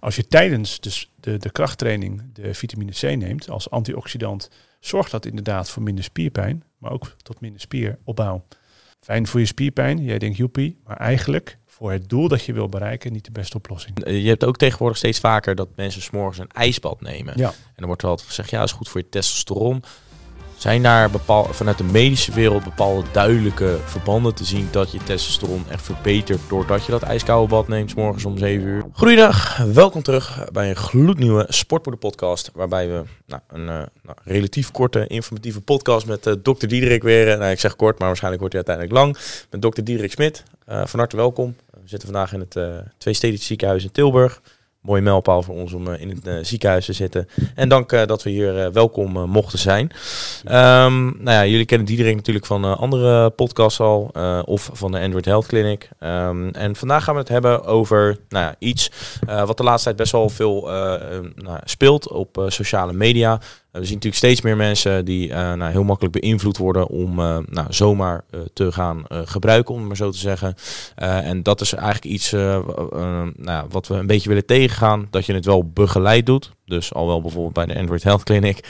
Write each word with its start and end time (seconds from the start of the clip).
Als 0.00 0.16
je 0.16 0.26
tijdens 0.26 0.80
de, 0.80 1.06
de, 1.20 1.36
de 1.36 1.50
krachttraining 1.50 2.22
de 2.32 2.54
vitamine 2.54 2.92
C 2.92 3.02
neemt 3.02 3.50
als 3.50 3.70
antioxidant, 3.70 4.50
zorgt 4.80 5.10
dat 5.10 5.26
inderdaad 5.26 5.70
voor 5.70 5.82
minder 5.82 6.04
spierpijn, 6.04 6.64
maar 6.78 6.90
ook 6.92 7.16
tot 7.22 7.40
minder 7.40 7.60
spieropbouw. 7.60 8.44
Fijn 9.00 9.26
voor 9.26 9.40
je 9.40 9.46
spierpijn, 9.46 10.04
jij 10.04 10.18
denkt 10.18 10.36
joepie, 10.36 10.78
maar 10.84 10.96
eigenlijk 10.96 11.58
voor 11.66 11.92
het 11.92 12.08
doel 12.08 12.28
dat 12.28 12.44
je 12.44 12.52
wil 12.52 12.68
bereiken 12.68 13.12
niet 13.12 13.24
de 13.24 13.30
beste 13.30 13.56
oplossing. 13.56 14.06
Je 14.06 14.28
hebt 14.28 14.44
ook 14.44 14.56
tegenwoordig 14.56 14.96
steeds 14.96 15.18
vaker 15.18 15.54
dat 15.54 15.68
mensen 15.76 16.02
s'morgens 16.02 16.38
een 16.38 16.50
ijsbad 16.50 17.00
nemen. 17.00 17.34
Ja. 17.36 17.48
En 17.48 17.74
dan 17.76 17.86
wordt 17.86 18.02
er 18.02 18.08
altijd 18.08 18.28
gezegd, 18.28 18.50
ja, 18.50 18.62
is 18.62 18.72
goed 18.72 18.88
voor 18.88 19.00
je 19.00 19.08
testosteron. 19.08 19.82
Zijn 20.60 20.82
daar 20.82 21.10
vanuit 21.50 21.78
de 21.78 21.84
medische 21.84 22.32
wereld 22.32 22.64
bepaalde 22.64 23.06
duidelijke 23.12 23.78
verbanden 23.84 24.34
te 24.34 24.44
zien 24.44 24.68
dat 24.70 24.92
je 24.92 24.98
testosteron 24.98 25.64
echt 25.70 25.82
verbetert 25.82 26.40
doordat 26.48 26.84
je 26.84 26.92
dat 26.92 27.02
ijskoude 27.02 27.48
bad 27.48 27.68
neemt 27.68 27.94
morgens 27.94 28.24
om 28.24 28.38
7 28.38 28.66
uur? 28.66 28.84
Goedendag, 28.92 29.56
welkom 29.56 30.02
terug 30.02 30.48
bij 30.52 30.68
een 30.68 30.76
gloednieuwe 30.76 31.44
Sportpoeder 31.48 32.00
podcast 32.00 32.50
waarbij 32.54 32.88
we 32.88 33.02
nou, 33.26 33.42
een 33.48 33.60
uh, 33.60 33.66
nou, 34.02 34.16
relatief 34.24 34.70
korte 34.70 35.06
informatieve 35.06 35.60
podcast 35.60 36.06
met 36.06 36.26
uh, 36.26 36.34
dokter 36.42 36.68
Diederik 36.68 37.02
weer, 37.02 37.28
uh, 37.28 37.38
nou 37.38 37.50
ik 37.50 37.60
zeg 37.60 37.76
kort, 37.76 37.98
maar 37.98 38.06
waarschijnlijk 38.06 38.42
wordt 38.42 38.56
hij 38.56 38.64
uiteindelijk 38.66 39.04
lang, 39.04 39.16
met 39.50 39.62
dokter 39.62 39.84
Diederik 39.84 40.12
Smit. 40.12 40.42
van 40.66 40.98
harte 40.98 41.16
welkom. 41.16 41.56
We 41.70 41.88
zitten 41.88 42.08
vandaag 42.08 42.32
in 42.32 42.40
het 42.40 42.58
Twee 42.98 43.14
Stedelijk 43.14 43.44
Ziekenhuis 43.44 43.84
in 43.84 43.92
Tilburg 43.92 44.40
mooie 44.80 45.02
mijlpaal 45.02 45.42
voor 45.42 45.54
ons 45.54 45.72
om 45.72 45.86
uh, 45.86 46.00
in 46.00 46.08
het 46.08 46.26
uh, 46.26 46.34
ziekenhuis 46.42 46.84
te 46.84 46.92
zitten. 46.92 47.28
En 47.54 47.68
dank 47.68 47.92
uh, 47.92 48.06
dat 48.06 48.22
we 48.22 48.30
hier 48.30 48.72
welkom 48.72 49.12
mochten 49.30 49.58
zijn. 49.58 49.90
Um, 50.44 51.04
nou 51.04 51.36
ja, 51.36 51.46
jullie 51.46 51.64
kennen 51.64 51.86
Diederik 51.86 52.14
natuurlijk 52.14 52.46
van 52.46 52.78
andere 52.78 53.30
podcasts 53.30 53.80
al, 53.80 54.10
of 54.44 54.70
van 54.72 54.92
de 54.92 55.00
Android 55.00 55.24
Health 55.24 55.46
Clinic. 55.46 55.88
Um, 56.00 56.50
en 56.50 56.76
vandaag 56.76 57.04
gaan 57.04 57.14
we 57.14 57.20
het 57.20 57.28
hebben 57.28 57.64
over 57.64 58.18
nou 58.28 58.44
ja, 58.44 58.54
iets 58.58 58.90
wat 59.46 59.56
de 59.56 59.62
laatste 59.62 59.84
tijd 59.84 59.96
best 59.96 60.12
wel 60.12 60.28
veel 60.28 60.62
nou, 61.34 61.58
speelt 61.64 62.08
op 62.08 62.44
sociale 62.48 62.92
media. 62.92 63.40
We 63.72 63.84
zien 63.84 63.94
natuurlijk 63.94 64.14
steeds 64.14 64.40
meer 64.40 64.56
mensen 64.56 65.04
die 65.04 65.28
uh, 65.28 65.34
nou, 65.34 65.70
heel 65.70 65.84
makkelijk 65.84 66.20
beïnvloed 66.20 66.56
worden 66.56 66.86
om 66.86 67.18
uh, 67.18 67.38
nou, 67.46 67.66
zomaar 67.72 68.24
te 68.52 68.72
gaan 68.72 69.04
gebruiken, 69.08 69.74
om 69.74 69.80
het 69.80 69.88
maar 69.88 69.96
zo 69.96 70.10
te 70.10 70.18
zeggen. 70.18 70.54
en 70.94 71.42
dat 71.42 71.60
is 71.60 71.72
eigenlijk 71.74 72.04
iets 72.04 72.30
nou, 73.36 73.66
wat 73.68 73.86
we 73.86 73.94
een 73.94 74.06
beetje 74.06 74.28
willen 74.28 74.46
tegengaan, 74.46 75.06
dat 75.10 75.26
je 75.26 75.34
het 75.34 75.44
wel 75.44 75.70
begeleid 75.70 76.26
doet. 76.26 76.50
Dus 76.64 76.94
al 76.94 77.06
wel 77.06 77.20
bijvoorbeeld 77.20 77.54
bij 77.54 77.66
de 77.66 77.78
Android 77.78 78.02
Health 78.02 78.22
Clinic 78.22 78.64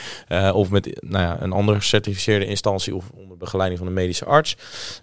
of 0.53 0.69
met 0.69 1.01
nou 1.01 1.23
ja, 1.23 1.37
een 1.41 1.51
andere 1.51 1.77
gecertificeerde 1.77 2.45
instantie 2.45 2.95
of 2.95 3.09
onder 3.13 3.37
begeleiding 3.37 3.79
van 3.79 3.87
een 3.87 3.93
medische 3.93 4.25
arts. 4.25 4.55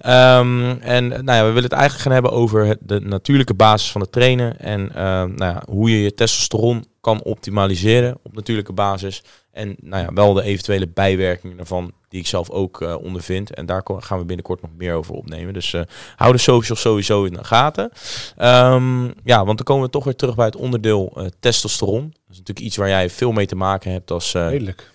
Um, 0.07 0.81
en 0.81 1.09
nou 1.09 1.33
ja, 1.33 1.41
we 1.41 1.47
willen 1.47 1.63
het 1.63 1.73
eigenlijk 1.73 2.03
gaan 2.03 2.13
hebben 2.13 2.33
over 2.33 2.77
de 2.81 3.01
natuurlijke 3.01 3.55
basis 3.55 3.91
van 3.91 4.01
het 4.01 4.13
trainen 4.13 4.61
en 4.61 4.91
nou 4.95 5.53
ja, 5.53 5.63
hoe 5.69 5.91
je 5.91 6.03
je 6.03 6.15
testosteron 6.15 6.85
kan 7.01 7.23
optimaliseren 7.23 8.19
op 8.23 8.35
natuurlijke 8.35 8.73
basis. 8.73 9.23
En 9.51 9.77
nou 9.81 10.05
ja, 10.05 10.13
wel 10.13 10.33
de 10.33 10.43
eventuele 10.43 10.89
bijwerkingen 10.89 11.57
daarvan, 11.57 11.93
die 12.09 12.21
ik 12.21 12.27
zelf 12.27 12.51
ook 12.51 12.81
uh, 12.81 12.97
ondervind. 13.03 13.55
En 13.55 13.67
daar 13.67 13.83
gaan 13.85 14.19
we 14.19 14.25
binnenkort 14.25 14.63
nog 14.63 14.71
meer 14.77 14.95
over 14.95 15.15
opnemen. 15.15 15.55
Dus 15.55 15.73
uh, 15.73 15.83
hou 16.17 16.33
de 16.33 16.39
socials 16.39 16.81
sowieso 16.81 17.25
in 17.25 17.33
de 17.33 17.45
gaten. 17.45 17.91
Um, 18.39 19.15
ja, 19.25 19.45
want 19.45 19.57
dan 19.57 19.67
komen 19.67 19.85
we 19.85 19.91
toch 19.91 20.05
weer 20.05 20.17
terug 20.17 20.35
bij 20.35 20.47
het 20.47 20.57
onderdeel 20.57 21.13
uh, 21.17 21.27
testosteron. 21.41 22.03
Dat 22.03 22.31
is 22.31 22.39
natuurlijk 22.39 22.67
iets 22.67 22.77
waar 22.77 22.89
jij 22.89 23.11
veel 23.11 23.33
mee 23.33 23.47
te 23.47 23.57
maken 23.57 23.93
hebt 23.93 24.11
als... 24.11 24.33
Redelijk. 24.33 24.91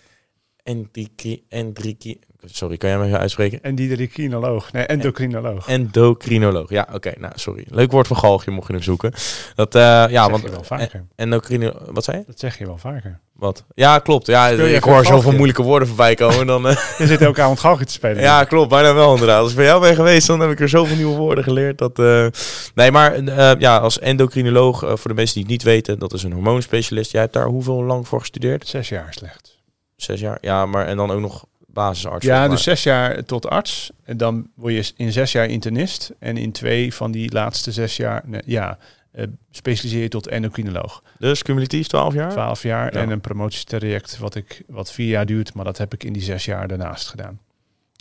Endriki, 1.49 2.19
sorry, 2.45 2.77
kan 2.77 2.89
jij 2.89 2.97
me 2.97 3.17
uitspreken? 3.17 3.61
Endocrinoloog. 3.61 4.71
Nee, 4.71 4.85
endocrinoloog. 4.85 5.67
Endocrinoloog. 5.67 6.69
Ja, 6.69 6.87
oké. 6.93 7.11
nou, 7.17 7.33
sorry. 7.35 7.65
Leuk 7.69 7.91
woord 7.91 8.07
van 8.07 8.17
galgje, 8.17 8.51
mocht 8.51 8.67
je 8.67 8.73
hem 8.73 8.81
zoeken. 8.81 9.13
Dat, 9.55 9.75
uh, 9.75 9.81
ja, 9.81 10.07
zeg 10.09 10.27
want 10.29 10.43
je 10.43 10.49
wel 10.49 10.63
vaker. 10.63 11.05
Endocrino, 11.15 11.73
wat 11.91 12.03
zei 12.03 12.17
je? 12.17 12.23
Dat 12.27 12.39
zeg 12.39 12.57
je 12.57 12.65
wel 12.65 12.77
vaker. 12.77 13.19
Wat? 13.33 13.63
Ja, 13.75 13.99
klopt. 13.99 14.27
Ja, 14.27 14.47
ik 14.47 14.83
hoor 14.83 15.05
zoveel 15.05 15.31
moeilijke 15.31 15.61
woorden 15.61 15.87
voorbij 15.87 16.15
komen. 16.15 16.47
Dan, 16.47 16.67
uh... 16.67 16.77
je 16.97 17.07
zit 17.07 17.21
elke 17.21 17.41
avond 17.41 17.59
galgje 17.59 17.85
te 17.85 17.91
spelen. 17.91 18.21
Ja, 18.21 18.43
klopt. 18.43 18.69
Bijna 18.69 18.93
wel 18.93 19.11
inderdaad. 19.11 19.41
Als 19.41 19.49
ik 19.49 19.55
bij 19.55 19.65
jou 19.65 19.81
ben 19.81 19.95
geweest, 19.95 20.27
dan 20.27 20.39
heb 20.39 20.49
ik 20.51 20.59
er 20.59 20.69
zoveel 20.69 20.95
nieuwe 20.95 21.15
woorden 21.15 21.43
geleerd. 21.43 21.77
Dat, 21.77 21.99
uh... 21.99 22.27
Nee, 22.75 22.91
maar 22.91 23.23
ja, 23.59 23.77
als 23.77 23.99
endocrinoloog, 23.99 24.79
voor 24.79 25.09
de 25.09 25.13
mensen 25.13 25.33
die 25.33 25.43
het 25.43 25.51
niet 25.51 25.63
weten, 25.63 25.99
dat 25.99 26.13
is 26.13 26.23
een 26.23 26.33
hormoonspecialist. 26.33 27.11
Jij 27.11 27.21
hebt 27.21 27.33
daar 27.33 27.47
hoeveel 27.47 27.83
lang 27.83 28.07
voor 28.07 28.19
gestudeerd? 28.19 28.67
Zes 28.67 28.89
jaar 28.89 29.07
slechts. 29.13 29.61
Zes 29.95 30.19
jaar? 30.19 30.37
Ja, 30.41 30.65
maar 30.65 30.85
en 30.85 30.97
dan 30.97 31.11
ook 31.11 31.19
nog 31.19 31.45
basisarts. 31.73 32.25
Ja, 32.25 32.47
dus 32.47 32.63
zes 32.63 32.83
jaar 32.83 33.23
tot 33.23 33.49
arts. 33.49 33.91
En 34.03 34.17
dan 34.17 34.47
word 34.55 34.73
je 34.73 34.93
in 34.95 35.11
zes 35.11 35.31
jaar 35.31 35.45
internist. 35.45 36.11
En 36.19 36.37
in 36.37 36.51
twee 36.51 36.93
van 36.93 37.11
die 37.11 37.31
laatste 37.31 37.71
zes 37.71 37.97
jaar, 37.97 38.21
nee, 38.25 38.41
ja, 38.45 38.77
uh, 39.15 39.25
specialiseer 39.51 40.01
je 40.01 40.07
tot 40.07 40.27
endocrinoloog. 40.27 41.03
Dus 41.19 41.43
cumulatief 41.43 41.87
12 41.87 42.13
jaar? 42.13 42.31
12 42.31 42.63
jaar 42.63 42.93
ja. 42.93 42.99
en 42.99 43.09
een 43.09 43.21
promotietraject 43.21 44.17
wat, 44.17 44.35
ik, 44.35 44.63
wat 44.67 44.91
vier 44.91 45.07
jaar 45.07 45.25
duurt. 45.25 45.53
Maar 45.53 45.65
dat 45.65 45.77
heb 45.77 45.93
ik 45.93 46.03
in 46.03 46.13
die 46.13 46.21
zes 46.21 46.45
jaar 46.45 46.67
daarnaast 46.67 47.07
gedaan. 47.07 47.39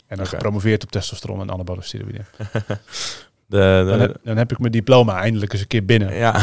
En 0.06 0.16
dan 0.16 0.26
okay. 0.26 0.38
gepromoveerd 0.38 0.82
op 0.82 0.90
testosteron 0.90 1.40
en 1.40 1.50
anabole 1.50 1.82
steroïden. 1.82 2.26
De, 3.52 3.82
de, 3.84 3.90
dan, 3.90 4.00
heb, 4.00 4.16
dan, 4.24 4.36
heb, 4.36 4.50
ik 4.50 4.58
mijn 4.58 4.72
diploma 4.72 5.20
eindelijk 5.20 5.52
eens 5.52 5.60
een 5.60 5.66
keer 5.66 5.84
binnen. 5.84 6.14
Ja, 6.14 6.32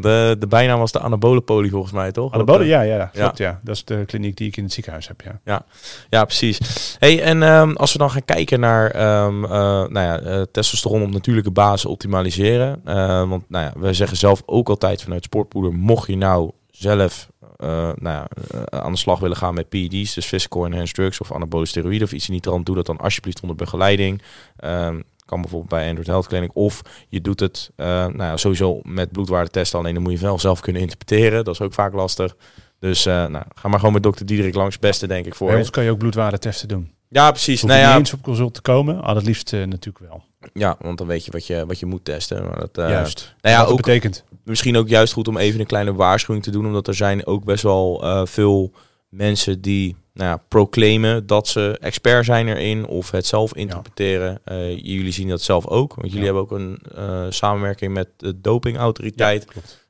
de, 0.00 0.36
de 0.38 0.46
bijnaam 0.48 0.78
was 0.78 0.92
de 0.92 1.00
anabole 1.00 1.40
poli 1.40 1.70
volgens 1.70 1.92
mij, 1.92 2.12
toch? 2.12 2.32
Anabole, 2.32 2.64
ja, 2.64 2.80
ja, 2.80 3.10
klopt, 3.12 3.38
ja. 3.38 3.48
ja. 3.48 3.60
Dat 3.62 3.74
is 3.74 3.84
de 3.84 4.04
kliniek 4.06 4.36
die 4.36 4.48
ik 4.48 4.56
in 4.56 4.64
het 4.64 4.72
ziekenhuis 4.72 5.08
heb, 5.08 5.20
ja. 5.20 5.40
Ja, 5.44 5.64
ja 6.10 6.24
precies. 6.24 6.58
Hey, 6.98 7.22
en 7.22 7.42
um, 7.42 7.76
als 7.76 7.92
we 7.92 7.98
dan 7.98 8.10
gaan 8.10 8.24
kijken 8.24 8.60
naar 8.60 8.84
um, 9.24 9.44
uh, 9.44 9.50
nou 9.50 9.90
ja, 9.92 10.20
uh, 10.20 10.42
testosteron 10.52 11.02
op 11.02 11.10
natuurlijke 11.10 11.50
basis 11.50 11.84
optimaliseren. 11.84 12.80
Uh, 12.86 13.28
want 13.28 13.44
nou 13.48 13.64
ja, 13.64 13.72
we 13.80 13.92
zeggen 13.92 14.16
zelf 14.16 14.42
ook 14.46 14.68
altijd 14.68 15.02
vanuit 15.02 15.24
Sportpoeder, 15.24 15.72
mocht 15.72 16.08
je 16.08 16.16
nou 16.16 16.50
zelf 16.70 17.28
uh, 17.58 17.68
nou 17.68 17.94
ja, 18.02 18.28
uh, 18.54 18.80
aan 18.80 18.92
de 18.92 18.98
slag 18.98 19.18
willen 19.18 19.36
gaan 19.36 19.54
met 19.54 19.68
PED's, 19.68 20.14
dus 20.14 20.26
physical 20.26 20.64
enhanced 20.66 20.94
drugs 20.94 21.20
of 21.20 21.32
anabole 21.32 21.66
steroïden 21.66 22.06
of 22.06 22.12
iets 22.12 22.26
in 22.26 22.32
die 22.32 22.42
trant, 22.42 22.66
doe 22.66 22.74
dat 22.74 22.86
dan 22.86 22.98
alsjeblieft 22.98 23.40
onder 23.40 23.56
begeleiding. 23.56 24.22
Um, 24.64 25.04
kan 25.26 25.40
bijvoorbeeld 25.40 25.70
bij 25.70 25.86
Android 25.86 26.06
Health 26.06 26.26
Clinic. 26.26 26.50
Of 26.52 26.82
je 27.08 27.20
doet 27.20 27.40
het 27.40 27.70
uh, 27.76 27.86
nou 27.86 28.22
ja, 28.22 28.36
sowieso 28.36 28.80
met 28.82 29.12
bloedwaardetesten. 29.12 29.78
Alleen 29.78 29.94
dan 29.94 30.02
moet 30.02 30.12
je 30.12 30.18
wel 30.18 30.38
zelf 30.38 30.60
kunnen 30.60 30.82
interpreteren. 30.82 31.44
Dat 31.44 31.54
is 31.54 31.60
ook 31.60 31.74
vaak 31.74 31.92
lastig. 31.92 32.36
Dus 32.78 33.06
uh, 33.06 33.26
nou, 33.26 33.44
ga 33.54 33.68
maar 33.68 33.78
gewoon 33.78 33.94
met 33.94 34.02
dokter 34.02 34.26
Diederik 34.26 34.54
langs. 34.54 34.78
Beste 34.78 35.06
denk 35.06 35.26
ik 35.26 35.34
voor 35.34 35.48
Bij 35.48 35.56
ons 35.56 35.70
kan 35.70 35.84
je 35.84 35.90
ook 35.90 35.98
bloedwaardetesten 35.98 36.68
doen. 36.68 36.90
Ja, 37.08 37.30
precies. 37.30 37.60
Hoef 37.60 37.70
nou 37.70 37.82
ja, 37.82 37.88
niet 37.88 37.98
eens 37.98 38.12
op 38.12 38.22
consult 38.22 38.54
te 38.54 38.60
komen. 38.60 39.02
Al 39.02 39.14
het 39.14 39.24
liefst 39.24 39.52
uh, 39.52 39.64
natuurlijk 39.64 40.04
wel. 40.08 40.24
Ja, 40.52 40.76
want 40.80 40.98
dan 40.98 41.06
weet 41.06 41.24
je 41.24 41.30
wat 41.30 41.46
je, 41.46 41.66
wat 41.66 41.78
je 41.78 41.86
moet 41.86 42.04
testen. 42.04 42.44
Maar 42.44 42.58
dat, 42.58 42.78
uh, 42.78 42.88
juist. 42.88 43.34
Nou 43.40 43.56
ja, 43.56 43.64
ook, 43.64 43.76
betekent. 43.76 44.24
Misschien 44.44 44.76
ook 44.76 44.88
juist 44.88 45.12
goed 45.12 45.28
om 45.28 45.36
even 45.36 45.60
een 45.60 45.66
kleine 45.66 45.94
waarschuwing 45.94 46.44
te 46.44 46.50
doen. 46.50 46.66
Omdat 46.66 46.88
er 46.88 46.94
zijn 46.94 47.26
ook 47.26 47.44
best 47.44 47.62
wel 47.62 48.04
veel 48.26 48.72
mensen 49.16 49.60
die 49.60 49.96
nou 50.12 50.30
ja, 50.30 50.36
proclaimen 50.48 51.26
dat 51.26 51.48
ze 51.48 51.78
expert 51.80 52.24
zijn 52.24 52.48
erin 52.48 52.86
of 52.86 53.10
het 53.10 53.26
zelf 53.26 53.54
interpreteren. 53.54 54.40
Ja. 54.44 54.52
Uh, 54.52 54.78
jullie 54.78 55.12
zien 55.12 55.28
dat 55.28 55.42
zelf 55.42 55.66
ook, 55.66 55.94
want 55.94 56.12
jullie 56.12 56.26
ja. 56.26 56.34
hebben 56.34 56.42
ook 56.42 56.50
een 56.50 56.78
uh, 56.96 57.26
samenwerking 57.28 57.92
met 57.92 58.08
de 58.16 58.40
dopingautoriteit. 58.40 59.46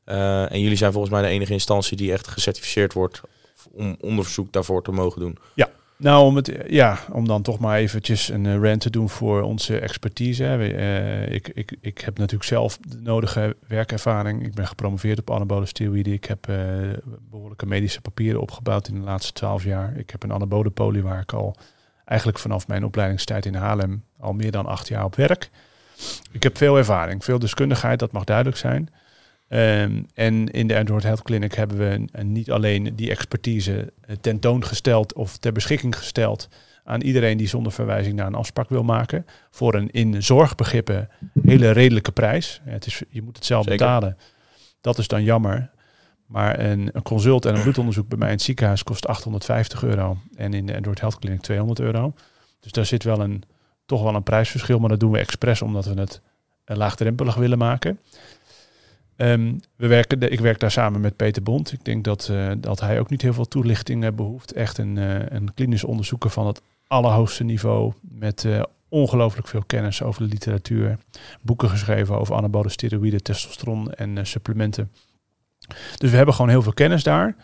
Uh, 0.06 0.52
en 0.52 0.60
jullie 0.60 0.76
zijn 0.76 0.92
volgens 0.92 1.12
mij 1.12 1.22
de 1.22 1.28
enige 1.28 1.52
instantie 1.52 1.96
die 1.96 2.12
echt 2.12 2.28
gecertificeerd 2.28 2.92
wordt 2.92 3.20
om 3.72 3.96
onderzoek 4.00 4.52
daarvoor 4.52 4.82
te 4.82 4.92
mogen 4.92 5.20
doen. 5.20 5.38
Ja, 5.54 5.70
nou, 5.98 6.24
om, 6.24 6.36
het, 6.36 6.52
ja, 6.66 6.98
om 7.12 7.26
dan 7.26 7.42
toch 7.42 7.58
maar 7.58 7.76
eventjes 7.76 8.28
een 8.28 8.44
uh, 8.44 8.56
rant 8.56 8.80
te 8.80 8.90
doen 8.90 9.08
voor 9.08 9.42
onze 9.42 9.78
expertise. 9.78 10.44
Uh, 10.44 11.32
ik, 11.32 11.48
ik, 11.48 11.76
ik 11.80 11.98
heb 11.98 12.18
natuurlijk 12.18 12.48
zelf 12.48 12.78
de 12.88 13.00
nodige 13.00 13.56
werkervaring. 13.68 14.46
Ik 14.46 14.54
ben 14.54 14.66
gepromoveerd 14.66 15.18
op 15.18 15.30
anabole 15.30 15.66
steroïden. 15.66 16.12
Ik 16.12 16.24
heb 16.24 16.48
uh, 16.48 16.56
behoorlijke 17.30 17.66
medische 17.66 18.00
papieren 18.00 18.40
opgebouwd 18.40 18.88
in 18.88 18.94
de 18.94 19.00
laatste 19.00 19.32
twaalf 19.32 19.64
jaar. 19.64 19.96
Ik 19.96 20.10
heb 20.10 20.22
een 20.22 20.32
anabole 20.32 20.70
poli 20.70 21.02
waar 21.02 21.20
ik 21.20 21.32
al 21.32 21.56
eigenlijk 22.04 22.38
vanaf 22.38 22.68
mijn 22.68 22.84
opleidingstijd 22.84 23.46
in 23.46 23.54
Haarlem 23.54 24.04
al 24.18 24.32
meer 24.32 24.50
dan 24.50 24.66
acht 24.66 24.88
jaar 24.88 25.04
op 25.04 25.14
werk. 25.14 25.50
Ik 26.30 26.42
heb 26.42 26.56
veel 26.56 26.76
ervaring, 26.76 27.24
veel 27.24 27.38
deskundigheid, 27.38 27.98
dat 27.98 28.12
mag 28.12 28.24
duidelijk 28.24 28.56
zijn. 28.56 28.88
Um, 29.48 30.06
en 30.14 30.50
in 30.50 30.66
de 30.66 30.78
Android 30.78 31.02
Health 31.02 31.22
Clinic 31.22 31.52
hebben 31.52 31.78
we 31.78 31.84
een, 31.84 32.08
een 32.12 32.32
niet 32.32 32.50
alleen 32.50 32.96
die 32.96 33.10
expertise 33.10 33.92
tentoongesteld 34.20 35.14
of 35.14 35.36
ter 35.36 35.52
beschikking 35.52 35.96
gesteld 35.96 36.48
aan 36.86 37.00
iedereen 37.00 37.36
die 37.36 37.48
zonder 37.48 37.72
verwijzing 37.72 38.16
naar 38.16 38.26
een 38.26 38.34
afspraak 38.34 38.68
wil 38.68 38.82
maken. 38.82 39.26
Voor 39.50 39.74
een 39.74 39.90
in 39.90 40.22
zorgbegrippen 40.22 41.08
hele 41.42 41.70
redelijke 41.70 42.12
prijs. 42.12 42.60
Het 42.64 42.86
is, 42.86 43.02
je 43.08 43.22
moet 43.22 43.36
het 43.36 43.44
zelf 43.44 43.64
Zeker. 43.64 43.78
betalen. 43.78 44.16
Dat 44.80 44.98
is 44.98 45.08
dan 45.08 45.22
jammer. 45.22 45.70
Maar 46.26 46.60
een, 46.60 46.90
een, 46.92 47.02
consult 47.02 47.44
en 47.44 47.54
een 47.54 47.62
bloedonderzoek 47.62 48.08
bij 48.08 48.18
mij 48.18 48.28
in 48.28 48.34
het 48.34 48.42
ziekenhuis 48.42 48.82
kost 48.82 49.06
850 49.06 49.82
euro. 49.82 50.18
En 50.34 50.54
in 50.54 50.66
de 50.66 50.74
Android 50.76 51.00
Health 51.00 51.18
Clinic 51.18 51.40
200 51.40 51.80
euro. 51.80 52.14
Dus 52.60 52.72
daar 52.72 52.86
zit 52.86 53.04
wel 53.04 53.20
een, 53.20 53.42
toch 53.86 54.02
wel 54.02 54.14
een 54.14 54.22
prijsverschil. 54.22 54.78
Maar 54.78 54.88
dat 54.88 55.00
doen 55.00 55.10
we 55.10 55.18
expres 55.18 55.62
omdat 55.62 55.84
we 55.84 56.00
het 56.00 56.20
laagdrempelig 56.64 57.34
willen 57.34 57.58
maken. 57.58 57.98
Um, 59.16 59.60
we 59.76 59.86
werken, 59.86 60.32
ik 60.32 60.40
werk 60.40 60.58
daar 60.58 60.70
samen 60.70 61.00
met 61.00 61.16
Peter 61.16 61.42
Bond. 61.42 61.72
Ik 61.72 61.84
denk 61.84 62.04
dat, 62.04 62.28
uh, 62.30 62.52
dat 62.58 62.80
hij 62.80 63.00
ook 63.00 63.10
niet 63.10 63.22
heel 63.22 63.32
veel 63.32 63.48
toelichting 63.48 64.04
uh, 64.04 64.10
behoeft. 64.10 64.52
Echt 64.52 64.78
een, 64.78 64.96
uh, 64.96 65.14
een 65.28 65.54
klinisch 65.54 65.84
onderzoeker 65.84 66.30
van 66.30 66.46
het 66.46 66.62
allerhoogste 66.86 67.44
niveau. 67.44 67.92
Met 68.00 68.46
ongelooflijk 68.88 69.48
veel 69.48 69.62
kennis 69.66 70.02
over 70.02 70.22
de 70.22 70.28
literatuur. 70.28 70.98
Boeken 71.42 71.68
geschreven 71.68 72.18
over 72.18 72.34
anabole 72.34 72.68
steroïden, 72.68 73.22
testosteron 73.22 73.92
en 73.92 74.26
supplementen. 74.26 74.90
Dus 75.96 76.10
we 76.10 76.16
hebben 76.16 76.34
gewoon 76.34 76.50
heel 76.50 76.62
veel 76.62 76.72
kennis 76.72 77.02
daar. 77.02 77.36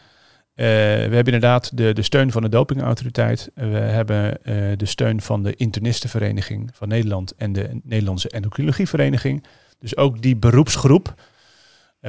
We 0.55 0.65
hebben 0.65 1.33
inderdaad 1.33 1.77
de, 1.77 1.93
de 1.93 2.03
steun 2.03 2.33
van 2.33 2.43
de 2.43 2.49
dopingautoriteit. 2.49 3.51
we 3.55 3.63
hebben 3.67 4.39
de 4.79 4.87
steun 4.87 5.21
van 5.21 5.43
de 5.43 5.55
internistenvereniging 5.55 6.71
van 6.73 6.89
Nederland 6.89 7.35
en 7.37 7.53
de 7.53 7.81
Nederlandse 7.83 8.29
endocrinologievereniging. 8.29 9.45
Dus 9.79 9.97
ook 9.97 10.23
die 10.23 10.37
beroepsgroep 10.37 11.15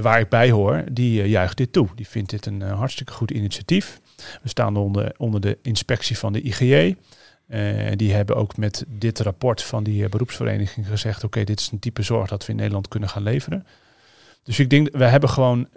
waar 0.01 0.19
ik 0.19 0.29
bij 0.29 0.51
hoor, 0.51 0.83
die 0.91 1.27
juicht 1.27 1.57
dit 1.57 1.73
toe. 1.73 1.87
Die 1.95 2.07
vindt 2.07 2.29
dit 2.29 2.45
een 2.45 2.61
hartstikke 2.61 3.13
goed 3.13 3.31
initiatief. 3.31 4.01
We 4.41 4.49
staan 4.49 4.77
onder, 4.77 5.13
onder 5.17 5.41
de 5.41 5.57
inspectie 5.61 6.17
van 6.17 6.33
de 6.33 6.41
IGJ. 6.41 6.95
Uh, 7.47 7.91
die 7.95 8.13
hebben 8.13 8.35
ook 8.35 8.57
met 8.57 8.85
dit 8.87 9.19
rapport 9.19 9.63
van 9.63 9.83
die 9.83 10.09
beroepsvereniging 10.09 10.87
gezegd: 10.87 11.23
oké, 11.23 11.43
dit 11.43 11.59
is 11.59 11.71
een 11.71 11.79
type 11.79 12.01
zorg 12.01 12.29
dat 12.29 12.45
we 12.45 12.51
in 12.51 12.57
Nederland 12.57 12.87
kunnen 12.87 13.09
gaan 13.09 13.23
leveren. 13.23 13.65
Dus 14.43 14.59
ik 14.59 14.69
denk, 14.69 14.89
we 14.91 15.05
hebben 15.05 15.29
gewoon 15.29 15.67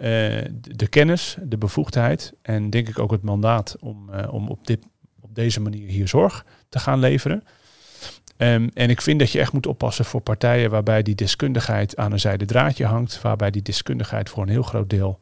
de 0.61 0.87
kennis, 0.89 1.37
de 1.43 1.57
bevoegdheid 1.57 2.33
en 2.41 2.69
denk 2.69 2.87
ik 2.87 2.99
ook 2.99 3.11
het 3.11 3.21
mandaat 3.21 3.75
om, 3.79 4.09
om 4.29 4.49
op, 4.49 4.67
dit, 4.67 4.85
op 5.21 5.35
deze 5.35 5.61
manier 5.61 5.89
hier 5.89 6.07
zorg 6.07 6.45
te 6.69 6.79
gaan 6.79 6.99
leveren. 6.99 7.43
Um, 8.37 8.69
en 8.73 8.89
ik 8.89 9.01
vind 9.01 9.19
dat 9.19 9.31
je 9.31 9.39
echt 9.39 9.53
moet 9.53 9.67
oppassen 9.67 10.05
voor 10.05 10.21
partijen 10.21 10.69
waarbij 10.69 11.03
die 11.03 11.15
deskundigheid 11.15 11.97
aan 11.97 12.11
een 12.11 12.19
zijde 12.19 12.45
draadje 12.45 12.85
hangt, 12.85 13.21
waarbij 13.21 13.51
die 13.51 13.61
deskundigheid 13.61 14.29
voor 14.29 14.43
een 14.43 14.49
heel 14.49 14.63
groot 14.63 14.89
deel 14.89 15.19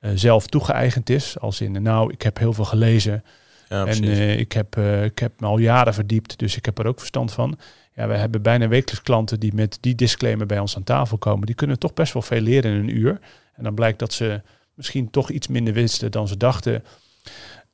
uh, 0.00 0.10
zelf 0.14 0.46
toegeëigend 0.46 1.10
is. 1.10 1.38
Als 1.38 1.60
in, 1.60 1.82
nou, 1.82 2.12
ik 2.12 2.22
heb 2.22 2.38
heel 2.38 2.52
veel 2.52 2.64
gelezen 2.64 3.24
ja, 3.68 3.86
en 3.86 4.04
ik, 4.38 4.52
heb, 4.52 4.76
ik 5.04 5.18
heb 5.18 5.40
me 5.40 5.46
al 5.46 5.58
jaren 5.58 5.94
verdiept, 5.94 6.38
dus 6.38 6.56
ik 6.56 6.64
heb 6.64 6.78
er 6.78 6.86
ook 6.86 6.98
verstand 6.98 7.32
van. 7.32 7.58
Ja, 7.94 8.06
we 8.08 8.14
hebben 8.14 8.42
bijna 8.42 8.68
wekelijks 8.68 9.02
klanten 9.02 9.40
die 9.40 9.54
met 9.54 9.78
die 9.80 9.94
disclaimer 9.94 10.46
bij 10.46 10.58
ons 10.58 10.76
aan 10.76 10.82
tafel 10.82 11.18
komen. 11.18 11.46
Die 11.46 11.54
kunnen 11.54 11.78
toch 11.78 11.94
best 11.94 12.12
wel 12.12 12.22
veel 12.22 12.40
leren 12.40 12.72
in 12.72 12.78
een 12.78 12.96
uur. 12.96 13.20
En 13.54 13.64
dan 13.64 13.74
blijkt 13.74 13.98
dat 13.98 14.12
ze 14.12 14.42
misschien 14.74 15.10
toch 15.10 15.30
iets 15.30 15.48
minder 15.48 15.74
wisten 15.74 16.10
dan 16.10 16.28
ze 16.28 16.36
dachten. 16.36 16.84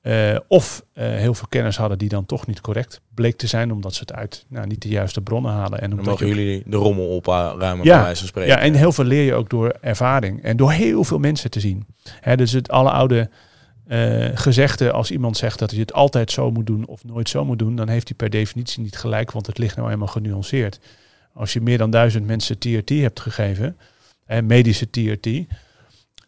Uh, 0.02 0.37
of 0.49 0.85
uh, 0.94 1.05
heel 1.05 1.35
veel 1.35 1.49
kennis 1.49 1.76
hadden 1.76 1.99
die 1.99 2.08
dan 2.08 2.26
toch 2.26 2.47
niet 2.47 2.61
correct 2.61 3.00
bleek 3.14 3.37
te 3.37 3.47
zijn, 3.47 3.73
omdat 3.73 3.94
ze 3.94 4.00
het 4.00 4.12
uit 4.12 4.44
nou, 4.49 4.67
niet 4.67 4.82
de 4.82 4.88
juiste 4.88 5.20
bronnen 5.20 5.52
halen. 5.52 5.81
En 5.81 5.91
dan 5.91 6.05
mogen 6.05 6.26
jullie 6.26 6.62
de 6.67 6.76
rommel 6.76 7.08
opruimen, 7.08 7.85
ja, 7.85 7.94
bij 7.94 8.02
wijze 8.02 8.19
van 8.19 8.29
spreken. 8.29 8.50
Ja, 8.50 8.61
en 8.61 8.75
heel 8.75 8.93
veel 8.93 9.05
leer 9.05 9.25
je 9.25 9.35
ook 9.35 9.50
door 9.50 9.76
ervaring 9.81 10.43
en 10.43 10.56
door 10.56 10.73
heel 10.73 11.05
veel 11.05 11.19
mensen 11.19 11.50
te 11.50 11.61
zien. 11.61 11.87
Hè, 12.20 12.37
dus 12.37 12.52
het 12.52 12.70
alle 12.70 12.91
oude 12.91 13.31
uh, 13.88 14.29
gezegde, 14.35 14.93
als 14.93 15.11
iemand 15.11 15.37
zegt 15.37 15.58
dat 15.58 15.70
je 15.70 15.81
het 15.81 15.93
altijd 15.93 16.31
zo 16.31 16.50
moet 16.50 16.67
doen 16.67 16.87
of 16.87 17.05
nooit 17.05 17.29
zo 17.29 17.44
moet 17.44 17.58
doen, 17.58 17.76
dan 17.76 17.88
heeft 17.88 18.08
hij 18.08 18.17
per 18.17 18.31
definitie 18.31 18.82
niet 18.82 18.97
gelijk, 18.97 19.32
want 19.32 19.47
het 19.47 19.58
ligt 19.58 19.76
nou 19.76 19.91
eenmaal 19.91 20.08
genuanceerd. 20.08 20.81
Als 21.35 21.52
je 21.52 21.61
meer 21.61 21.79
dan 21.79 21.91
duizend 21.91 22.26
mensen 22.26 22.58
TRT 22.58 22.88
hebt 22.88 23.20
gegeven, 23.20 23.76
hè, 24.25 24.43
medische 24.43 24.91
TRT, 24.91 25.29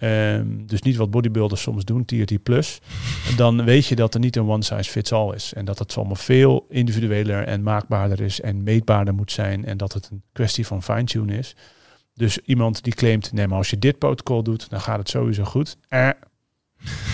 um, 0.02 0.08
ehm, 0.08 0.66
dus 0.66 0.82
niet 0.82 0.96
wat 0.96 1.10
bodybuilders 1.10 1.62
soms 1.62 1.84
doen, 1.84 2.04
TRT 2.04 2.42
plus, 2.42 2.80
dan 3.36 3.64
weet 3.64 3.86
je 3.86 3.94
dat 3.94 4.14
er 4.14 4.20
niet 4.20 4.36
een 4.36 4.48
one 4.48 4.62
size 4.62 4.90
fits 4.90 5.12
all 5.12 5.34
is. 5.34 5.52
En 5.52 5.64
dat 5.64 5.78
het 5.78 5.96
allemaal 5.96 6.14
veel 6.14 6.66
individueler 6.68 7.44
en 7.44 7.62
maakbaarder 7.62 8.20
is 8.20 8.40
en 8.40 8.62
meetbaarder 8.62 9.14
moet 9.14 9.32
zijn 9.32 9.64
en 9.64 9.76
dat 9.76 9.92
het 9.92 10.08
een 10.10 10.22
kwestie 10.32 10.66
van 10.66 10.82
fine-tune 10.82 11.38
is. 11.38 11.56
Dus 12.14 12.38
iemand 12.38 12.82
die 12.82 12.94
claimt, 12.94 13.32
nee 13.32 13.46
maar 13.46 13.58
als 13.58 13.70
je 13.70 13.78
dit 13.78 13.98
protocol 13.98 14.42
doet, 14.42 14.70
dan 14.70 14.80
gaat 14.80 14.98
het 14.98 15.08
sowieso 15.08 15.44
goed. 15.44 15.76
Eh. 15.88 16.08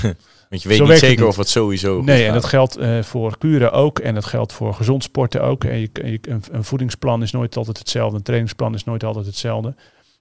Want 0.49 0.63
je 0.63 0.69
weet 0.69 0.89
niet 0.89 0.99
zeker 0.99 1.27
of 1.27 1.37
het 1.37 1.49
sowieso. 1.49 2.03
Nee, 2.03 2.27
en 2.27 2.33
dat 2.33 2.45
geldt 2.45 2.79
uh, 2.79 3.03
voor 3.03 3.39
kuren 3.39 3.73
ook. 3.73 3.99
En 3.99 4.15
dat 4.15 4.25
geldt 4.25 4.53
voor 4.53 4.75
gezond 4.75 5.03
sporten 5.03 5.43
ook. 5.43 5.65
En 5.65 5.79
je, 5.79 5.91
je, 5.93 6.19
een, 6.23 6.43
een, 6.51 6.65
voedingsplan 6.65 7.23
is 7.23 7.31
nooit 7.31 7.57
altijd 7.57 7.79
hetzelfde. 7.79 8.17
Een 8.17 8.23
trainingsplan 8.23 8.75
is 8.75 8.85
nooit 8.85 9.05
altijd 9.05 9.27
hetzelfde. 9.27 9.75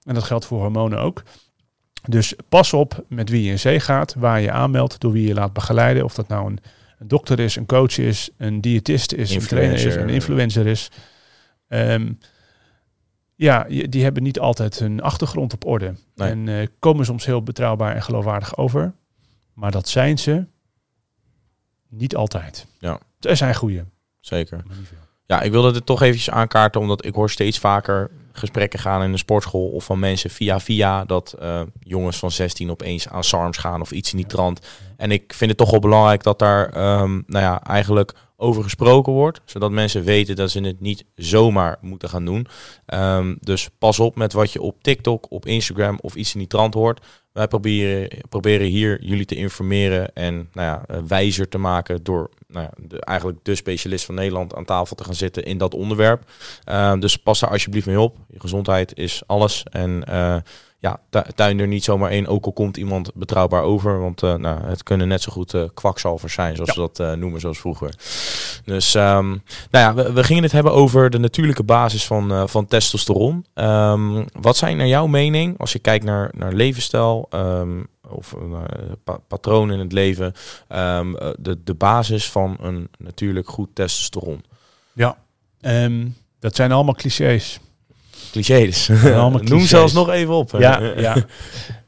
En 0.04 0.14
dat 0.14 0.22
geldt 0.22 0.46
voor 0.46 0.60
hormonen 0.60 0.98
ook. 0.98 1.22
Dus 2.06 2.34
pas 2.48 2.72
op 2.72 3.04
met 3.08 3.28
wie 3.28 3.42
je 3.42 3.50
in 3.50 3.58
zee 3.58 3.80
gaat, 3.80 4.14
waar 4.14 4.40
je 4.40 4.50
aanmeldt, 4.50 5.00
door 5.00 5.12
wie 5.12 5.26
je 5.26 5.34
laat 5.34 5.52
begeleiden. 5.52 6.04
Of 6.04 6.14
dat 6.14 6.28
nou 6.28 6.46
een, 6.46 6.58
een 6.98 7.08
dokter 7.08 7.40
is, 7.40 7.56
een 7.56 7.66
coach 7.66 7.98
is, 7.98 8.30
een 8.36 8.60
diëtist 8.60 9.12
is, 9.12 9.34
een 9.34 9.46
trainer 9.46 9.86
is, 9.86 9.94
een 9.94 10.08
influencer 10.08 10.66
is. 10.66 10.90
Um, 11.68 12.18
ja, 13.34 13.66
die 13.68 14.02
hebben 14.02 14.22
niet 14.22 14.38
altijd 14.38 14.78
hun 14.78 15.00
achtergrond 15.00 15.52
op 15.52 15.66
orde. 15.66 15.94
Nee. 16.14 16.30
En 16.30 16.46
uh, 16.46 16.66
komen 16.78 17.04
soms 17.04 17.24
heel 17.24 17.42
betrouwbaar 17.42 17.94
en 17.94 18.02
geloofwaardig 18.02 18.56
over. 18.56 18.92
Maar 19.52 19.70
dat 19.70 19.88
zijn 19.88 20.18
ze 20.18 20.44
niet 21.88 22.16
altijd. 22.16 22.66
Ja. 22.78 23.00
Er 23.20 23.36
zijn 23.36 23.54
goede. 23.54 23.84
Zeker. 24.20 24.62
Ja, 25.30 25.40
ik 25.40 25.50
wilde 25.50 25.72
dit 25.72 25.86
toch 25.86 26.02
eventjes 26.02 26.30
aankaarten, 26.30 26.80
omdat 26.80 27.04
ik 27.04 27.14
hoor 27.14 27.30
steeds 27.30 27.58
vaker 27.58 28.10
gesprekken 28.32 28.78
gaan 28.78 29.02
in 29.02 29.12
de 29.12 29.18
sportschool 29.18 29.68
of 29.68 29.84
van 29.84 29.98
mensen 29.98 30.30
via 30.30 30.60
via 30.60 31.04
dat 31.04 31.36
uh, 31.42 31.60
jongens 31.80 32.16
van 32.18 32.30
16 32.30 32.70
opeens 32.70 33.08
aan 33.08 33.24
SARMs 33.24 33.56
gaan 33.56 33.80
of 33.80 33.90
iets 33.90 34.10
in 34.10 34.16
die 34.16 34.26
trant. 34.26 34.66
En 34.96 35.10
ik 35.10 35.32
vind 35.32 35.50
het 35.50 35.58
toch 35.58 35.70
wel 35.70 35.80
belangrijk 35.80 36.22
dat 36.22 36.38
daar 36.38 36.66
um, 37.00 37.24
nou 37.26 37.44
ja, 37.44 37.62
eigenlijk 37.62 38.14
over 38.36 38.62
gesproken 38.62 39.12
wordt, 39.12 39.40
zodat 39.44 39.70
mensen 39.70 40.04
weten 40.04 40.36
dat 40.36 40.50
ze 40.50 40.60
het 40.60 40.80
niet 40.80 41.04
zomaar 41.14 41.78
moeten 41.80 42.08
gaan 42.08 42.24
doen. 42.24 42.46
Um, 42.86 43.38
dus 43.40 43.68
pas 43.78 43.98
op 43.98 44.16
met 44.16 44.32
wat 44.32 44.52
je 44.52 44.60
op 44.60 44.82
TikTok, 44.82 45.30
op 45.30 45.46
Instagram 45.46 45.98
of 46.00 46.14
iets 46.14 46.32
in 46.32 46.38
die 46.38 46.48
trant 46.48 46.74
hoort. 46.74 47.06
Wij 47.38 47.48
proberen, 47.48 48.08
proberen 48.28 48.66
hier 48.66 49.02
jullie 49.02 49.24
te 49.24 49.34
informeren 49.34 50.14
en 50.14 50.34
nou 50.34 50.68
ja, 50.68 50.82
eh, 50.86 51.02
wijzer 51.06 51.48
te 51.48 51.58
maken 51.58 52.02
door 52.02 52.30
nou 52.46 52.64
ja, 52.64 52.70
de, 52.86 53.00
eigenlijk 53.00 53.38
de 53.42 53.54
specialist 53.54 54.04
van 54.04 54.14
Nederland 54.14 54.54
aan 54.54 54.64
tafel 54.64 54.96
te 54.96 55.04
gaan 55.04 55.14
zitten 55.14 55.44
in 55.44 55.58
dat 55.58 55.74
onderwerp. 55.74 56.30
Uh, 56.68 57.00
dus 57.00 57.16
pas 57.16 57.40
daar 57.40 57.50
alsjeblieft 57.50 57.86
mee 57.86 58.00
op. 58.00 58.16
Je 58.30 58.40
gezondheid 58.40 58.98
is 58.98 59.22
alles. 59.26 59.62
En 59.70 60.04
uh, 60.08 60.36
ja, 60.80 61.00
tuin 61.34 61.58
er 61.58 61.66
niet 61.66 61.84
zomaar 61.84 62.10
één, 62.10 62.26
ook 62.26 62.44
al 62.44 62.52
komt 62.52 62.76
iemand 62.76 63.14
betrouwbaar 63.14 63.62
over. 63.62 64.00
Want 64.00 64.22
uh, 64.22 64.34
nou, 64.34 64.60
het 64.60 64.82
kunnen 64.82 65.08
net 65.08 65.22
zo 65.22 65.32
goed 65.32 65.54
uh, 65.54 65.62
kwakzalvers 65.74 66.32
zijn, 66.32 66.56
zoals 66.56 66.74
ja. 66.74 66.82
we 66.82 66.90
dat 66.92 67.00
uh, 67.00 67.20
noemen, 67.20 67.40
zoals 67.40 67.58
vroeger. 67.58 67.94
Dus 68.64 68.94
um, 68.94 69.42
nou 69.70 69.84
ja, 69.84 69.94
we, 69.94 70.12
we, 70.12 70.24
gingen 70.24 70.42
het 70.42 70.52
hebben 70.52 70.72
over 70.72 71.10
de 71.10 71.18
natuurlijke 71.18 71.62
basis 71.62 72.06
van, 72.06 72.48
van 72.48 72.66
testosteron. 72.66 73.46
Um, 73.54 74.24
wat 74.40 74.56
zijn 74.56 74.76
naar 74.76 74.86
jouw 74.86 75.06
mening, 75.06 75.58
als 75.58 75.72
je 75.72 75.78
kijkt 75.78 76.04
naar, 76.04 76.30
naar 76.36 76.52
levensstijl 76.52 77.28
um, 77.34 77.86
of 78.08 78.34
pa 79.04 79.18
patronen 79.28 79.74
in 79.74 79.80
het 79.80 79.92
leven, 79.92 80.32
de, 81.38 81.58
de 81.64 81.74
basis 81.74 82.30
van 82.30 82.56
een 82.60 82.88
natuurlijk 82.98 83.48
goed 83.48 83.68
testosteron? 83.74 84.44
Ja, 84.92 85.18
dat 86.38 86.56
zijn 86.56 86.72
allemaal 86.72 86.94
clichés. 86.94 87.60
Clichés. 88.30 88.88
Noem 89.42 89.60
zelfs 89.60 89.92
nog 89.92 90.10
even 90.10 90.34
op. 90.34 90.50
Ja, 90.50 90.80
ja. 90.96 91.16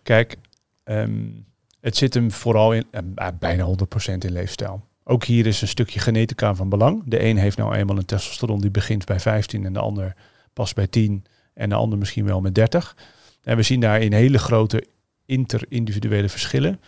Kijk, 0.03 0.37
um, 0.85 1.47
het 1.81 1.97
zit 1.97 2.15
hem 2.15 2.33
vooral 2.33 2.73
in 2.73 2.87
uh, 2.93 3.27
bijna 3.39 3.67
100% 3.67 3.71
in 4.19 4.33
leefstijl. 4.33 4.89
Ook 5.05 5.25
hier 5.25 5.47
is 5.47 5.63
een 5.63 5.69
stukje 5.69 6.01
genetica 6.01 6.55
van 6.55 6.69
belang. 6.69 7.03
De 7.07 7.25
een 7.25 7.37
heeft 7.37 7.57
nou 7.57 7.75
eenmaal 7.75 7.97
een 7.97 8.05
testosteron 8.05 8.61
die 8.61 8.71
begint 8.71 9.05
bij 9.05 9.21
15 9.21 9.65
en 9.65 9.73
de 9.73 9.79
ander 9.79 10.15
pas 10.53 10.73
bij 10.73 10.87
10 10.87 11.25
en 11.55 11.69
de 11.69 11.75
ander 11.75 11.99
misschien 11.99 12.25
wel 12.25 12.41
met 12.41 12.55
30. 12.55 12.97
En 13.43 13.57
we 13.57 13.63
zien 13.63 13.81
daarin 13.81 14.13
hele 14.13 14.39
grote 14.39 14.85
interindividuele 15.27 16.29
verschillen. 16.29 16.81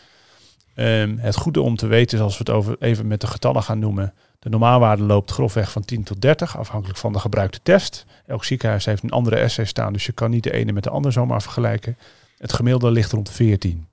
Um, 0.77 1.19
het 1.19 1.37
goede 1.37 1.61
om 1.61 1.77
te 1.77 1.87
weten 1.87 2.19
is 2.19 2.25
als 2.25 2.39
we 2.39 2.45
het 2.45 2.51
over 2.51 2.77
even 2.79 3.07
met 3.07 3.21
de 3.21 3.27
getallen 3.27 3.63
gaan 3.63 3.79
noemen. 3.79 4.15
De 4.43 4.49
normaalwaarde 4.49 5.03
loopt 5.03 5.31
grofweg 5.31 5.71
van 5.71 5.85
10 5.85 6.03
tot 6.03 6.21
30, 6.21 6.59
afhankelijk 6.59 6.99
van 6.99 7.13
de 7.13 7.19
gebruikte 7.19 7.61
test. 7.63 8.07
Elk 8.27 8.45
ziekenhuis 8.45 8.85
heeft 8.85 9.03
een 9.03 9.11
andere 9.11 9.37
essay 9.37 9.65
staan, 9.65 9.93
dus 9.93 10.07
je 10.07 10.13
kan 10.13 10.31
niet 10.31 10.43
de 10.43 10.53
ene 10.53 10.73
met 10.73 10.83
de 10.83 10.91
andere 10.91 11.15
zomaar 11.15 11.43
vergelijken. 11.43 11.97
Het 12.39 12.53
gemiddelde 12.53 12.91
ligt 12.91 13.13
rond 13.13 13.31
14. 13.31 13.87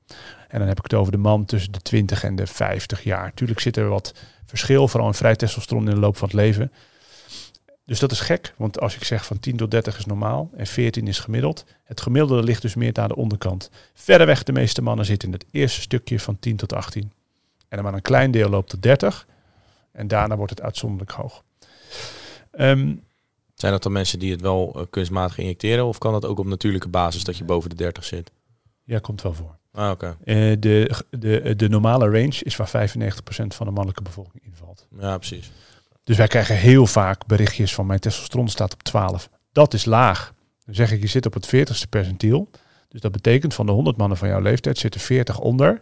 En 0.47 0.59
dan 0.59 0.67
heb 0.67 0.77
ik 0.77 0.83
het 0.83 0.93
over 0.93 1.11
de 1.11 1.17
man 1.17 1.45
tussen 1.45 1.71
de 1.71 1.79
20 1.79 2.23
en 2.23 2.35
de 2.35 2.47
50 2.47 3.03
jaar. 3.03 3.33
Tuurlijk 3.33 3.59
zit 3.59 3.77
er 3.77 3.89
wat 3.89 4.13
verschil, 4.45 4.87
vooral 4.87 5.07
in 5.07 5.13
vrij 5.13 5.35
testosteron 5.35 5.87
in 5.87 5.93
de 5.93 5.99
loop 5.99 6.17
van 6.17 6.27
het 6.27 6.37
leven. 6.37 6.71
Dus 7.85 7.99
dat 7.99 8.11
is 8.11 8.19
gek, 8.19 8.53
want 8.57 8.79
als 8.79 8.95
ik 8.95 9.03
zeg 9.03 9.25
van 9.25 9.39
10 9.39 9.57
tot 9.57 9.71
30 9.71 9.97
is 9.97 10.05
normaal 10.05 10.49
en 10.55 10.67
14 10.67 11.07
is 11.07 11.19
gemiddeld. 11.19 11.65
Het 11.83 12.01
gemiddelde 12.01 12.43
ligt 12.43 12.61
dus 12.61 12.75
meer 12.75 12.97
aan 12.99 13.07
de 13.07 13.15
onderkant. 13.15 13.69
Verreweg 13.93 14.43
de 14.43 14.51
meeste 14.51 14.81
mannen 14.81 15.05
zitten 15.05 15.27
in 15.27 15.33
het 15.33 15.45
eerste 15.51 15.81
stukje 15.81 16.19
van 16.19 16.39
10 16.39 16.55
tot 16.55 16.73
18. 16.73 17.01
En 17.01 17.11
dan 17.77 17.83
maar 17.83 17.93
een 17.93 18.01
klein 18.01 18.31
deel 18.31 18.49
loopt 18.49 18.69
tot 18.69 18.81
30. 18.81 19.27
En 19.99 20.07
daarna 20.07 20.35
wordt 20.35 20.51
het 20.51 20.61
uitzonderlijk 20.61 21.11
hoog. 21.11 21.43
Um, 22.59 23.03
Zijn 23.53 23.71
dat 23.71 23.83
dan 23.83 23.91
mensen 23.91 24.19
die 24.19 24.31
het 24.31 24.41
wel 24.41 24.73
uh, 24.75 24.83
kunstmatig 24.89 25.37
injecteren? 25.37 25.85
Of 25.85 25.97
kan 25.97 26.11
dat 26.11 26.25
ook 26.25 26.39
op 26.39 26.45
natuurlijke 26.45 26.87
basis 26.87 27.23
dat 27.23 27.37
je 27.37 27.43
boven 27.43 27.69
de 27.69 27.75
30 27.75 28.03
zit? 28.05 28.31
Ja, 28.83 28.99
komt 28.99 29.21
wel 29.21 29.33
voor. 29.33 29.57
Ah, 29.71 29.91
oké. 29.91 30.15
Okay. 30.21 30.51
Uh, 30.51 30.57
de, 30.59 30.91
de, 31.09 31.55
de 31.55 31.69
normale 31.69 32.05
range 32.09 32.43
is 32.43 32.55
waar 32.55 32.67
95% 32.67 32.71
van 33.29 33.65
de 33.65 33.71
mannelijke 33.71 34.01
bevolking 34.01 34.43
invalt. 34.43 34.87
Ja, 34.99 35.17
precies. 35.17 35.51
Dus 36.03 36.17
wij 36.17 36.27
krijgen 36.27 36.55
heel 36.55 36.85
vaak 36.85 37.25
berichtjes 37.25 37.73
van 37.73 37.85
mijn 37.85 37.99
testosteron 37.99 38.47
staat 38.47 38.73
op 38.73 38.83
12. 38.83 39.29
Dat 39.51 39.73
is 39.73 39.85
laag. 39.85 40.33
Dan 40.65 40.75
zeg 40.75 40.91
ik, 40.91 41.01
je 41.01 41.07
zit 41.07 41.25
op 41.25 41.33
het 41.33 41.47
40ste 41.55 41.89
percentiel. 41.89 42.49
Dus 42.87 43.01
dat 43.01 43.11
betekent 43.11 43.53
van 43.53 43.65
de 43.65 43.71
100 43.71 43.97
mannen 43.97 44.17
van 44.17 44.27
jouw 44.27 44.41
leeftijd 44.41 44.77
zitten 44.77 45.01
40 45.01 45.39
onder 45.39 45.81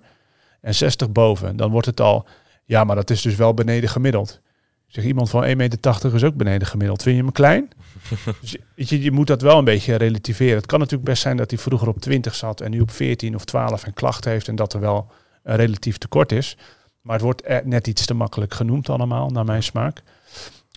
en 0.62 0.75
60 0.75 1.12
boven. 1.12 1.55
Dan 1.55 1.71
wordt 1.71 1.88
het 1.88 2.01
al 2.01 2.27
ja, 2.67 2.83
maar 2.83 2.95
dat 2.95 3.09
is 3.09 3.21
dus 3.21 3.36
wel 3.36 3.53
beneden 3.53 3.89
gemiddeld. 3.89 4.41
Zeg, 4.88 5.03
iemand 5.03 5.29
van 5.29 5.45
1,80 5.45 5.55
meter 5.55 6.15
is 6.15 6.24
ook 6.24 6.36
beneden 6.36 6.67
gemiddeld. 6.67 7.01
Vind 7.01 7.15
je 7.15 7.24
hem 7.24 7.31
klein? 7.31 7.69
dus, 8.41 8.57
weet 8.75 8.89
je, 8.89 9.01
je 9.01 9.12
moet 9.12 9.27
dat 9.27 9.41
wel 9.41 9.57
een 9.57 9.63
beetje 9.63 9.95
relativeren. 9.95 10.55
Het 10.55 10.65
kan 10.65 10.79
natuurlijk 10.79 11.09
best 11.09 11.21
zijn 11.21 11.38
dat 11.38 11.50
hij 11.50 11.59
vroeger 11.59 11.88
op 11.88 12.00
20 12.00 12.36
zat 12.36 12.62
en 12.62 12.71
nu 12.71 12.79
op 12.79 12.91
14 12.91 13.36
of 13.36 13.45
12 13.45 13.83
en 13.83 13.93
klachten 13.93 14.31
heeft 14.31 14.47
en 14.47 14.55
dat 14.55 14.74
er 14.74 14.79
wel 14.79 15.12
een 15.43 15.55
relatief 15.55 15.97
tekort 15.97 16.31
is. 16.31 16.57
Maar 17.01 17.15
het 17.15 17.24
wordt 17.24 17.63
net 17.65 17.88
iets 17.88 18.05
te 18.05 18.13
makkelijk 18.13 18.53
genoemd 18.53 18.89
allemaal, 18.89 19.29
naar 19.29 19.45
mijn 19.45 19.63
smaak. 19.63 20.03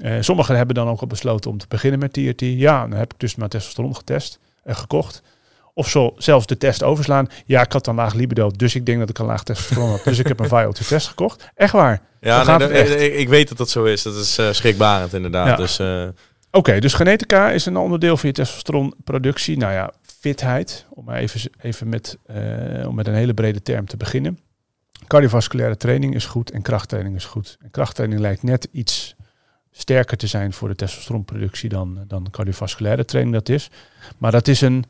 Uh, 0.03 0.17
sommigen 0.21 0.57
hebben 0.57 0.75
dan 0.75 0.89
ook 0.89 1.01
al 1.01 1.07
besloten 1.07 1.51
om 1.51 1.59
te 1.59 1.67
beginnen 1.69 1.99
met 1.99 2.13
TRT. 2.13 2.41
Ja, 2.41 2.87
dan 2.87 2.99
heb 2.99 3.13
ik 3.13 3.21
dus 3.21 3.35
mijn 3.35 3.51
testosteron 3.51 3.97
getest 3.97 4.39
en 4.63 4.77
gekocht. 4.77 5.23
Of 5.75 5.89
zo 5.89 6.15
zelfs 6.17 6.47
de 6.47 6.57
test 6.57 6.83
overslaan. 6.83 7.27
Ja, 7.47 7.63
ik 7.63 7.73
had 7.73 7.85
dan 7.85 7.95
laag 7.95 8.15
libido, 8.15 8.51
dus 8.51 8.75
ik 8.75 8.87
denk 8.87 8.99
dat 8.99 9.09
ik 9.09 9.19
een 9.19 9.27
laag 9.27 9.43
testosteron 9.43 9.91
had. 9.91 10.05
Dus 10.05 10.19
ik 10.19 10.27
heb 10.27 10.41
een 10.41 10.49
VIOT 10.49 10.89
test 10.89 11.09
gekocht. 11.09 11.51
Echt 11.55 11.73
waar. 11.73 12.01
Ja, 12.21 12.59
nee, 12.59 13.13
ik 13.17 13.29
weet 13.29 13.49
dat 13.49 13.59
dat 13.59 13.71
zo 13.71 13.85
is. 13.85 14.03
Dat 14.03 14.15
is 14.15 14.39
uh, 14.39 14.53
schrikbarend 14.53 15.15
inderdaad. 15.15 15.57
Dus, 15.57 15.81
uh... 15.81 16.09
Oké, 16.51 16.79
dus 16.79 16.95
genetica 16.95 17.51
is 17.51 17.67
een 17.67 17.77
onderdeel 17.77 18.17
van 18.17 18.29
je 18.29 18.35
testosteronproductie. 18.35 19.59
Nou 19.59 19.73
ja, 19.73 19.93
fitheid, 20.21 20.87
om 20.91 21.05
maar 21.05 21.17
even, 21.17 21.51
even 21.61 21.89
met, 21.89 22.19
uh, 22.31 22.89
om 22.89 22.95
met 22.95 23.07
een 23.07 23.15
hele 23.15 23.35
brede 23.35 23.63
term 23.63 23.87
te 23.87 23.97
beginnen. 23.97 24.39
Cardiovasculaire 25.07 25.77
training 25.77 26.15
is 26.15 26.27
goed 26.27 26.51
en 26.51 26.63
krachttraining 26.63 27.17
is 27.17 27.25
goed. 27.25 27.57
En 27.63 27.71
krachttraining 27.71 28.21
lijkt 28.21 28.43
net 28.43 28.69
iets 28.73 29.15
sterker 29.71 30.17
te 30.17 30.27
zijn 30.27 30.53
voor 30.53 30.69
de 30.69 30.75
testosteronproductie 30.75 31.69
dan, 31.69 31.99
dan 32.07 32.27
cardiovasculaire 32.31 33.05
training 33.05 33.35
dat 33.35 33.49
is. 33.49 33.71
Maar 34.19 34.31
dat 34.31 34.49
is 34.49 34.61
een, 34.61 34.85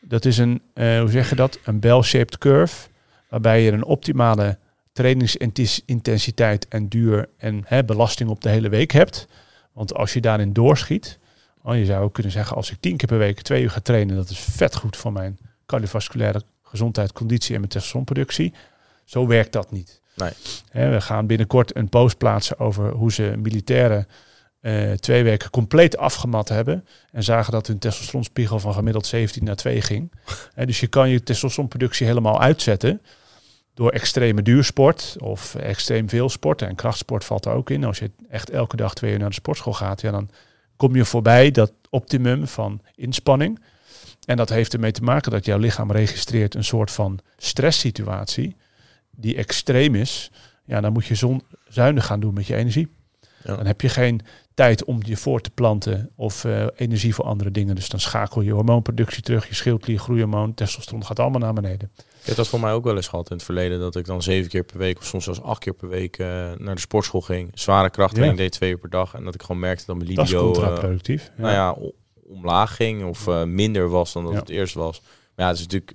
dat 0.00 0.24
is 0.24 0.38
een 0.38 0.62
uh, 0.74 1.00
hoe 1.00 1.10
zeg 1.10 1.28
je 1.28 1.34
dat, 1.34 1.58
een 1.64 1.80
bell-shaped 1.80 2.38
curve, 2.38 2.88
waarbij 3.28 3.62
je 3.62 3.72
een 3.72 3.84
optimale 3.84 4.58
trainingsintensiteit 4.92 6.68
en 6.68 6.88
duur 6.88 7.28
en 7.36 7.62
hè, 7.66 7.84
belasting 7.84 8.30
op 8.30 8.40
de 8.40 8.48
hele 8.48 8.68
week 8.68 8.90
hebt. 8.90 9.26
Want 9.72 9.94
als 9.94 10.12
je 10.12 10.20
daarin 10.20 10.52
doorschiet, 10.52 11.18
oh, 11.62 11.76
je 11.76 11.84
zou 11.84 12.04
ook 12.04 12.14
kunnen 12.14 12.32
zeggen, 12.32 12.56
als 12.56 12.70
ik 12.70 12.80
tien 12.80 12.96
keer 12.96 13.08
per 13.08 13.18
week 13.18 13.40
twee 13.40 13.62
uur 13.62 13.70
ga 13.70 13.80
trainen, 13.80 14.16
dat 14.16 14.30
is 14.30 14.38
vet 14.38 14.76
goed 14.76 14.96
voor 14.96 15.12
mijn 15.12 15.38
cardiovasculaire 15.66 16.42
gezondheid, 16.62 17.12
conditie 17.12 17.54
en 17.54 17.60
mijn 17.60 17.72
testosteronproductie. 17.72 18.52
Zo 19.04 19.26
werkt 19.26 19.52
dat 19.52 19.70
niet. 19.70 20.00
Nee. 20.16 20.90
we 20.90 21.00
gaan 21.00 21.26
binnenkort 21.26 21.76
een 21.76 21.88
post 21.88 22.18
plaatsen 22.18 22.58
over 22.58 22.90
hoe 22.90 23.12
ze 23.12 23.34
militairen 23.38 24.06
uh, 24.62 24.92
twee 24.92 25.22
weken 25.22 25.50
compleet 25.50 25.96
afgemat 25.96 26.48
hebben. 26.48 26.86
En 27.12 27.22
zagen 27.22 27.52
dat 27.52 27.66
hun 27.66 27.78
testosteronspiegel 27.78 28.58
van 28.58 28.74
gemiddeld 28.74 29.06
17 29.06 29.44
naar 29.44 29.56
2 29.56 29.82
ging. 29.82 30.12
dus 30.66 30.80
je 30.80 30.86
kan 30.86 31.08
je 31.08 31.22
testosteronproductie 31.22 32.06
helemaal 32.06 32.40
uitzetten 32.40 33.02
door 33.74 33.90
extreme 33.90 34.42
duursport 34.42 35.16
of 35.18 35.54
extreem 35.54 36.08
veel 36.08 36.28
sporten. 36.28 36.68
En 36.68 36.74
krachtsport 36.74 37.24
valt 37.24 37.44
er 37.44 37.52
ook 37.52 37.70
in. 37.70 37.84
Als 37.84 37.98
je 37.98 38.10
echt 38.28 38.50
elke 38.50 38.76
dag 38.76 38.94
twee 38.94 39.12
uur 39.12 39.18
naar 39.18 39.28
de 39.28 39.34
sportschool 39.34 39.72
gaat, 39.72 40.00
ja, 40.00 40.10
dan 40.10 40.30
kom 40.76 40.96
je 40.96 41.04
voorbij 41.04 41.50
dat 41.50 41.72
optimum 41.90 42.46
van 42.46 42.80
inspanning. 42.94 43.60
En 44.24 44.36
dat 44.36 44.48
heeft 44.48 44.72
ermee 44.72 44.92
te 44.92 45.02
maken 45.02 45.30
dat 45.30 45.44
jouw 45.44 45.58
lichaam 45.58 45.92
registreert 45.92 46.54
een 46.54 46.64
soort 46.64 46.90
van 46.90 47.18
stresssituatie 47.36 48.56
die 49.10 49.36
extreem 49.36 49.94
is. 49.94 50.30
Ja, 50.64 50.80
dan 50.80 50.92
moet 50.92 51.06
je 51.06 51.14
zon, 51.14 51.42
zuinig 51.68 52.06
gaan 52.06 52.20
doen 52.20 52.34
met 52.34 52.46
je 52.46 52.56
energie. 52.56 52.88
Ja. 53.44 53.56
Dan 53.56 53.66
heb 53.66 53.80
je 53.80 53.88
geen 53.88 54.20
tijd 54.60 54.84
om 54.84 55.00
je 55.04 55.16
voor 55.16 55.40
te 55.40 55.50
planten 55.50 56.10
of 56.16 56.44
uh, 56.44 56.66
energie 56.76 57.14
voor 57.14 57.24
andere 57.24 57.50
dingen. 57.50 57.74
Dus 57.74 57.88
dan 57.88 58.00
schakel 58.00 58.40
je 58.40 58.52
hormoonproductie 58.52 59.22
terug, 59.22 59.48
je 59.48 59.54
schildklier, 59.54 59.98
groeihormoon, 59.98 60.54
testosteron 60.54 61.04
gaat 61.04 61.18
allemaal 61.18 61.40
naar 61.40 61.52
beneden. 61.52 61.90
Ik 61.96 62.26
heb 62.26 62.36
dat 62.36 62.48
voor 62.48 62.60
mij 62.60 62.72
ook 62.72 62.84
wel 62.84 62.96
eens 62.96 63.08
gehad 63.08 63.30
in 63.30 63.36
het 63.36 63.44
verleden, 63.44 63.80
dat 63.80 63.96
ik 63.96 64.04
dan 64.04 64.22
zeven 64.22 64.50
keer 64.50 64.64
per 64.64 64.78
week 64.78 64.98
of 64.98 65.04
soms 65.04 65.24
zelfs 65.24 65.42
acht 65.42 65.58
keer 65.58 65.74
per 65.74 65.88
week 65.88 66.18
uh, 66.18 66.26
naar 66.58 66.74
de 66.74 66.80
sportschool 66.80 67.20
ging. 67.20 67.50
Zware 67.54 67.90
krachttraining 67.90 68.38
ja. 68.38 68.44
deed 68.44 68.52
twee 68.52 68.70
uur 68.70 68.78
per 68.78 68.90
dag 68.90 69.14
en 69.14 69.24
dat 69.24 69.34
ik 69.34 69.42
gewoon 69.42 69.60
merkte 69.60 69.84
dat 69.86 69.96
mijn 69.96 70.08
libido... 70.08 70.46
Dat 70.46 70.56
is 70.56 70.62
contraproductief. 70.62 71.30
Uh, 71.32 71.42
Nou 71.42 71.52
ja, 71.52 71.76
omlaag 72.28 72.76
ging 72.76 73.04
of 73.04 73.44
minder 73.44 73.88
was 73.88 74.12
dan 74.12 74.24
dat 74.24 74.34
het 74.34 74.48
eerst 74.48 74.74
was. 74.74 75.00
Maar 75.00 75.44
ja, 75.44 75.46
het 75.46 75.56
is 75.56 75.62
natuurlijk 75.62 75.92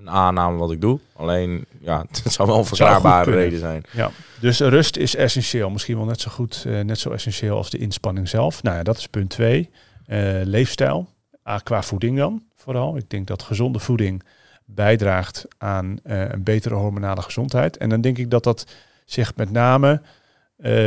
een 0.00 0.10
aanname 0.10 0.58
wat 0.58 0.72
ik 0.72 0.80
doe. 0.80 1.00
Alleen, 1.16 1.64
ja, 1.80 2.04
het 2.22 2.32
zou 2.32 2.48
wel 2.48 2.58
een 2.58 2.64
verklaarbare 2.64 3.30
reden 3.30 3.58
zijn. 3.58 3.82
Ja, 3.90 4.10
dus 4.40 4.60
rust 4.60 4.96
is 4.96 5.16
essentieel. 5.16 5.70
Misschien 5.70 5.96
wel 5.96 6.06
net 6.06 6.20
zo 6.20 6.30
goed, 6.30 6.64
uh, 6.66 6.80
net 6.80 6.98
zo 6.98 7.10
essentieel 7.10 7.56
als 7.56 7.70
de 7.70 7.78
inspanning 7.78 8.28
zelf. 8.28 8.62
Nou 8.62 8.76
ja, 8.76 8.82
dat 8.82 8.96
is 8.96 9.06
punt 9.06 9.30
twee. 9.30 9.70
Uh, 10.06 10.40
leefstijl, 10.44 11.08
ah, 11.42 11.60
qua 11.62 11.82
voeding 11.82 12.16
dan 12.16 12.42
vooral. 12.56 12.96
Ik 12.96 13.10
denk 13.10 13.26
dat 13.26 13.42
gezonde 13.42 13.78
voeding 13.78 14.22
bijdraagt 14.64 15.46
aan 15.58 15.98
uh, 16.04 16.28
een 16.28 16.42
betere 16.42 16.74
hormonale 16.74 17.22
gezondheid. 17.22 17.76
En 17.76 17.88
dan 17.88 18.00
denk 18.00 18.18
ik 18.18 18.30
dat 18.30 18.44
dat 18.44 18.66
zich 19.04 19.36
met 19.36 19.50
name 19.50 20.02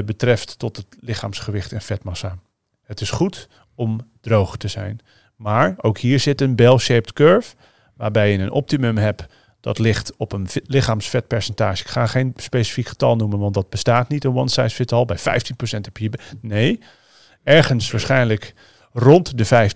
betreft 0.05 0.59
tot 0.59 0.77
het 0.77 0.85
lichaamsgewicht 0.99 1.71
en 1.71 1.81
vetmassa. 1.81 2.37
Het 2.83 3.01
is 3.01 3.11
goed 3.11 3.47
om 3.75 3.99
droog 4.21 4.57
te 4.57 4.67
zijn. 4.67 4.99
Maar 5.35 5.75
ook 5.77 5.97
hier 5.97 6.19
zit 6.19 6.41
een 6.41 6.55
bell-shaped 6.55 7.13
curve 7.13 7.55
waarbij 8.03 8.31
je 8.31 8.37
een 8.37 8.51
optimum 8.51 8.97
hebt 8.97 9.25
dat 9.59 9.79
ligt 9.79 10.13
op 10.17 10.31
een 10.31 10.47
lichaamsvetpercentage. 10.65 11.83
Ik 11.83 11.89
ga 11.89 12.07
geen 12.07 12.33
specifiek 12.35 12.87
getal 12.87 13.15
noemen, 13.15 13.39
want 13.39 13.53
dat 13.53 13.69
bestaat 13.69 14.09
niet, 14.09 14.23
een 14.23 14.35
one 14.35 14.49
size 14.49 14.75
fits 14.75 14.93
all. 14.93 15.05
Bij 15.05 15.19
15% 15.19 15.21
heb 15.61 15.97
je... 15.97 16.11
Nee, 16.41 16.79
ergens 17.43 17.91
waarschijnlijk 17.91 18.53
rond 18.91 19.37
de 19.37 19.69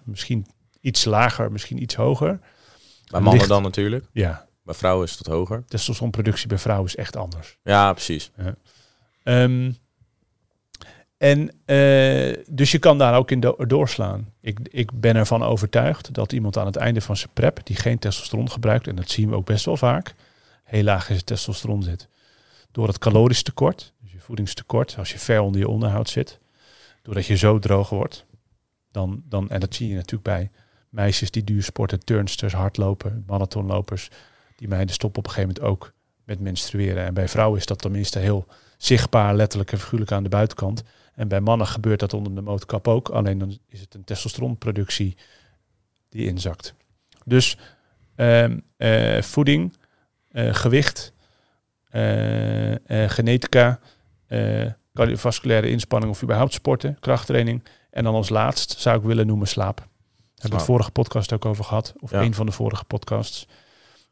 15%. 0.00 0.02
Misschien 0.04 0.46
iets 0.80 1.04
lager, 1.04 1.52
misschien 1.52 1.82
iets 1.82 1.94
hoger. 1.94 2.40
Bij 3.10 3.20
mannen 3.20 3.48
dan 3.48 3.62
natuurlijk? 3.62 4.04
Ja. 4.12 4.46
Bij 4.62 4.74
vrouwen 4.74 5.06
is 5.06 5.18
het 5.18 5.26
hoger? 5.26 5.64
Testosteronproductie 5.66 6.48
bij 6.48 6.58
vrouwen 6.58 6.86
is 6.86 6.96
echt 6.96 7.16
anders. 7.16 7.58
Ja, 7.62 7.92
precies. 7.92 8.30
Ja. 8.36 8.54
Um, 9.42 9.76
en 11.18 11.40
uh, 11.40 12.44
dus 12.50 12.70
je 12.70 12.78
kan 12.78 12.98
daar 12.98 13.16
ook 13.16 13.30
in 13.30 13.40
do 13.40 13.66
doorslaan. 13.66 14.32
Ik, 14.40 14.58
ik 14.70 15.00
ben 15.00 15.16
ervan 15.16 15.42
overtuigd 15.42 16.14
dat 16.14 16.32
iemand 16.32 16.56
aan 16.56 16.66
het 16.66 16.76
einde 16.76 17.00
van 17.00 17.16
zijn 17.16 17.30
prep, 17.32 17.60
die 17.64 17.76
geen 17.76 17.98
testosteron 17.98 18.50
gebruikt, 18.50 18.86
en 18.86 18.96
dat 18.96 19.10
zien 19.10 19.28
we 19.28 19.36
ook 19.36 19.46
best 19.46 19.64
wel 19.64 19.76
vaak, 19.76 20.14
heel 20.64 20.82
laag 20.82 21.08
in 21.08 21.14
zijn 21.14 21.24
testosteron 21.24 21.82
zit. 21.82 22.08
Door 22.72 22.86
het 22.86 22.98
calorisch 22.98 23.42
tekort, 23.42 23.92
dus 24.02 24.12
je 24.12 24.20
voedingstekort, 24.20 24.94
als 24.98 25.12
je 25.12 25.18
ver 25.18 25.40
onder 25.40 25.60
je 25.60 25.68
onderhoud 25.68 26.08
zit, 26.08 26.38
doordat 27.02 27.26
je 27.26 27.36
zo 27.36 27.58
droog 27.58 27.88
wordt, 27.88 28.24
dan, 28.90 29.22
dan, 29.28 29.50
en 29.50 29.60
dat 29.60 29.74
zie 29.74 29.88
je 29.88 29.94
natuurlijk 29.94 30.22
bij 30.22 30.50
meisjes 30.88 31.30
die 31.30 31.44
duur 31.44 31.62
sporten, 31.62 32.04
turnsters, 32.04 32.52
hardlopen, 32.52 33.24
marathonlopers, 33.26 34.08
die 34.56 34.68
meiden 34.68 34.94
stoppen 34.94 35.18
op 35.18 35.26
een 35.26 35.32
gegeven 35.32 35.54
moment 35.54 35.72
ook 35.72 35.92
met 36.24 36.40
menstrueren. 36.40 37.04
En 37.04 37.14
bij 37.14 37.28
vrouwen 37.28 37.58
is 37.58 37.66
dat 37.66 37.78
tenminste 37.78 38.18
heel 38.18 38.46
zichtbaar, 38.76 39.34
letterlijk 39.34 39.72
en 39.72 39.78
figuurlijk 39.78 40.12
aan 40.12 40.22
de 40.22 40.28
buitenkant. 40.28 40.82
En 41.18 41.28
bij 41.28 41.40
mannen 41.40 41.66
gebeurt 41.66 42.00
dat 42.00 42.12
onder 42.12 42.34
de 42.34 42.40
motorkap 42.40 42.88
ook. 42.88 43.08
Alleen 43.08 43.38
dan 43.38 43.58
is 43.68 43.80
het 43.80 43.94
een 43.94 44.04
testosteronproductie 44.04 45.16
die 46.08 46.26
inzakt. 46.26 46.74
Dus 47.24 47.58
ehm, 48.14 48.58
eh, 48.76 49.22
voeding, 49.22 49.76
uh, 50.32 50.54
gewicht, 50.54 51.12
uh, 51.92 52.74
genetica, 52.86 53.80
cardiovasculaire 54.94 55.70
inspanning 55.70 56.12
of 56.12 56.22
überhaupt 56.22 56.52
sporten, 56.52 56.96
krachttraining. 57.00 57.64
En 57.90 58.04
dan 58.04 58.14
als 58.14 58.28
laatst 58.28 58.80
zou 58.80 58.98
ik 58.98 59.04
willen 59.04 59.26
noemen 59.26 59.48
slaap. 59.48 59.78
Slaap. 59.78 59.88
Hebben 60.34 60.50
we 60.50 60.56
het 60.56 60.64
vorige 60.64 60.90
podcast 60.90 61.32
ook 61.32 61.44
over 61.44 61.64
gehad. 61.64 61.94
Of 62.00 62.12
een 62.12 62.34
van 62.34 62.46
de 62.46 62.52
vorige 62.52 62.84
podcasts. 62.84 63.46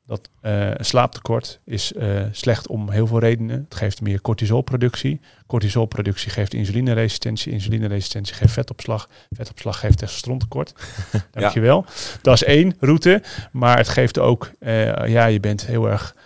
Dat 0.07 0.31
uh, 0.43 0.71
slaaptekort 0.77 1.61
is 1.65 1.93
uh, 1.93 2.23
slecht 2.31 2.69
om 2.69 2.91
heel 2.91 3.07
veel 3.07 3.19
redenen. 3.19 3.65
Het 3.65 3.75
geeft 3.75 4.01
meer 4.01 4.21
cortisolproductie. 4.21 5.21
Cortisolproductie 5.47 6.31
geeft 6.31 6.55
insulineresistentie. 6.55 7.53
Insulineresistentie 7.53 8.35
geeft 8.35 8.53
vetopslag. 8.53 9.09
Vetopslag 9.31 9.81
geeft 9.81 9.99
testosterontekort. 9.99 10.75
Dankjewel. 11.31 11.85
Ja. 11.87 11.93
Dat 12.23 12.35
is 12.35 12.45
één 12.45 12.77
route. 12.81 13.23
Maar 13.53 13.77
het 13.77 13.89
geeft 13.89 14.19
ook, 14.19 14.51
uh, 14.61 15.07
ja, 15.07 15.27
je 15.27 15.41
bent 15.41 15.67
heel 15.67 15.89
erg 15.89 16.17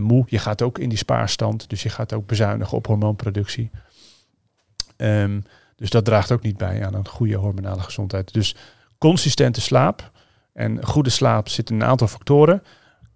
moe. 0.00 0.24
Je 0.26 0.38
gaat 0.38 0.62
ook 0.62 0.78
in 0.78 0.88
die 0.88 0.98
spaarstand. 0.98 1.68
Dus 1.68 1.82
je 1.82 1.88
gaat 1.88 2.12
ook 2.12 2.26
bezuinigen 2.26 2.76
op 2.76 2.86
hormoonproductie. 2.86 3.70
Um, 4.96 5.44
dus 5.76 5.90
dat 5.90 6.04
draagt 6.04 6.32
ook 6.32 6.42
niet 6.42 6.56
bij 6.56 6.86
aan 6.86 6.94
een 6.94 7.08
goede 7.08 7.36
hormonale 7.36 7.80
gezondheid. 7.80 8.32
Dus 8.32 8.56
consistente 8.98 9.60
slaap. 9.60 10.10
En 10.52 10.84
goede 10.84 11.10
slaap 11.10 11.48
zit 11.48 11.70
in 11.70 11.76
een 11.76 11.88
aantal 11.88 12.08
factoren. 12.08 12.62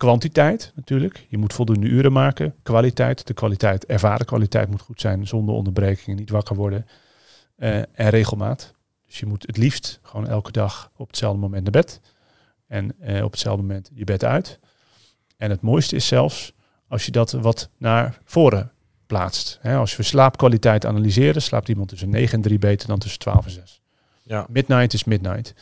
Kwantiteit 0.00 0.72
natuurlijk. 0.74 1.26
Je 1.28 1.38
moet 1.38 1.52
voldoende 1.52 1.86
uren 1.86 2.12
maken. 2.12 2.54
Kwaliteit. 2.62 3.26
De 3.26 3.34
kwaliteit, 3.34 3.86
ervaren 3.86 4.26
kwaliteit 4.26 4.70
moet 4.70 4.80
goed 4.80 5.00
zijn 5.00 5.26
zonder 5.26 5.54
onderbrekingen, 5.54 6.18
niet 6.18 6.30
wakker 6.30 6.56
worden. 6.56 6.86
Uh, 7.58 7.76
en 7.76 8.08
regelmaat. 8.08 8.74
Dus 9.06 9.18
je 9.18 9.26
moet 9.26 9.46
het 9.46 9.56
liefst 9.56 10.00
gewoon 10.02 10.28
elke 10.28 10.52
dag 10.52 10.90
op 10.96 11.06
hetzelfde 11.06 11.40
moment 11.40 11.62
naar 11.62 11.72
bed. 11.72 12.00
En 12.66 12.94
uh, 13.02 13.24
op 13.24 13.30
hetzelfde 13.30 13.62
moment 13.62 13.90
je 13.94 14.04
bed 14.04 14.24
uit. 14.24 14.58
En 15.36 15.50
het 15.50 15.60
mooiste 15.60 15.96
is 15.96 16.06
zelfs 16.06 16.52
als 16.88 17.04
je 17.04 17.10
dat 17.10 17.30
wat 17.30 17.68
naar 17.76 18.18
voren 18.24 18.72
plaatst. 19.06 19.58
He, 19.60 19.76
als 19.76 19.96
we 19.96 20.02
slaapkwaliteit 20.02 20.86
analyseren, 20.86 21.42
slaapt 21.42 21.68
iemand 21.68 21.88
tussen 21.88 22.10
9 22.10 22.34
en 22.34 22.42
3 22.42 22.58
beter 22.58 22.88
dan 22.88 22.98
tussen 22.98 23.18
12 23.20 23.44
en 23.44 23.50
6. 23.50 23.82
Ja. 24.22 24.46
Midnight 24.48 24.92
is 24.92 25.04
midnight. 25.04 25.54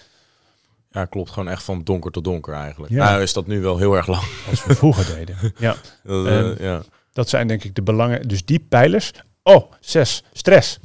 Ja, 0.90 1.04
klopt. 1.04 1.30
Gewoon 1.30 1.48
echt 1.48 1.62
van 1.62 1.82
donker 1.84 2.10
tot 2.10 2.24
donker 2.24 2.54
eigenlijk. 2.54 2.92
Ja. 2.92 3.10
Nou 3.10 3.22
is 3.22 3.32
dat 3.32 3.46
nu 3.46 3.60
wel 3.60 3.78
heel 3.78 3.96
erg 3.96 4.06
lang. 4.06 4.22
Als 4.50 4.64
we 4.64 4.74
vroeger 4.74 5.06
deden. 5.16 5.36
Ja. 5.58 5.76
Dat, 6.02 6.26
uh, 6.26 6.58
ja. 6.58 6.82
dat 7.12 7.28
zijn 7.28 7.48
denk 7.48 7.64
ik 7.64 7.74
de 7.74 7.82
belangen. 7.82 8.28
Dus 8.28 8.44
die 8.44 8.58
pijlers. 8.58 9.12
Oh, 9.42 9.72
zes. 9.80 10.24
Stress. 10.32 10.78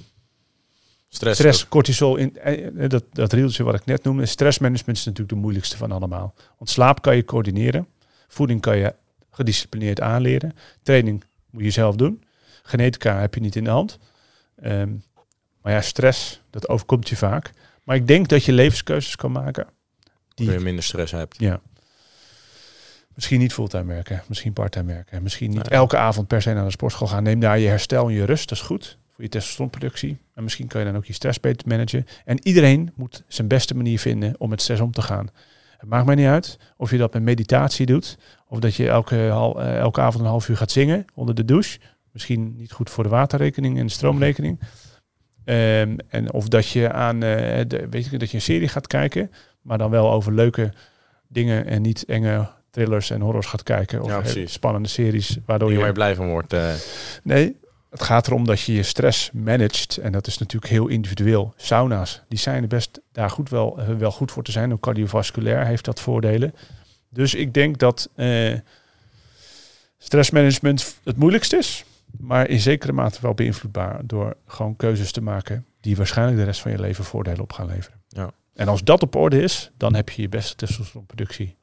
Stress. 1.10 1.40
Stress, 1.40 1.68
cortisol, 1.68 2.16
in, 2.16 2.38
eh, 2.38 2.90
dat, 2.90 3.04
dat 3.12 3.34
rieltje 3.34 3.64
wat 3.64 3.76
ik 3.76 3.86
net 3.86 4.04
noemde. 4.04 4.26
Stressmanagement 4.26 4.98
is 4.98 5.04
natuurlijk 5.04 5.36
de 5.36 5.42
moeilijkste 5.42 5.78
van 5.78 5.92
allemaal. 5.92 6.34
Want 6.58 6.70
slaap 6.70 7.02
kan 7.02 7.16
je 7.16 7.26
coördineren. 7.26 7.88
Voeding 8.28 8.62
kan 8.62 8.78
je 8.78 8.96
gedisciplineerd 9.32 10.02
aanleren. 10.02 10.56
Training 10.84 11.24
moet 11.50 11.64
je 11.64 11.70
zelf 11.70 11.96
doen. 11.96 12.24
Genetica 12.64 13.20
heb 13.20 13.34
je 13.34 13.42
niet 13.42 13.56
in 13.56 13.64
de 13.64 13.70
hand. 13.70 14.00
Ehm, 14.62 14.90
maar 15.62 15.74
ja, 15.74 15.82
stress, 15.82 16.42
dat 16.50 16.70
overkomt 16.70 17.10
je 17.10 17.16
vaak. 17.16 17.52
Maar 17.84 17.96
ik 17.96 18.08
denk 18.08 18.28
dat 18.28 18.44
je 18.44 18.52
levenskeuzes 18.52 19.16
kan 19.16 19.32
maken. 19.32 19.68
Die 20.36 20.52
je 20.52 20.60
minder 20.60 20.84
stress 20.84 21.12
hebt. 21.12 21.40
Ja. 21.40 21.62
Misschien 23.13 23.40
niet 23.40 23.54
fulltime 23.54 23.94
werken, 23.94 24.24
misschien 24.28 24.54
parttime 24.54 24.94
werken. 24.94 25.24
Misschien 25.24 25.50
niet 25.50 25.68
elke 25.68 25.98
avond 25.98 26.28
per 26.28 26.42
se 26.42 26.54
naar 26.54 26.66
de 26.66 26.72
sportschool 26.72 27.08
gaan. 27.08 27.24
Neem 27.24 27.40
daar 27.40 27.60
je 27.60 27.68
herstel 27.68 28.08
en 28.08 28.13
je 28.13 28.25
rust, 28.25 28.50
dat 28.50 28.58
is 28.58 28.63
goed 28.63 28.98
voor 29.13 29.24
je 29.24 29.30
testosteronproductie. 29.30 30.18
En 30.34 30.44
misschien 30.44 30.68
kan 30.68 30.80
je 30.82 30.88
dan 30.88 30.96
ook 30.96 31.06
je 31.06 31.13
stress 31.13 31.40
beter 31.40 31.68
managen. 31.68 32.06
En 32.25 32.48
iedereen 32.48 32.92
moet 32.96 33.24
zijn 33.28 33.48
beste 33.48 33.75
manier 33.75 34.00
vinden 34.00 34.36
om 34.38 34.50
met 34.50 34.62
stress 34.62 34.82
om 34.82 34.92
te 34.92 35.02
gaan. 35.02 35.30
Het 35.78 35.90
maakt 35.90 36.06
mij 36.06 36.16
niet 36.16 36.25
uit 36.25 36.58
of 36.78 36.92
je 36.92 36.98
dat 36.98 37.13
met 37.13 37.24
meditatie 37.24 37.86
doet. 37.86 38.18
Of 38.48 38.60
dat 38.60 38.75
je 38.75 38.88
elke, 38.90 39.16
uh, 39.16 39.78
elke 39.78 40.02
avond 40.02 40.24
een 40.24 40.30
half 40.30 40.50
uur 40.50 40.58
gaat 40.58 40.72
zingen 40.72 41.06
onder 41.13 41.36
de 41.36 41.46
douche. 41.46 41.80
Misschien 42.12 42.56
niet 42.56 42.72
goed 42.72 42.90
voor 42.90 43.04
de 43.04 43.10
waterrekening 43.10 43.80
en 43.80 43.86
de 43.86 43.92
stroomrekening. 43.92 44.60
Um, 45.46 45.98
en 46.10 46.34
of 46.34 46.48
dat 46.48 46.68
je 46.68 46.92
aan 46.92 47.16
uh, 47.16 47.22
de, 47.68 47.88
weet 47.90 48.06
je, 48.06 48.18
dat 48.18 48.30
je 48.30 48.36
een 48.36 48.42
serie 48.42 48.68
gaat 48.68 48.88
kijken, 48.88 49.32
maar 49.63 49.77
dan 49.77 49.89
wel 49.89 50.12
over 50.12 50.34
leuke 50.34 50.74
dingen 51.27 51.65
en 51.65 51.82
niet 51.82 52.05
enge 52.05 52.48
thrillers 52.70 53.10
en 53.10 53.22
horrors 53.22 53.48
gaat 53.48 53.63
kijken. 53.63 54.01
Of 54.01 54.34
ja, 54.34 54.46
spannende 54.46 54.89
series. 54.89 55.38
Waardoor 55.46 55.72
je, 55.72 55.77
je 55.77 55.86
er 55.86 55.93
blij 55.93 56.15
van 56.15 56.29
wordt. 56.29 56.53
Uh. 56.53 56.74
Nee, 57.24 57.55
het 57.89 58.03
gaat 58.03 58.27
erom 58.27 58.46
dat 58.46 58.62
je 58.62 58.74
je 58.74 58.84
stress 58.84 59.32
managt. 59.32 59.98
En 59.98 60.12
dat 60.12 60.27
is 60.27 60.38
natuurlijk 60.38 60.72
heel 60.72 60.88
individueel. 60.88 61.53
Sauna's, 61.55 62.22
die 62.27 62.39
zijn 62.39 62.62
er 62.62 62.67
best 62.67 63.01
daar 63.12 63.29
goed 63.29 63.50
wel, 63.50 63.79
eh, 63.79 63.96
wel 63.96 64.12
goed 64.12 64.32
voor 64.32 64.43
te 64.43 64.51
zijn. 64.51 64.74
Ook 64.74 64.82
cardiovasculair 64.82 65.65
heeft 65.65 65.86
dat 65.86 66.00
voordelen. 66.00 66.53
Dus 67.10 67.34
ik 67.34 67.53
denk 67.53 67.77
dat 67.77 68.10
uh, 68.15 68.53
stressmanagement 69.98 70.96
het 71.03 71.17
moeilijkste 71.17 71.58
is. 71.58 71.86
Maar 72.20 72.50
in 72.50 72.60
zekere 72.60 72.91
mate 72.91 73.22
wel 73.22 73.34
beïnvloedbaar 73.34 74.01
door 74.03 74.36
gewoon 74.48 74.75
keuzes 74.75 75.12
te 75.12 75.22
maken 75.22 75.65
die 75.82 75.96
waarschijnlijk 75.96 76.38
de 76.38 76.43
rest 76.43 76.62
van 76.62 76.72
je 76.72 76.79
leven 76.79 77.03
voordelen 77.03 77.41
op 77.41 77.53
gaan 77.53 77.67
leveren. 77.67 78.01
Ja. 78.08 78.32
En 78.54 78.68
als 78.68 78.84
dat 78.84 79.02
op 79.02 79.16
orde 79.16 79.42
is, 79.42 79.72
dan 79.78 79.96
heb 79.96 80.10
je 80.10 80.22
je 80.22 80.30
beste 80.30 80.56
testosteronproductie 80.56 81.58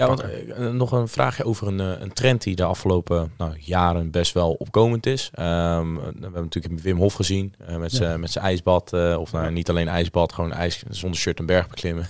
ja, 0.00 0.06
want, 0.06 0.20
eh, 0.20 0.70
nog 0.70 0.92
een 0.92 1.08
vraagje 1.08 1.44
over 1.44 1.66
een, 1.66 1.80
eh, 1.80 2.00
een 2.00 2.12
trend 2.12 2.42
die 2.42 2.56
de 2.56 2.64
afgelopen 2.64 3.32
nou, 3.38 3.56
jaren 3.58 4.10
best 4.10 4.32
wel 4.32 4.52
opkomend 4.52 5.06
is. 5.06 5.30
Um, 5.38 5.94
we 5.96 6.02
hebben 6.20 6.42
natuurlijk 6.42 6.82
Wim 6.82 6.96
Hof 6.96 7.14
gezien 7.14 7.54
uh, 7.70 7.76
met 7.76 7.92
zijn 7.92 8.44
ijsbad. 8.44 8.92
of 8.92 9.32
nou, 9.32 9.50
niet 9.50 9.68
alleen 9.68 9.88
ijsbad, 9.88 10.32
gewoon 10.32 10.52
ijs 10.52 10.82
zonder 10.88 11.18
shirt 11.18 11.38
een 11.38 11.46
berg 11.46 11.68
beklimmen. 11.68 12.06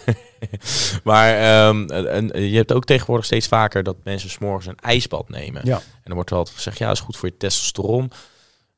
maar 1.04 1.66
um, 1.68 1.90
en, 1.90 2.42
je 2.50 2.56
hebt 2.56 2.72
ook 2.72 2.84
tegenwoordig 2.84 3.26
steeds 3.26 3.46
vaker 3.46 3.82
dat 3.82 3.96
mensen 4.04 4.30
s'morgens 4.30 4.66
een 4.66 4.78
ijsbad 4.80 5.28
nemen. 5.28 5.62
Ja. 5.64 5.76
En 5.76 6.02
dan 6.04 6.14
wordt 6.14 6.30
er 6.30 6.36
altijd 6.36 6.56
gezegd, 6.56 6.78
ja, 6.78 6.90
is 6.90 7.00
goed 7.00 7.16
voor 7.16 7.28
je 7.28 7.36
testosteron. 7.36 8.10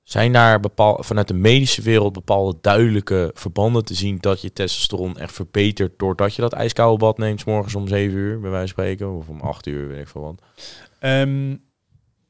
Zijn 0.06 0.32
daar 0.32 0.60
bepaal, 0.60 1.02
vanuit 1.02 1.28
de 1.28 1.34
medische 1.34 1.82
wereld 1.82 2.12
bepaalde 2.12 2.58
duidelijke 2.60 3.30
verbanden 3.34 3.84
te 3.84 3.94
zien 3.94 4.18
dat 4.20 4.40
je 4.40 4.52
testosteron 4.52 5.18
echt 5.18 5.32
verbetert 5.32 5.98
doordat 5.98 6.34
je 6.34 6.42
dat 6.42 6.52
ijskoude 6.52 6.98
bad 6.98 7.18
neemt, 7.18 7.40
s 7.40 7.44
morgens 7.44 7.74
om 7.74 7.88
7 7.88 8.16
uur, 8.16 8.40
bij 8.40 8.50
wijze 8.50 8.74
van 8.74 8.84
spreken, 8.84 9.16
of 9.16 9.28
om 9.28 9.40
8 9.40 9.66
uur, 9.66 9.88
weet 9.88 10.00
ik 10.00 10.08
veel? 10.08 10.36
Um, 11.00 11.62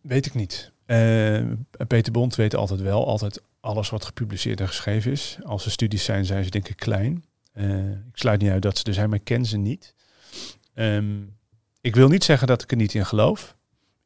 weet 0.01 0.27
ik 0.27 0.35
niet. 0.35 0.73
Uh, 0.87 1.53
Peter 1.89 2.13
Bond 2.13 2.35
weet 2.35 2.57
altijd 2.57 2.81
wel, 2.81 3.07
altijd 3.07 3.43
alles 3.61 3.91
wat 3.91 4.05
gepubliceerd 4.05 4.61
en 4.61 4.69
geschreven 4.69 5.13
is. 5.13 5.39
Als 5.43 5.65
er 5.65 5.71
studies 5.71 6.05
zijn, 6.05 6.25
zijn 6.25 6.45
ze 6.45 6.51
denk 6.51 6.69
ik 6.69 6.77
klein. 6.77 7.25
Uh, 7.55 7.91
ik 7.91 7.97
sluit 8.13 8.41
niet 8.41 8.51
uit 8.51 8.63
dat 8.63 8.79
ze 8.79 8.85
er 8.85 8.95
zijn, 8.95 9.09
maar 9.09 9.19
ik 9.19 9.25
ken 9.25 9.45
ze 9.45 9.57
niet. 9.57 9.95
Um, 10.75 11.37
ik 11.81 11.95
wil 11.95 12.09
niet 12.09 12.25
zeggen 12.25 12.47
dat 12.47 12.63
ik 12.63 12.71
er 12.71 12.77
niet 12.77 12.95
in 12.95 13.07
geloof. 13.07 13.57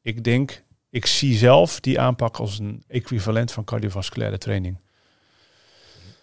Ik 0.02 0.24
denk 0.24 0.62
ik 0.90 1.06
zie 1.06 1.36
zelf 1.36 1.80
die 1.80 2.00
aanpak 2.00 2.36
als 2.36 2.58
een 2.58 2.82
equivalent 2.88 3.52
van 3.52 3.64
cardiovasculaire 3.64 4.38
training. 4.38 4.76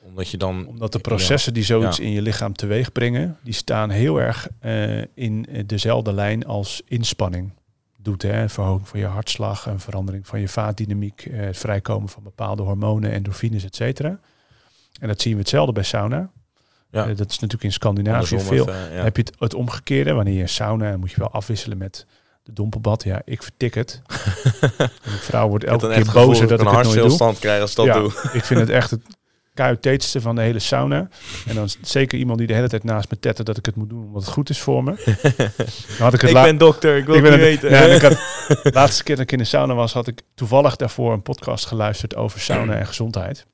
Omdat 0.02 0.30
je 0.30 0.38
dan. 0.38 0.68
Omdat 0.68 0.92
de 0.92 1.00
processen 1.00 1.54
die 1.54 1.64
zoiets 1.64 2.00
in 2.00 2.12
je 2.12 2.22
lichaam 2.22 2.54
teweeg 2.54 2.92
brengen, 2.92 3.38
die 3.44 3.54
staan 3.54 3.90
heel 3.90 4.22
erg 4.22 4.48
uh, 4.66 5.04
in 5.14 5.64
dezelfde 5.66 6.14
lijn 6.14 6.46
als 6.46 6.82
inspanning 6.86 7.52
doet. 7.98 8.22
Hè? 8.22 8.50
Verhoging 8.50 8.88
van 8.88 9.00
je 9.00 9.06
hartslag, 9.06 9.66
een 9.66 9.80
verandering 9.80 10.28
van 10.28 10.40
je 10.40 10.48
vaatdynamiek, 10.48 11.26
uh, 11.26 11.40
het 11.40 11.58
vrijkomen 11.58 12.10
van 12.10 12.24
bepaalde 12.24 12.64
hormonen, 12.64 13.12
endorfines, 13.12 13.64
et 13.64 13.76
cetera. 13.76 14.20
En 15.00 15.08
dat 15.08 15.22
zien 15.22 15.34
we 15.34 15.40
hetzelfde 15.40 15.72
bij 15.72 15.84
sauna. 15.84 16.30
Ja. 16.92 17.08
Uh, 17.08 17.18
dat 17.18 17.30
is 17.30 17.40
natuurlijk 17.40 17.64
in 17.64 17.72
Scandinavië 17.72 18.40
veel. 18.40 18.68
Heb 18.70 19.16
je 19.16 19.22
het, 19.22 19.36
het 19.40 19.54
omgekeerde, 19.54 20.14
wanneer 20.14 20.38
je 20.38 20.48
sauna, 20.48 20.98
moet 20.98 21.12
je 21.12 21.20
wel 21.20 21.32
afwisselen 21.32 21.78
met 21.78 22.06
de 22.48 22.54
dompelbad, 22.54 23.04
ja, 23.04 23.22
ik 23.26 23.44
vertik 23.44 23.74
het. 23.74 24.02
mijn 24.78 25.18
vrouw 25.20 25.48
wordt 25.48 25.64
elke 25.64 25.88
keer 25.88 26.12
bozer 26.14 26.48
dat 26.48 26.62
ik 26.62 26.68
het 26.68 26.84
nooit 26.84 27.18
doe. 27.18 27.34
krijgen 27.40 27.62
als 27.62 27.76
dat 27.76 27.86
ja, 27.86 27.94
doe. 28.00 28.12
ik 28.40 28.44
vind 28.44 28.60
het 28.60 28.70
echt 28.70 28.92
het 28.92 29.02
kuiteetste 29.54 30.22
van 30.22 30.36
de 30.36 30.42
hele 30.42 30.60
sauna. 30.60 31.10
En 31.48 31.56
dan 31.56 31.70
zeker 31.82 32.20
iemand 32.20 32.38
die 32.38 32.48
de 32.48 32.54
hele 32.54 32.68
tijd 32.70 32.84
naast 32.84 33.10
me 33.10 33.20
tettert 33.20 33.48
dat 33.48 33.58
ik 33.58 33.66
het 33.66 33.76
moet 33.76 33.90
doen 33.90 34.06
omdat 34.06 34.22
het 34.22 34.32
goed 34.32 34.50
is 34.50 34.60
voor 34.60 34.84
me. 34.84 34.92
Dan 34.96 35.98
had 35.98 36.14
ik 36.14 36.22
het 36.22 36.30
ik 36.30 36.36
ben 36.36 36.58
dokter, 36.58 36.98
ik 36.98 37.06
wil 37.06 37.16
ik 37.16 37.24
het 37.24 37.36
weten. 37.36 37.70
Ja, 37.70 37.82
ik 37.82 38.02
had, 38.02 38.12
de 38.64 38.72
laatste 38.74 39.04
keer 39.04 39.16
dat 39.16 39.24
ik 39.24 39.32
in 39.32 39.38
de 39.38 39.44
sauna 39.44 39.74
was, 39.74 39.94
had 39.94 40.08
ik 40.08 40.22
toevallig 40.36 40.76
daarvoor 40.76 41.14
een 41.14 41.22
podcast 41.22 41.66
geluisterd 41.66 42.16
over 42.16 42.40
sauna 42.40 42.76
en 42.76 42.88
gezondheid. 42.88 43.46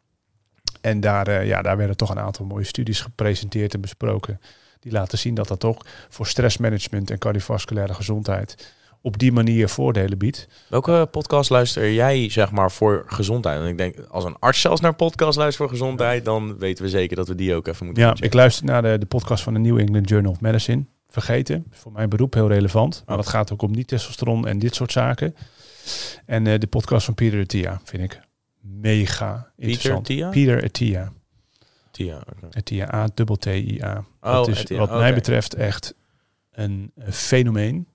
En 0.82 1.00
daar, 1.00 1.28
uh, 1.28 1.46
ja, 1.46 1.62
daar 1.62 1.78
werden 1.78 1.98
toch 1.98 2.10
een 2.10 2.20
aantal 2.20 2.46
mooie 2.46 2.66
studies 2.66 3.02
gepresenteerd 3.02 3.74
en 3.74 3.82
besproken. 3.82 4.42
Die 4.80 4.92
laten 4.92 5.18
zien 5.18 5.36
dat 5.36 5.48
dat 5.48 5.60
toch 5.60 5.86
voor 6.10 6.28
stressmanagement 6.28 7.12
en 7.12 7.18
cardiovasculaire 7.18 7.94
gezondheid 7.94 8.74
op 9.04 9.18
die 9.18 9.32
manier 9.32 9.70
voordelen 9.70 10.18
biedt. 10.18 10.48
Welke 10.70 11.08
podcast 11.12 11.50
luister 11.50 11.92
jij 11.92 12.30
zeg 12.30 12.52
maar 12.52 12.72
voor 12.72 13.04
gezondheid? 13.06 13.60
En 13.60 13.68
ik 13.68 13.78
denk 13.78 14.00
als 14.10 14.24
een 14.24 14.36
arts 14.40 14.62
zelfs 14.62 14.82
naar 14.82 14.94
podcast 14.94 15.38
luistert 15.38 15.70
voor 15.70 15.78
gezondheid, 15.78 16.26
dan 16.26 16.58
weten 16.58 16.84
we 16.84 16.90
zeker 16.90 17.16
dat 17.16 17.28
we 17.28 17.36
die 17.36 17.56
ook 17.56 17.68
even 17.68 17.86
moeten. 17.86 18.04
Ja, 18.04 18.16
ik 18.20 18.34
luister 18.34 18.66
naar 18.66 18.82
de, 18.82 18.98
de 18.98 19.06
podcast 19.06 19.44
van 19.44 19.54
de 19.54 19.60
New 19.60 19.80
England 19.80 20.10
Journal 20.10 20.32
of 20.32 20.42
Medicine. 20.42 20.86
Vergeten, 21.08 21.66
voor 21.70 21.92
mijn 21.92 22.10
beroep 22.10 22.34
heel 22.34 22.48
relevant. 22.48 23.04
Maar 23.06 23.18
dat 23.18 23.28
gaat 23.28 23.52
ook 23.52 23.62
om 23.62 23.72
niet-testosteron 23.72 24.48
en 24.48 24.60
dit 24.60 24.76
soort 24.76 24.92
zaken. 24.92 25.36
En 26.26 26.46
uh, 26.46 26.60
de 26.60 26.68
podcast 26.68 27.06
van 27.06 27.14
Peter 27.14 27.42
Attia 27.42 27.82
vind 27.84 28.04
ik 28.04 28.20
mega 28.62 29.52
interessant. 29.58 30.08
Peter 30.08 30.26
Attia? 30.26 30.30
Peter 30.30 30.64
Attia. 30.64 31.14
Tia, 31.92 32.24
Attia, 32.52 32.94
A-T-T-I-A. 32.94 34.06
Oh, 34.22 34.34
dat 34.34 34.48
is 34.48 34.64
wat 34.78 34.90
mij 34.90 35.14
betreft 35.14 35.54
echt 35.54 35.96
een, 36.52 36.92
een 36.96 37.14
fenomeen 37.14 37.88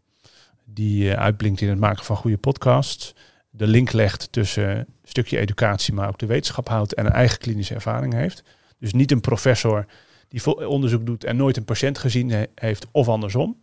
die 0.74 1.04
uh, 1.04 1.12
uitblinkt 1.12 1.61
in 1.61 1.68
het 1.68 1.78
maken 1.78 2.04
van 2.04 2.16
goede 2.16 2.37
podcasts. 2.37 3.14
De 3.50 3.66
link 3.66 3.92
legt 3.92 4.33
tussen 4.33 4.68
een 4.68 4.87
stukje 5.04 5.38
educatie, 5.38 5.94
maar 5.94 6.09
ook 6.09 6.18
de 6.18 6.26
wetenschap 6.26 6.68
houdt 6.68 6.94
en 6.94 7.07
een 7.07 7.12
eigen 7.12 7.38
klinische 7.38 7.74
ervaring 7.74 8.14
heeft. 8.14 8.42
Dus 8.78 8.92
niet 8.92 9.11
een 9.11 9.20
professor 9.20 9.87
die 10.28 10.68
onderzoek 10.68 11.07
doet 11.07 11.24
en 11.24 11.37
nooit 11.37 11.57
een 11.57 11.64
patiënt 11.64 11.98
gezien 11.98 12.46
heeft 12.54 12.87
of 12.90 13.09
andersom. 13.09 13.57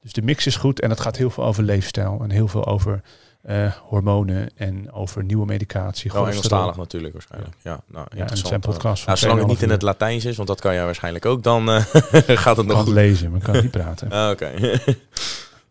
Dus 0.00 0.12
de 0.12 0.22
mix 0.22 0.46
is 0.46 0.56
goed 0.56 0.80
en 0.80 0.90
het 0.90 1.00
gaat 1.00 1.16
heel 1.16 1.30
veel 1.30 1.44
over 1.44 1.62
leefstijl 1.62 2.20
en 2.22 2.30
heel 2.30 2.48
veel 2.48 2.66
over 2.66 3.02
uh, 3.44 3.72
hormonen 3.72 4.50
en 4.56 4.92
over 4.92 5.24
nieuwe 5.24 5.46
medicatie. 5.46 6.14
Oh, 6.14 6.28
Engelstalig 6.28 6.76
natuurlijk 6.76 7.12
waarschijnlijk. 7.12 7.54
Ja, 7.62 7.82
nou, 7.86 8.06
ja 8.16 8.28
en 8.28 8.36
zijn 8.36 8.60
podcast 8.60 9.06
nou, 9.06 9.18
zolang 9.18 9.38
het 9.38 9.48
niet 9.48 9.62
in 9.62 9.70
het 9.70 9.82
Latijns 9.82 10.24
is, 10.24 10.36
want 10.36 10.48
dat 10.48 10.60
kan 10.60 10.74
jij 10.74 10.84
waarschijnlijk 10.84 11.26
ook, 11.26 11.42
dan 11.42 11.68
uh, 11.68 11.84
gaat 12.44 12.56
het 12.56 12.66
nog 12.66 12.78
goed. 12.82 12.92
lezen, 12.92 13.30
maar 13.30 13.40
kan 13.40 13.62
niet 13.62 13.70
praten. 13.80 14.10
ah, 14.10 14.30
Oké. 14.30 14.50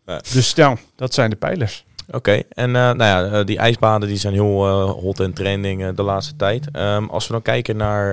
Dus 0.06 0.48
stel, 0.48 0.78
dat 0.96 1.14
zijn 1.14 1.30
de 1.30 1.36
pijlers. 1.36 1.86
Oké, 2.12 2.42
en 2.50 2.68
uh, 2.68 2.74
nou 2.74 3.04
ja, 3.04 3.44
die 3.44 3.58
ijsbaden 3.58 4.08
die 4.08 4.18
zijn 4.18 4.34
heel 4.34 4.68
uh, 4.68 4.92
hot 4.92 5.20
en 5.20 5.34
trending 5.34 5.96
de 5.96 6.04
laatste 6.04 6.36
tijd. 6.36 6.68
Um, 6.76 7.10
als 7.10 7.28
we 7.28 7.34
dan 7.34 7.42
kijken 7.42 7.78
naar 7.78 8.10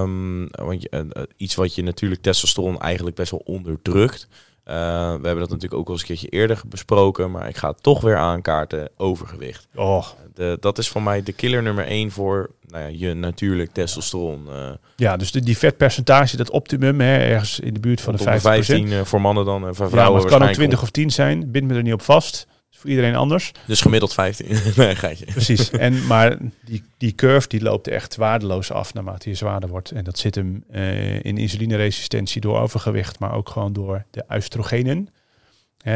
um, 0.00 0.48
want 0.50 0.82
je, 0.82 1.26
iets 1.36 1.54
wat 1.54 1.74
je 1.74 1.82
natuurlijk 1.82 2.22
testosteron 2.22 2.80
eigenlijk 2.80 3.16
best 3.16 3.30
wel 3.30 3.42
onderdrukt. 3.44 4.28
we 4.64 4.70
hebben 4.72 5.38
dat 5.38 5.48
natuurlijk 5.48 5.74
ook 5.74 5.86
al 5.86 5.92
eens 5.92 6.00
een 6.00 6.06
keertje 6.06 6.28
eerder 6.28 6.60
besproken, 6.66 7.30
maar 7.30 7.48
ik 7.48 7.56
ga 7.56 7.68
het 7.68 7.82
toch 7.82 8.00
weer 8.00 8.16
aankaarten, 8.16 8.88
overgewicht. 8.96 9.68
Oh. 9.74 10.06
De, 10.34 10.56
dat 10.60 10.78
is 10.78 10.88
voor 10.88 11.02
mij 11.02 11.22
de 11.22 11.32
killer 11.32 11.62
nummer 11.62 11.86
één 11.86 12.10
voor 12.10 12.50
nou 12.72 12.84
ja, 12.84 13.08
je 13.08 13.14
natuurlijk 13.14 13.72
testosteron. 13.72 14.48
ja, 14.96 15.16
dus 15.16 15.30
de, 15.32 15.40
die 15.40 15.58
vetpercentage, 15.58 16.36
dat 16.36 16.50
optimum, 16.50 17.00
hè, 17.00 17.16
ergens 17.16 17.60
in 17.60 17.74
de 17.74 17.80
buurt 17.80 18.00
van 18.00 18.16
de 18.16 18.22
50%. 18.22 18.22
15 18.40 19.06
voor 19.06 19.20
mannen 19.20 19.44
dan 19.44 19.66
en 19.66 19.74
voor 19.74 19.90
vrouwen 19.90 20.20
ja, 20.20 20.26
het 20.26 20.36
kan 20.36 20.48
ook 20.48 20.54
20 20.54 20.82
of 20.82 20.90
10 20.90 21.10
zijn, 21.10 21.50
bind 21.50 21.68
me 21.68 21.74
er 21.74 21.82
niet 21.82 21.92
op 21.92 22.02
vast 22.02 22.46
voor 22.82 22.90
iedereen 22.90 23.14
anders. 23.14 23.52
Dus 23.66 23.80
gemiddeld 23.80 24.12
15. 24.12 24.46
nee, 24.76 24.94
geitje. 24.94 25.24
Precies. 25.24 25.70
En, 25.70 26.06
maar 26.06 26.36
die, 26.64 26.84
die 26.98 27.14
curve 27.14 27.48
die 27.48 27.62
loopt 27.62 27.88
echt 27.88 28.16
waardeloos 28.16 28.70
af 28.70 28.94
naarmate 28.94 29.28
je 29.28 29.34
zwaarder 29.34 29.68
wordt. 29.68 29.90
En 29.90 30.04
dat 30.04 30.18
zit 30.18 30.34
hem 30.34 30.64
uh, 30.70 31.14
in 31.14 31.38
insulineresistentie 31.38 32.40
door 32.40 32.58
overgewicht, 32.58 33.18
maar 33.18 33.32
ook 33.32 33.48
gewoon 33.48 33.72
door 33.72 34.04
de 34.10 34.24
oestrogenen. 34.34 35.08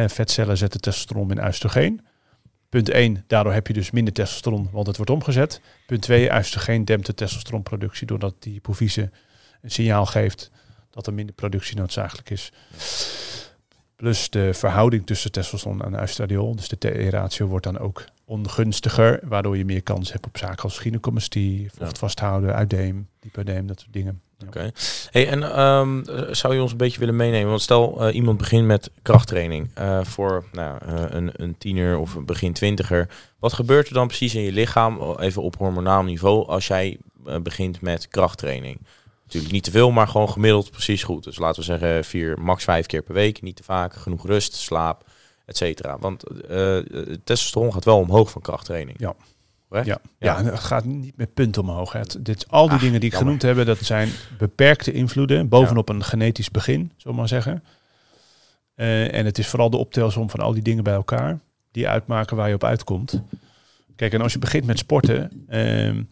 Vetcellen 0.06 0.56
zetten 0.56 0.80
testosteron 0.80 1.30
in 1.30 1.46
oestrogeen. 1.46 2.00
Punt 2.68 2.88
1, 2.88 3.24
daardoor 3.26 3.52
heb 3.52 3.66
je 3.66 3.72
dus 3.72 3.90
minder 3.90 4.12
testosteron, 4.12 4.68
want 4.72 4.86
het 4.86 4.96
wordt 4.96 5.10
omgezet. 5.10 5.60
Punt 5.86 6.02
2, 6.02 6.32
oestrogeen 6.32 6.84
dempt 6.84 7.06
de 7.06 7.14
testosteronproductie 7.14 8.06
doordat 8.06 8.34
die 8.38 8.52
hypofyse 8.52 9.10
een 9.62 9.70
signaal 9.70 10.06
geeft 10.06 10.50
dat 10.90 11.06
er 11.06 11.14
minder 11.14 11.34
productie 11.34 11.76
noodzakelijk 11.76 12.30
is. 12.30 12.52
Plus 13.96 14.30
de 14.30 14.54
verhouding 14.54 15.06
tussen 15.06 15.32
testosteron 15.32 15.82
en 15.82 16.00
oestradiol, 16.00 16.56
dus 16.56 16.68
de 16.68 16.78
T-ratio 16.78 17.46
wordt 17.46 17.64
dan 17.64 17.78
ook 17.78 18.04
ongunstiger, 18.24 19.20
waardoor 19.22 19.56
je 19.56 19.64
meer 19.64 19.82
kans 19.82 20.12
hebt 20.12 20.26
op 20.26 20.38
zaken 20.38 20.62
als 20.62 20.78
gynecomastie, 20.78 21.70
vocht 21.74 21.98
vasthouden, 21.98 22.54
uitdeem, 22.54 23.08
dieperdeem, 23.20 23.66
dat 23.66 23.80
soort 23.80 23.92
dingen. 23.92 24.20
Oké. 24.44 24.70
Hey, 25.10 25.28
en 25.28 25.42
ehm, 25.42 26.00
eh, 26.00 26.34
zou 26.34 26.54
je 26.54 26.62
ons 26.62 26.70
een 26.70 26.76
beetje 26.76 26.98
willen 26.98 27.16
meenemen? 27.16 27.48
Want 27.48 27.62
stel, 27.62 28.06
eh, 28.06 28.14
iemand 28.14 28.38
begint 28.38 28.66
met 28.66 28.90
krachttraining 29.02 29.70
eh, 29.74 30.04
voor 30.04 30.44
nou, 30.52 30.78
een, 30.86 31.30
een 31.32 31.58
tiener 31.58 31.98
of 31.98 32.14
een 32.14 32.26
begin 32.26 32.52
twintiger. 32.52 33.08
Wat 33.38 33.52
gebeurt 33.52 33.88
er 33.88 33.94
dan 33.94 34.06
precies 34.06 34.34
in 34.34 34.42
je 34.42 34.52
lichaam, 34.52 35.16
even 35.18 35.42
op 35.42 35.56
hormonaal 35.56 36.02
niveau, 36.02 36.46
als 36.46 36.66
jij 36.66 36.98
begint 37.42 37.80
met 37.80 38.08
krachttraining? 38.08 38.78
Natuurlijk 39.24 39.52
niet 39.52 39.64
te 39.64 39.70
veel, 39.70 39.90
maar 39.90 40.08
gewoon 40.08 40.30
gemiddeld 40.30 40.70
precies 40.70 41.02
goed. 41.02 41.24
Dus 41.24 41.38
laten 41.38 41.60
we 41.60 41.66
zeggen 41.66 42.04
vier, 42.04 42.40
max 42.40 42.64
vijf 42.64 42.86
keer 42.86 43.02
per 43.02 43.14
week. 43.14 43.42
Niet 43.42 43.56
te 43.56 43.62
vaak, 43.62 43.94
genoeg 43.94 44.26
rust, 44.26 44.54
slaap, 44.54 45.04
et 45.44 45.56
cetera. 45.56 45.98
Want 45.98 46.24
testosteron 47.24 47.72
gaat 47.72 47.84
wel 47.84 47.98
omhoog 47.98 48.30
van 48.30 48.42
krachttraining. 48.42 48.98
Ja. 48.98 49.14
Ja, 49.70 49.98
Ja. 50.18 50.42
het 50.44 50.58
gaat 50.58 50.84
niet 50.84 51.16
met 51.16 51.34
punten 51.34 51.62
omhoog. 51.62 51.92
Het, 51.92 52.16
dit, 52.20 52.48
al 52.48 52.68
die 52.68 52.78
dingen 52.78 53.00
die 53.00 53.10
ik 53.10 53.16
jammer. 53.16 53.38
genoemd 53.40 53.56
heb, 53.56 53.66
dat 53.66 53.78
zijn 53.78 54.08
beperkte 54.38 54.92
invloeden 54.92 55.48
bovenop 55.48 55.88
een 55.88 56.04
genetisch 56.04 56.50
begin, 56.50 56.92
zullen 56.96 57.12
we 57.12 57.20
maar 57.20 57.28
zeggen. 57.28 57.64
Eh, 58.74 59.14
en 59.14 59.24
het 59.24 59.38
is 59.38 59.46
vooral 59.48 59.70
de 59.70 59.76
optelsom 59.76 60.30
van 60.30 60.40
al 60.40 60.52
die 60.52 60.62
dingen 60.62 60.84
bij 60.84 60.94
elkaar 60.94 61.38
die 61.70 61.88
uitmaken 61.88 62.36
waar 62.36 62.48
je 62.48 62.54
op 62.54 62.64
uitkomt. 62.64 63.22
Kijk, 63.96 64.12
en 64.12 64.20
als 64.20 64.32
je 64.32 64.38
begint 64.38 64.64
met 64.66 64.78
sporten, 64.78 65.44
ehm, 65.48 66.02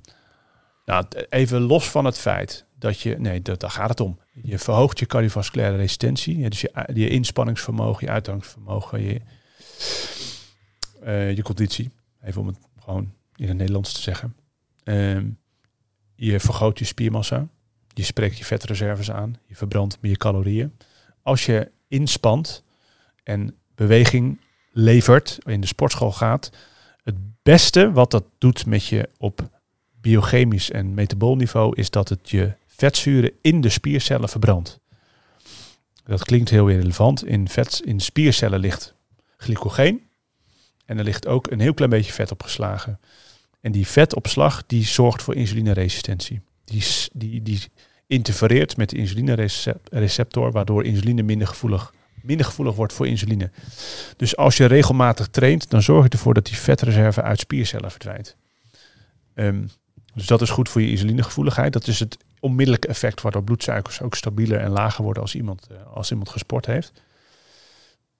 nou, 0.85 1.05
even 1.29 1.61
los 1.61 1.89
van 1.91 2.05
het 2.05 2.19
feit 2.19 2.65
dat 2.79 3.01
je, 3.01 3.19
nee, 3.19 3.43
dat, 3.43 3.61
daar 3.61 3.71
gaat 3.71 3.89
het 3.89 4.01
om. 4.01 4.19
Je 4.43 4.59
verhoogt 4.59 4.99
je 4.99 5.07
cardiovasculaire 5.07 5.77
resistentie, 5.77 6.49
dus 6.49 6.61
je, 6.61 6.89
je 6.95 7.09
inspanningsvermogen, 7.09 8.07
je 8.07 8.13
uithoudingsvermogen, 8.13 9.03
je, 9.03 9.21
eh, 11.03 11.37
je 11.37 11.43
conditie. 11.43 11.91
Even 12.23 12.41
om 12.41 12.47
het 12.47 12.57
gewoon 12.81 13.13
in 13.37 13.49
het 13.49 13.57
Nederlands 13.57 13.93
te 13.93 14.01
zeggen. 14.01 14.37
Ehm, 14.85 15.31
je 16.15 16.41
vergroot 16.41 16.79
je 16.79 16.85
spiermassa. 16.85 17.49
Je 17.95 18.03
spreekt 18.03 18.39
je 18.39 18.45
vetreserves 18.45 19.11
aan. 19.11 19.39
Je 19.47 19.57
verbrandt 19.57 19.99
meer 20.01 20.17
calorieën. 20.17 20.73
Als 21.23 21.47
je 21.47 21.71
inspant 21.89 22.65
en 23.23 23.57
beweging 23.75 24.41
levert, 24.73 25.39
in 25.45 25.61
de 25.61 25.67
sportschool 25.67 26.13
gaat, 26.13 26.51
het 27.03 27.17
beste 27.43 27.93
wat 27.93 28.11
dat 28.11 28.25
doet 28.39 28.67
met 28.67 28.87
je 28.87 29.09
op 29.19 29.49
biochemisch 30.01 30.71
en 30.71 30.95
metabool 30.95 31.37
niveau 31.37 31.77
is 31.77 31.91
dat 31.91 32.09
het 32.09 32.31
je 32.31 32.53
vetzuren 32.67 33.33
in 33.43 33.61
de 33.61 33.69
spiercellen 33.69 34.29
verbrandt. 34.29 34.81
Dat 36.05 36.25
klinkt 36.25 36.51
heel 36.51 36.69
irrelevant. 36.69 37.27
In, 37.27 37.49
vet, 37.49 37.81
in 37.85 38.01
spiercellen 38.01 38.61
ligt 38.61 38.95
glycogeen 39.37 40.03
en 40.85 40.99
er 40.99 41.05
ligt 41.05 41.27
ook 41.27 41.51
een 41.51 41.61
heel 41.61 41.75
klein 41.75 41.91
beetje 41.91 42.13
vet 42.13 42.33
opgeslagen. 42.33 43.01
En 43.61 43.73
die 43.73 43.87
vetopslag 43.87 44.67
die 44.67 44.85
zorgt 44.85 45.23
voor 45.23 45.35
insulineresistentie. 45.35 46.41
Die, 46.65 46.85
die, 47.13 47.43
die 47.43 47.61
interfereert 48.07 48.77
met 48.77 48.91
de 48.91 48.97
insulinereceptor, 48.97 50.53
waardoor 50.53 50.85
insuline 50.85 51.23
minder 51.23 51.47
gevoelig, 51.47 51.95
minder 52.23 52.47
gevoelig 52.47 52.75
wordt 52.75 52.93
voor 52.93 53.07
insuline. 53.07 53.51
Dus 54.17 54.37
als 54.37 54.57
je 54.57 54.65
regelmatig 54.65 55.29
traint, 55.29 55.71
dan 55.71 55.83
zorg 55.83 56.05
je 56.05 56.11
ervoor 56.11 56.35
dat 56.35 56.47
die 56.47 56.57
vetreserve 56.57 57.23
uit 57.23 57.41
spiercellen 57.41 57.91
verdwijnt. 57.91 58.37
Ehm, 59.35 59.67
dus 60.15 60.27
dat 60.27 60.43
is 60.43 60.51
goed 60.51 60.69
voor 60.69 60.81
je 60.81 60.91
insulinegevoeligheid. 60.91 61.73
Dat 61.73 61.87
is 61.87 62.01
het 62.01 62.17
onmiddellijke 62.41 62.89
effect 62.89 63.21
waardoor 63.21 63.45
bloedsuikers 63.45 64.01
ook 64.01 64.15
stabieler 64.15 64.61
en 64.61 64.71
lager 64.71 65.05
worden 65.05 65.23
als 65.23 65.35
iemand, 65.35 65.67
eh, 65.71 65.77
als 65.95 66.11
iemand 66.11 66.29
gesport 66.29 66.67
heeft. 66.67 66.93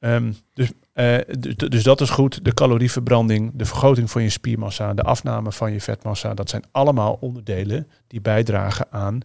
Ehm, 0.05 0.33
dus, 0.55 0.73
eh, 0.93 1.19
dus, 1.39 1.57
dus 1.57 1.83
dat 1.83 2.01
is 2.01 2.11
goed. 2.11 2.45
De 2.45 2.55
calorieverbranding, 2.55 3.51
de 3.55 3.65
vergroting 3.65 4.11
van 4.11 4.23
je 4.23 4.31
spiermassa, 4.31 4.95
de 4.95 5.03
afname 5.03 5.53
van 5.53 5.73
je 5.73 5.81
vetmassa, 5.81 6.35
dat 6.35 6.51
zijn 6.51 6.63
allemaal 6.71 7.17
onderdelen 7.21 7.89
die 8.07 8.21
bijdragen 8.21 8.87
aan 8.91 9.21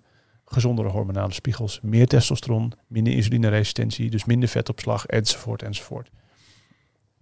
gezondere 0.45 0.89
hormonale 0.89 1.33
spiegels. 1.33 1.79
Meer 1.81 2.07
testosteron, 2.07 2.71
minder 2.87 3.13
insulineresistentie, 3.13 4.09
dus 4.09 4.25
minder 4.25 4.49
vetopslag, 4.49 5.05
enzovoort, 5.05 5.63
enzovoort. 5.63 6.09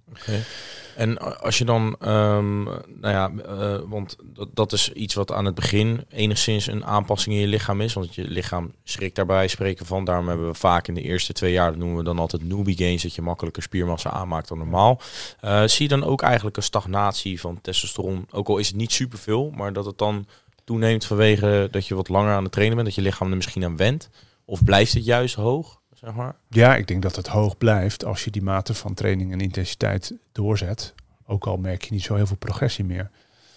Oké. 0.09 0.43
En 0.97 1.39
als 1.41 1.57
je 1.57 1.65
dan, 1.65 1.95
ehm, 1.99 2.63
nou 2.63 2.83
ja, 3.01 3.31
eh, 3.45 3.79
want 3.85 4.15
dat, 4.23 4.47
dat 4.53 4.71
is 4.71 4.91
iets 4.91 5.13
wat 5.13 5.31
aan 5.31 5.45
het 5.45 5.55
begin 5.55 6.05
enigszins 6.09 6.67
een 6.67 6.85
aanpassing 6.85 7.35
in 7.35 7.41
je 7.41 7.47
lichaam 7.47 7.81
is. 7.81 7.93
Want 7.93 8.15
je 8.15 8.23
lichaam 8.23 8.71
schrikt 8.83 9.15
daarbij 9.15 9.47
spreken 9.47 9.85
van. 9.85 10.05
Daarom 10.05 10.27
hebben 10.27 10.47
we 10.47 10.53
vaak 10.53 10.87
in 10.87 10.93
de 10.93 11.01
eerste 11.01 11.33
twee 11.33 11.51
jaar, 11.51 11.69
dat 11.69 11.79
noemen 11.79 11.97
we 11.97 12.03
dan 12.03 12.19
altijd 12.19 12.43
newbie 12.43 12.77
gains, 12.77 13.03
dat 13.03 13.15
je 13.15 13.21
makkelijker 13.21 13.63
spiermassa 13.63 14.09
aanmaakt 14.09 14.47
dan 14.47 14.57
normaal. 14.57 15.01
Eh, 15.39 15.63
zie 15.63 15.89
je 15.89 15.95
dan 15.95 16.03
ook 16.03 16.21
eigenlijk 16.21 16.57
een 16.57 16.63
stagnatie 16.63 17.39
van 17.39 17.61
testosteron, 17.61 18.27
ook 18.31 18.47
al 18.47 18.57
is 18.57 18.67
het 18.67 18.75
niet 18.75 18.91
superveel, 18.91 19.51
maar 19.55 19.73
dat 19.73 19.85
het 19.85 19.97
dan 19.97 20.27
toeneemt 20.63 21.05
vanwege 21.05 21.67
dat 21.71 21.87
je 21.87 21.95
wat 21.95 22.09
langer 22.09 22.33
aan 22.33 22.43
het 22.43 22.51
trainen 22.51 22.75
bent, 22.75 22.87
dat 22.87 22.97
je 22.97 23.09
lichaam 23.09 23.29
er 23.29 23.35
misschien 23.35 23.63
aan 23.63 23.77
wendt? 23.77 24.09
Of 24.45 24.63
blijft 24.63 24.93
het 24.93 25.05
juist 25.05 25.35
hoog, 25.35 25.79
zeg 26.01 26.13
maar? 26.13 26.35
Ja, 26.49 26.75
ik 26.75 26.87
denk 26.87 27.01
dat 27.01 27.15
het 27.15 27.27
hoog 27.27 27.57
blijft 27.57 28.05
als 28.05 28.23
je 28.23 28.31
die 28.31 28.41
mate 28.41 28.73
van 28.73 28.93
training 28.93 29.31
en 29.31 29.39
intensiteit 29.41 30.13
doorzet. 30.31 30.93
Ook 31.25 31.45
al 31.45 31.57
merk 31.57 31.83
je 31.83 31.93
niet 31.93 32.03
zo 32.03 32.15
heel 32.15 32.27
veel 32.27 32.37
progressie 32.37 32.85
meer. 32.85 33.09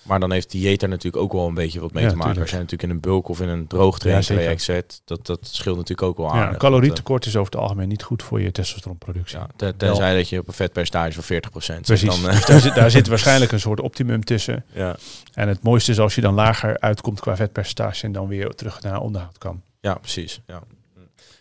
Maar 0.03 0.21
dan 0.21 0.33
heeft 0.33 0.51
dieet 0.51 0.81
daar 0.81 0.89
natuurlijk 0.89 1.23
ook 1.23 1.33
wel 1.33 1.47
een 1.47 1.55
beetje 1.55 1.81
wat 1.81 1.93
mee 1.93 2.03
Ja, 2.05 2.09
te 2.11 2.17
maken. 2.17 2.33
tuurlijk. 2.33 2.41
Als 2.41 2.51
jij 2.51 2.61
natuurlijk 2.61 2.91
in 2.91 2.97
een 2.97 3.13
bulk 3.13 3.29
of 3.29 3.41
in 3.41 3.49
een 3.49 3.67
droogtraintraject 3.67 4.63
zet, 4.63 5.03
dat, 5.05 5.27
dat 5.27 5.39
scheelt 5.47 5.77
natuurlijk 5.77 6.09
ook 6.09 6.17
wel 6.17 6.27
Ja, 6.35 6.47
aan. 6.47 6.53
een 6.53 6.59
calorietekort 6.59 7.27
is 7.27 7.37
over 7.37 7.53
het 7.53 7.61
algemeen 7.61 7.89
niet 7.89 8.03
goed 8.03 8.23
voor 8.23 8.41
je 8.41 8.53
testosteronproductie. 8.53 9.39
Ja, 9.39 9.47
ten- 9.57 9.77
tenzij 9.77 10.17
dat 10.17 10.29
je 10.29 10.39
op 10.39 10.49
een 10.49 10.55
vetpercentage 10.55 11.13
van 11.13 11.23
40% 11.23 11.87
zit. 11.87 12.01
Precies. 12.01 12.21
Dan, 12.23 12.29
eh, 12.31 12.37
Dus 12.37 12.47
daar, 12.47 12.61
zit, 12.61 12.75
daar 12.75 12.91
zit 12.91 13.07
waarschijnlijk 13.09 13.53
een 13.53 13.61
soort 13.61 13.81
optimum 13.81 14.25
tussen. 14.25 14.65
ja. 14.73 14.97
En 15.35 15.49
het 15.49 15.63
mooiste 15.63 15.91
is 15.91 15.99
als 16.01 16.15
je 16.15 16.21
dan 16.21 16.35
lager 16.35 16.79
uitkomt 16.81 17.21
qua 17.21 17.37
vetpercentage 17.37 18.05
en 18.07 18.13
dan 18.13 18.27
weer 18.29 18.49
terug 18.55 18.83
naar 18.83 19.01
onderhoud 19.01 19.39
kan. 19.39 19.63
ja, 19.81 19.95
precies. 19.95 20.41
Ja. 20.47 20.63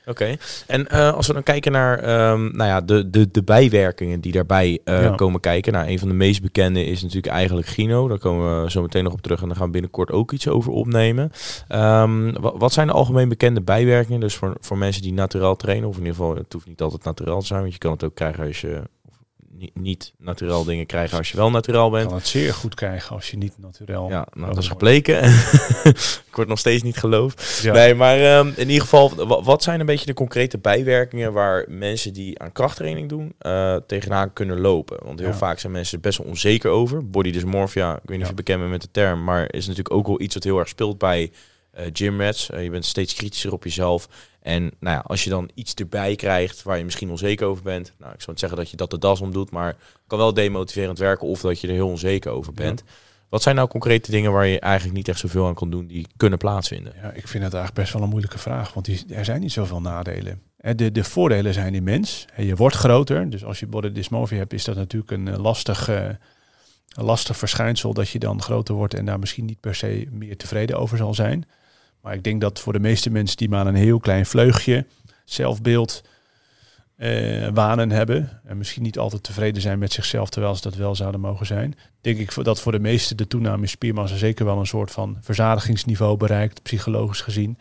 Oké, 0.10 0.36
en 0.68 0.88
eh, 0.88 1.14
als 1.14 1.28
we 1.28 1.34
dan 1.34 1.44
kijken 1.44 1.72
naar 1.72 2.00
ehm, 2.00 2.42
nou 2.56 2.70
ja, 2.70 2.82
de, 2.82 3.10
de, 3.10 3.32
de 3.32 3.44
bijwerkingen 3.44 4.20
die 4.20 4.32
daarbij 4.32 4.80
eh, 4.84 5.02
Ja. 5.04 5.10
komen 5.16 5.40
kijken. 5.40 5.74
Nou, 5.74 5.88
een 5.88 6.00
van 6.00 6.08
de 6.08 6.14
meest 6.14 6.42
bekende 6.42 6.86
is 6.86 7.02
natuurlijk 7.02 7.34
eigenlijk 7.34 7.68
Gino. 7.68 8.08
Daar 8.08 8.18
komen 8.18 8.64
we 8.64 8.72
zo 8.72 8.82
meteen 8.82 9.04
nog 9.04 9.14
op 9.14 9.22
terug 9.22 9.42
en 9.42 9.48
daar 9.48 9.56
gaan 9.58 9.66
we 9.66 9.72
binnenkort 9.72 10.12
ook 10.12 10.32
iets 10.32 10.48
over 10.48 10.72
opnemen. 10.72 11.32
Ehm, 11.68 12.32
wa- 12.42 12.58
wat 12.58 12.74
zijn 12.74 12.88
de 12.88 12.94
algemeen 12.94 13.30
bekende 13.30 13.62
bijwerkingen? 13.62 14.20
Dus 14.20 14.36
voor, 14.36 14.56
voor 14.60 14.78
mensen 14.78 15.02
die 15.02 15.14
naturel 15.14 15.56
trainen, 15.56 15.88
of 15.90 15.94
in 15.98 16.00
ieder 16.06 16.16
geval, 16.16 16.36
het 16.36 16.54
hoeft 16.54 16.68
niet 16.68 16.82
altijd 16.82 17.04
naturel 17.04 17.40
te 17.40 17.46
zijn, 17.46 17.60
want 17.62 17.74
je 17.74 17.80
kan 17.80 17.92
het 17.92 18.04
ook 18.04 18.16
krijgen 18.16 18.46
als 18.46 18.62
je 18.62 18.82
niet, 19.60 19.80
niet 19.80 20.14
naturel 20.18 20.64
dingen 20.64 20.86
krijgen 20.86 21.18
als 21.18 21.32
je 21.32 21.38
wel 21.38 21.50
naturel 21.52 21.86
Je 21.86 21.92
bent. 21.92 22.08
kan 22.08 22.18
het 22.18 22.28
zeer 22.28 22.54
goed 22.54 22.76
krijgen 22.76 23.16
als 23.16 23.32
je 23.32 23.38
niet 23.38 23.54
naturel... 23.58 24.10
Ja, 24.10 24.28
nou, 24.34 24.54
dat 24.54 24.64
is 24.64 24.68
gebleken. 24.70 25.24
ik 26.30 26.36
word 26.36 26.48
nog 26.48 26.60
steeds 26.60 26.84
niet 26.84 26.98
geloofd. 26.98 27.60
Ja. 27.64 27.74
Nee, 27.74 27.96
maar 27.96 28.20
ehm, 28.20 28.48
in 28.56 28.68
ieder 28.68 28.82
geval, 28.82 29.16
wa- 29.28 29.42
wat 29.42 29.64
zijn 29.64 29.80
een 29.80 29.86
beetje 29.86 30.06
de 30.06 30.14
concrete 30.14 30.58
bijwerkingen 30.58 31.34
waar 31.34 31.66
mensen 31.68 32.14
die 32.14 32.40
aan 32.40 32.52
krachttraining 32.52 33.10
doen 33.10 33.34
eh, 33.40 33.76
tegenaan 33.88 34.34
kunnen 34.34 34.60
lopen? 34.60 34.98
Want 35.06 35.20
heel 35.20 35.28
Ja. 35.30 35.36
vaak 35.36 35.60
zijn 35.60 35.72
mensen 35.72 36.02
best 36.02 36.18
wel 36.18 36.28
onzeker 36.28 36.70
over. 36.72 37.10
Body 37.10 37.32
dysmorphia, 37.32 37.92
ik 37.96 38.00
weet 38.06 38.10
niet 38.10 38.16
of 38.18 38.24
Ja. 38.24 38.28
je 38.30 38.34
bekend 38.36 38.60
bent 38.60 38.72
met 38.72 38.82
de 38.82 38.92
term, 38.92 39.24
maar 39.24 39.54
is 39.54 39.68
natuurlijk 39.68 39.96
ook 39.96 40.08
wel 40.08 40.22
iets 40.22 40.34
wat 40.34 40.44
heel 40.44 40.60
erg 40.60 40.68
speelt 40.68 40.98
bij 40.98 41.32
gymrats. 41.94 42.50
Eh, 42.50 42.64
je 42.64 42.70
bent 42.70 42.86
steeds 42.86 43.14
kritischer 43.14 43.54
op 43.54 43.64
jezelf. 43.64 44.10
En 44.42 44.62
nou 44.80 44.96
ja, 44.96 45.04
als 45.06 45.24
je 45.24 45.30
dan 45.30 45.50
iets 45.54 45.74
erbij 45.74 46.16
krijgt 46.16 46.64
waar 46.64 46.78
je 46.78 46.84
misschien 46.84 47.10
onzeker 47.10 47.48
over 47.48 47.64
bent, 47.64 47.94
nou, 47.98 48.14
ik 48.14 48.20
zou 48.20 48.32
niet 48.32 48.40
zeggen 48.40 48.58
dat 48.58 48.70
je 48.70 48.78
dat 48.78 48.90
de 48.92 48.98
das 48.98 49.22
om 49.22 49.32
doet, 49.32 49.52
maar 49.52 49.68
het 49.68 49.78
kan 50.08 50.18
wel 50.18 50.34
demotiverend 50.34 50.98
werken 51.00 51.28
of 51.28 51.42
dat 51.42 51.62
je 51.62 51.68
er 51.68 51.74
heel 51.74 51.88
onzeker 51.88 52.32
over 52.32 52.54
Ja. 52.56 52.64
bent. 52.64 52.84
Wat 53.30 53.42
zijn 53.42 53.56
nou 53.56 53.68
concrete 53.68 54.12
dingen 54.12 54.32
waar 54.32 54.48
je 54.48 54.60
eigenlijk 54.60 54.96
niet 54.98 55.08
echt 55.08 55.20
zoveel 55.20 55.48
aan 55.48 55.54
kan 55.54 55.70
doen 55.70 55.88
die 55.88 56.08
kunnen 56.18 56.38
plaatsvinden? 56.40 56.94
Ja, 57.02 57.12
ik 57.12 57.28
vind 57.28 57.44
het 57.44 57.54
eigenlijk 57.54 57.74
best 57.74 57.94
wel 57.94 58.02
een 58.02 58.10
moeilijke 58.10 58.38
vraag, 58.38 58.74
want 58.74 58.86
die, 58.86 59.04
er 59.10 59.26
zijn 59.26 59.42
niet 59.42 59.52
zoveel 59.52 59.82
nadelen. 59.82 60.42
De, 60.76 60.92
de 60.92 61.04
voordelen 61.04 61.54
zijn 61.54 61.76
immens. 61.76 62.26
Je 62.38 62.56
wordt 62.56 62.76
groter, 62.76 63.30
dus 63.30 63.46
als 63.46 63.60
je 63.60 63.68
body 63.68 63.92
dysmorphia 63.92 64.38
hebt, 64.38 64.54
is 64.54 64.64
dat 64.64 64.76
natuurlijk 64.76 65.12
een 65.12 65.28
eh, 65.28 65.38
lastig, 65.38 65.88
eh, 65.90 66.06
een 66.90 67.04
lastig 67.06 67.38
verschijnsel 67.38 67.94
dat 67.94 68.10
je 68.10 68.20
dan 68.20 68.42
groter 68.42 68.76
wordt 68.76 68.94
en 68.94 69.06
daar 69.06 69.20
misschien 69.20 69.46
niet 69.46 69.60
per 69.60 69.76
se 69.76 70.08
meer 70.12 70.38
tevreden 70.38 70.80
over 70.80 70.98
zal 70.98 71.14
zijn. 71.14 71.46
Maar 72.02 72.14
ik 72.14 72.24
denk 72.24 72.42
dat 72.42 72.60
voor 72.60 72.74
de 72.74 72.80
meeste 72.80 73.10
mensen 73.10 73.38
die 73.38 73.50
maar 73.50 73.68
een 73.68 73.76
heel 73.76 74.00
klein 74.00 74.26
vleugje 74.26 74.86
zelfbeeld 75.26 76.04
eh, 76.96 77.48
wanen 77.54 77.92
hebben 77.92 78.42
en 78.46 78.58
misschien 78.58 78.84
niet 78.84 78.98
altijd 78.98 79.24
tevreden 79.24 79.62
zijn 79.62 79.80
met 79.80 79.94
zichzelf 79.94 80.30
terwijl 80.30 80.56
ze 80.56 80.62
dat 80.62 80.76
wel 80.76 80.96
zouden 80.96 81.22
mogen 81.22 81.46
zijn, 81.46 81.76
denk 82.02 82.18
ik 82.18 82.44
dat 82.44 82.62
voor 82.62 82.72
de 82.72 82.80
meeste 82.80 83.16
de 83.16 83.28
toename 83.28 83.62
in 83.62 83.70
spiermassa 83.70 84.16
zeker 84.16 84.46
wel 84.46 84.60
een 84.60 84.66
soort 84.66 84.92
van 84.92 85.18
verzadigingsniveau 85.22 86.18
bereikt, 86.18 86.64
psychologisch 86.64 87.22
gezien. 87.22 87.58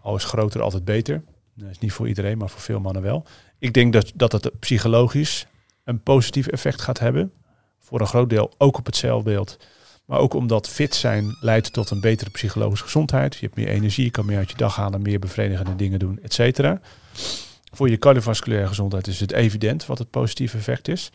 Al 0.00 0.16
is 0.16 0.24
groter 0.24 0.62
altijd 0.62 0.84
beter. 0.84 1.22
Dat 1.54 1.70
is 1.70 1.78
niet 1.78 1.92
voor 1.92 2.08
iedereen, 2.08 2.38
maar 2.38 2.50
voor 2.50 2.60
veel 2.60 2.80
mannen 2.80 3.02
wel. 3.02 3.26
Ik 3.58 3.72
denk 3.72 3.92
dat, 3.92 4.12
dat 4.14 4.32
het 4.32 4.58
psychologisch 4.58 5.46
een 5.84 6.02
positief 6.02 6.46
effect 6.46 6.80
gaat 6.80 6.98
hebben 6.98 7.32
voor 7.78 8.00
een 8.00 8.06
groot 8.06 8.30
deel 8.30 8.52
ook 8.58 8.78
op 8.78 8.86
het 8.86 8.96
celbeeld. 8.96 9.56
Maar 10.10 10.18
ook 10.18 10.34
omdat 10.34 10.68
fit 10.68 10.94
zijn 10.94 11.36
leidt 11.40 11.72
tot 11.72 11.90
een 11.90 12.00
betere 12.00 12.30
psychologische 12.30 12.84
gezondheid. 12.84 13.34
Je 13.34 13.44
hebt 13.46 13.56
meer 13.56 13.68
energie, 13.68 14.04
je 14.04 14.10
kan 14.10 14.26
meer 14.26 14.36
uit 14.36 14.50
je 14.50 14.56
dag 14.56 14.76
halen, 14.76 15.02
meer 15.02 15.18
bevredigende 15.18 15.76
dingen 15.76 15.98
doen, 15.98 16.18
et 16.22 16.32
cetera. 16.32 16.80
Voor 17.72 17.90
je 17.90 17.98
cardiovasculaire 17.98 18.68
gezondheid 18.68 19.06
is 19.06 19.20
het 19.20 19.32
evident 19.32 19.86
wat 19.86 19.98
het 19.98 20.10
positieve 20.10 20.56
effect 20.56 20.88
is. 20.88 21.12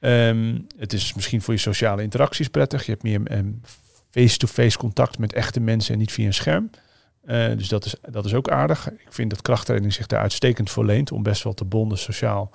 Ehm, 0.00 0.58
het 0.76 0.92
is 0.92 1.14
misschien 1.14 1.42
voor 1.42 1.54
je 1.54 1.60
sociale 1.60 2.02
interacties 2.02 2.48
prettig. 2.48 2.84
Je 2.84 2.90
hebt 2.90 3.02
meer 3.02 3.20
ehm, 3.24 3.50
face-to-face 4.10 4.78
contact 4.78 5.18
met 5.18 5.32
echte 5.32 5.60
mensen 5.60 5.92
en 5.92 5.98
niet 5.98 6.12
via 6.12 6.26
een 6.26 6.34
scherm. 6.34 6.70
Uh, 7.24 7.56
dus 7.56 7.68
dat 7.68 7.84
is, 7.84 7.94
dat 8.10 8.24
is 8.24 8.34
ook 8.34 8.50
aardig. 8.50 8.90
Ik 8.90 9.12
vind 9.12 9.30
dat 9.30 9.42
krachttraining 9.42 9.92
zich 9.92 10.06
daar 10.06 10.20
uitstekend 10.20 10.70
voor 10.70 10.84
leent 10.84 11.12
om 11.12 11.22
best 11.22 11.42
wel 11.42 11.54
te 11.54 11.64
bonden 11.64 11.98
sociaal. 11.98 12.50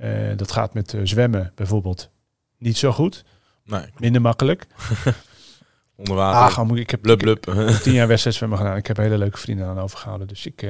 Uh, 0.00 0.36
dat 0.36 0.52
gaat 0.52 0.74
met 0.74 0.92
uh, 0.92 1.00
zwemmen 1.04 1.52
bijvoorbeeld 1.54 2.10
niet 2.58 2.76
zo 2.76 2.92
goed. 2.92 3.24
Nee. 3.66 3.84
Minder 3.98 4.20
makkelijk. 4.20 4.66
Onder 5.96 6.14
water. 6.14 6.62
Ah, 6.62 6.78
ik 6.78 6.90
heb 6.90 7.02
blub, 7.02 7.18
blub. 7.18 7.46
Ik, 7.46 7.54
ik 7.54 7.68
heb 7.68 7.82
tien 7.82 7.92
jaar 7.92 8.18
gedaan. 8.18 8.76
Ik 8.76 8.86
heb 8.86 8.96
hele 8.96 9.18
leuke 9.18 9.38
vrienden 9.38 9.66
aan 9.66 9.78
overgehouden. 9.78 10.28
Dus 10.28 10.46
ik, 10.46 10.62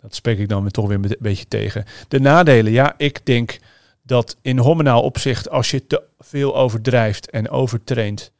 dat 0.00 0.14
spreek 0.14 0.38
ik 0.38 0.48
dan 0.48 0.62
weer 0.62 0.70
toch 0.70 0.86
weer 0.86 0.96
een 0.96 1.16
beetje 1.18 1.48
tegen. 1.48 1.84
De 2.08 2.20
nadelen, 2.20 2.72
ja, 2.72 2.94
ik 2.96 3.26
denk 3.26 3.58
dat 4.02 4.36
in 4.42 4.58
hormonaal 4.58 5.02
opzicht, 5.02 5.50
als 5.50 5.70
je 5.70 5.86
te 5.86 6.02
veel 6.18 6.56
overdrijft 6.56 7.30
en 7.30 7.50
overtraint 7.50 8.32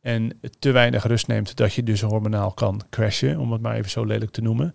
en 0.00 0.40
te 0.58 0.70
weinig 0.70 1.04
rust 1.04 1.26
neemt, 1.26 1.56
dat 1.56 1.72
je 1.72 1.82
dus 1.82 2.00
hormonaal 2.00 2.52
kan 2.52 2.82
crashen, 2.90 3.38
om 3.38 3.52
het 3.52 3.60
maar 3.60 3.76
even 3.76 3.90
zo 3.90 4.04
lelijk 4.04 4.30
te 4.30 4.40
noemen. 4.40 4.74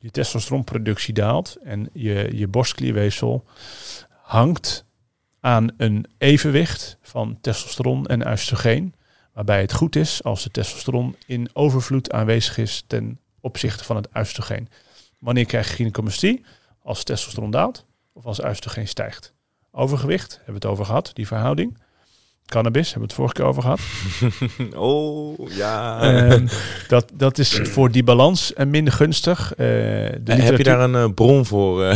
Je 0.00 0.10
testosteronproductie 0.10 1.14
daalt 1.14 1.56
en 1.64 1.88
je, 1.92 2.30
je 2.32 2.48
borstklierweefsel 2.48 3.44
hangt 4.22 4.85
aan 5.46 5.68
een 5.76 6.06
evenwicht 6.18 6.98
van 7.00 7.38
testosteron 7.40 8.06
en 8.06 8.28
oestrogeen, 8.28 8.94
waarbij 9.32 9.60
het 9.60 9.72
goed 9.72 9.96
is 9.96 10.22
als 10.22 10.42
de 10.42 10.50
testosteron 10.50 11.16
in 11.26 11.48
overvloed 11.52 12.12
aanwezig 12.12 12.58
is 12.58 12.84
ten 12.86 13.20
opzichte 13.40 13.84
van 13.84 13.96
het 13.96 14.08
oestrogeen. 14.14 14.68
Wanneer 15.18 15.44
krijg 15.44 15.68
je 15.68 15.74
gynecomastie? 15.74 16.44
Als 16.82 17.04
testosteron 17.04 17.50
daalt 17.50 17.86
of 18.12 18.26
als 18.26 18.44
oestrogeen 18.44 18.88
stijgt. 18.88 19.34
Overgewicht, 19.70 20.34
hebben 20.34 20.46
we 20.46 20.52
het 20.52 20.66
over 20.66 20.84
gehad, 20.84 21.10
die 21.14 21.26
verhouding. 21.26 21.78
Cannabis, 22.46 22.92
hebben 22.92 23.08
we 23.08 23.14
het 23.14 23.14
vorige 23.14 23.34
keer 23.34 23.44
over 23.44 23.62
gehad. 23.62 23.80
oh, 24.90 25.50
ja. 25.50 26.02
Um, 26.32 26.48
dat, 26.88 27.12
dat 27.14 27.38
is 27.38 27.60
voor 27.62 27.90
die 27.90 28.04
balans 28.04 28.52
uh, 28.56 28.66
minder 28.66 28.92
gunstig. 28.92 29.50
Uh, 29.50 29.56
de 29.56 30.20
heb 30.26 30.56
je 30.56 30.64
daar 30.64 30.80
een 30.80 30.94
uh, 30.94 31.14
bron 31.14 31.46
voor? 31.46 31.82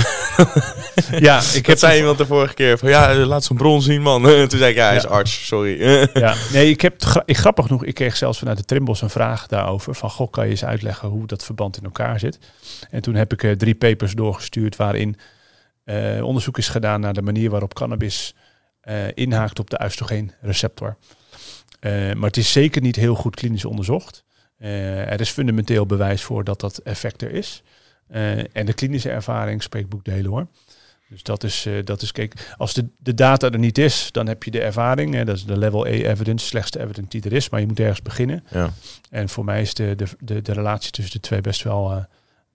ja, 1.19 1.41
ik 1.55 1.67
heb 1.67 1.79
zei 1.79 1.99
iemand 1.99 2.19
de 2.19 2.27
vorige 2.27 2.55
keer 2.55 2.79
van 2.79 2.89
ja, 2.89 3.15
laat 3.15 3.45
zo'n 3.45 3.57
bron 3.57 3.83
zien, 3.83 4.03
man. 4.03 4.23
Toen 4.49 4.59
zei 4.59 4.71
ik 4.71 4.77
ja, 4.77 4.87
hij 4.87 4.97
is 4.97 5.07
arts, 5.07 5.47
sorry. 5.47 6.09
ja, 6.15 6.35
nee, 6.53 6.71
ik 6.71 6.81
heb 6.81 7.03
gra 7.03 7.23
ik, 7.25 7.37
grappig 7.37 7.67
genoeg, 7.67 7.85
ik 7.85 7.95
kreeg 7.95 8.17
zelfs 8.17 8.39
vanuit 8.39 8.59
de 8.59 8.65
Trimbos 8.65 9.03
een 9.03 9.11
vraag 9.11 9.47
daarover. 9.47 9.95
Van 9.95 10.11
goh, 10.11 10.31
kan 10.31 10.45
je 10.45 10.51
eens 10.51 10.65
uitleggen 10.65 11.09
hoe 11.09 11.27
dat 11.27 11.45
verband 11.45 11.77
in 11.77 11.85
elkaar 11.85 12.19
zit? 12.19 12.39
En 12.91 13.03
toen 13.03 13.15
heb 13.15 13.33
ik 13.33 13.59
drie 13.59 13.75
papers 13.75 14.13
doorgestuurd 14.13 14.77
waarin 14.77 15.17
onderzoek 16.23 16.59
is 16.59 16.69
gedaan 16.69 17.01
naar 17.01 17.15
de 17.15 17.23
manier 17.23 17.51
waarop 17.51 17.75
cannabis 17.75 18.35
uh, 18.85 19.05
inhaakt 19.15 19.59
op 19.59 19.71
de 19.71 19.81
oestrogeenreceptor. 19.85 20.97
Uh, 21.81 22.13
maar 22.13 22.27
het 22.27 22.37
is 22.37 22.53
zeker 22.53 22.83
niet 22.83 22.97
heel 22.97 23.15
goed 23.15 23.37
klinisch 23.37 23.65
onderzocht. 23.65 24.25
Uh, 24.59 25.13
er 25.13 25.21
is 25.21 25.31
fundamenteel 25.31 25.87
bewijs 25.87 26.23
voor 26.23 26.45
dat 26.45 26.61
dat 26.61 26.79
effect 26.79 27.23
er 27.23 27.31
is. 27.31 27.63
en 28.53 28.67
de 28.67 28.73
klinische 28.73 29.11
ervaring 29.11 29.63
spreekt 29.63 29.89
boekdelen 29.89 30.31
hoor. 30.31 30.47
Dus 31.09 31.23
dat 31.23 31.45
is, 31.45 31.67
dat 31.85 32.03
is 32.03 32.13
kijk, 32.13 32.55
als 32.57 32.75
de, 32.75 32.89
de 32.99 33.15
data 33.15 33.51
er 33.51 33.59
niet 33.59 33.79
is, 33.79 34.09
dan 34.13 34.27
heb 34.27 34.43
je 34.43 34.51
de 34.51 34.61
ervaring. 34.61 35.15
Hè, 35.15 35.25
dat 35.25 35.37
is 35.37 35.45
de 35.45 35.59
level 35.59 35.87
A 35.87 35.89
evidence, 35.89 36.47
slechtste 36.47 36.81
evidence 36.81 37.11
die 37.11 37.23
er 37.23 37.33
is. 37.33 37.49
Maar 37.49 37.61
je 37.61 37.67
moet 37.67 37.81
ergens 37.81 38.03
beginnen. 38.03 38.45
Ja. 38.51 38.73
En 39.11 39.29
voor 39.29 39.45
mij 39.45 39.61
is 39.61 39.75
de, 39.75 39.95
de, 39.97 40.07
de, 40.19 40.43
de 40.43 40.53
relatie 40.53 40.91
tussen 40.91 41.13
de 41.13 41.21
twee 41.21 41.41
best 41.41 41.63
wel 41.63 42.07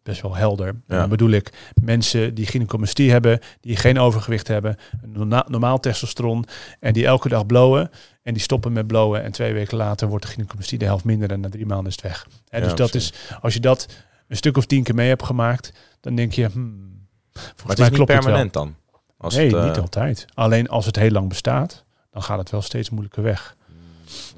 best 0.05 0.21
wel 0.21 0.35
helder. 0.35 0.65
Ja. 0.87 0.99
Dan 0.99 1.09
bedoel 1.09 1.29
ik 1.29 1.73
mensen 1.81 2.33
die 2.33 2.45
gynecomastie 2.45 3.11
hebben, 3.11 3.39
die 3.61 3.75
geen 3.75 3.99
overgewicht 3.99 4.47
hebben, 4.47 4.77
een 5.13 5.43
normaal 5.47 5.79
testosteron 5.79 6.45
en 6.79 6.93
die 6.93 7.05
elke 7.05 7.29
dag 7.29 7.45
blowen 7.45 7.89
en 8.23 8.33
die 8.33 8.41
stoppen 8.41 8.73
met 8.73 8.87
blowen 8.87 9.23
en 9.23 9.31
twee 9.31 9.53
weken 9.53 9.77
later 9.77 10.07
wordt 10.07 10.25
de 10.25 10.31
gynecomastie 10.31 10.77
de 10.77 10.85
helft 10.85 11.03
minder 11.03 11.31
en 11.31 11.39
na 11.39 11.49
drie 11.49 11.65
maanden 11.65 11.87
is 11.87 11.95
het 11.95 12.03
weg. 12.03 12.27
Dus 12.49 12.75
dat 12.75 12.93
is, 12.93 13.13
als 13.41 13.53
je 13.53 13.59
dat 13.59 13.87
een 14.27 14.37
stuk 14.37 14.57
of 14.57 14.65
tien 14.65 14.83
keer 14.83 14.95
mee 14.95 15.07
hebt 15.07 15.23
gemaakt, 15.23 15.71
dan 16.01 16.15
denk 16.15 16.33
je, 16.33 16.45
hmm, 16.45 17.07
volgens 17.33 17.63
maar 17.63 17.69
het 17.69 17.79
mij 17.79 17.89
klopt 17.89 18.11
permanent 18.11 18.53
dan? 18.53 18.75
Als 19.17 19.35
nee, 19.35 19.45
het, 19.45 19.55
uh... 19.55 19.65
niet 19.65 19.77
altijd. 19.77 20.25
Alleen 20.33 20.67
als 20.69 20.85
het 20.85 20.95
heel 20.95 21.11
lang 21.11 21.29
bestaat, 21.29 21.83
dan 22.11 22.23
gaat 22.23 22.39
het 22.39 22.49
wel 22.49 22.61
steeds 22.61 22.89
moeilijker 22.89 23.23
weg. 23.23 23.55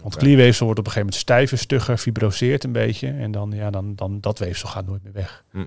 Want 0.02 0.16
okay. 0.16 0.20
klierweefsel 0.20 0.66
wordt 0.66 0.80
op 0.80 0.86
een 0.86 0.92
gegeven 0.92 1.14
moment 1.14 1.16
stijver, 1.16 1.58
stugger, 1.58 1.98
fibroseert 1.98 2.64
een 2.64 2.72
beetje. 2.72 3.08
En 3.08 3.32
dan, 3.32 3.52
ja, 3.56 3.70
dan, 3.70 3.96
dan 3.96 4.22
dat 4.22 4.40
weefsel 4.40 4.70
gaat 4.70 4.86
nooit 4.86 5.04
meer 5.04 5.14
weg. 5.14 5.44
Hm. 5.52 5.66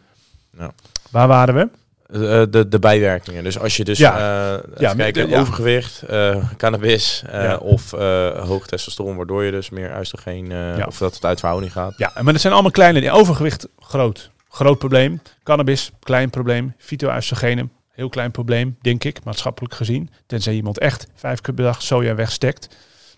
Ja. 0.58 0.72
Waar 1.10 1.28
waren 1.28 1.54
we? 1.54 1.68
De, 2.06 2.46
de, 2.50 2.68
de, 2.68 2.78
bijwerkingen. 2.78 3.44
Dus 3.44 3.58
als 3.58 3.76
je 3.76 3.84
dus 3.84 3.98
ja. 3.98 4.12
Uh, 4.14 4.62
ja, 4.78 4.94
kijken, 4.94 5.24
de, 5.24 5.34
ja. 5.34 5.40
overgewicht, 5.40 6.02
uh, 6.10 6.50
cannabis 6.56 7.22
uh, 7.26 7.32
ja. 7.32 7.56
of 7.56 7.90
hoog 8.46 8.66
testosteron, 8.66 9.16
waardoor 9.16 9.44
je 9.44 9.50
dus 9.50 9.70
meer 9.70 9.98
oestrogeen 9.98 10.46
ja. 10.50 10.84
of 10.86 10.98
dat 10.98 11.14
het 11.14 11.24
uit 11.24 11.38
verhouding 11.38 11.72
gaat. 11.72 11.94
Ja, 11.96 12.12
maar 12.22 12.32
dat 12.32 12.40
zijn 12.40 12.52
allemaal 12.52 12.70
kleine 12.70 13.00
dingen. 13.00 13.14
Overgewicht, 13.14 13.68
groot. 13.78 14.30
Groot 14.48 14.78
probleem. 14.78 15.20
Cannabis, 15.42 15.90
klein 16.00 16.30
probleem. 16.30 16.74
Fytoestrogenen, 16.78 17.72
heel 17.90 18.08
klein 18.08 18.30
probleem, 18.30 18.76
denk 18.80 19.04
ik, 19.04 19.24
maatschappelijk 19.24 19.74
gezien. 19.74 20.10
Tenzij 20.26 20.54
iemand 20.54 20.78
echt 20.78 21.06
vijf 21.14 21.40
keer 21.40 21.54
per 21.54 21.64
dag 21.64 21.82
soja 21.82 22.14
wegstekt. 22.14 22.68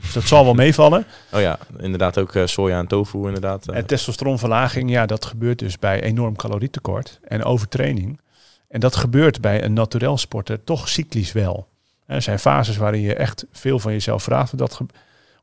Dus 0.02 0.12
dat 0.12 0.22
zal 0.22 0.44
wel 0.44 0.54
meevallen. 0.54 1.06
Oh 1.32 1.40
ja, 1.40 1.58
inderdaad 1.78 2.18
ook 2.18 2.34
uh, 2.34 2.46
soja 2.46 2.78
en 2.78 2.86
tofu 2.86 3.18
inderdaad. 3.18 3.68
En 3.68 3.86
testosteronverlaging, 3.86 4.90
ja, 4.90 5.06
dat 5.06 5.24
gebeurt 5.24 5.58
dus 5.58 5.78
bij 5.78 6.02
enorm 6.02 6.36
calorietekort 6.36 7.20
en 7.22 7.44
overtraining. 7.44 8.20
En 8.68 8.80
dat 8.80 8.96
gebeurt 8.96 9.40
bij 9.40 9.64
een 9.64 9.72
naturel 9.72 10.18
sporter 10.18 10.64
toch 10.64 10.88
cyclisch 10.88 11.32
wel. 11.32 11.68
Er 12.06 12.22
zijn 12.22 12.38
fases 12.38 12.76
waarin 12.76 13.00
je 13.00 13.14
echt 13.14 13.46
veel 13.52 13.78
van 13.78 13.92
jezelf 13.92 14.22
vraagt 14.22 14.52
op 14.52 14.58
dat, 14.58 14.80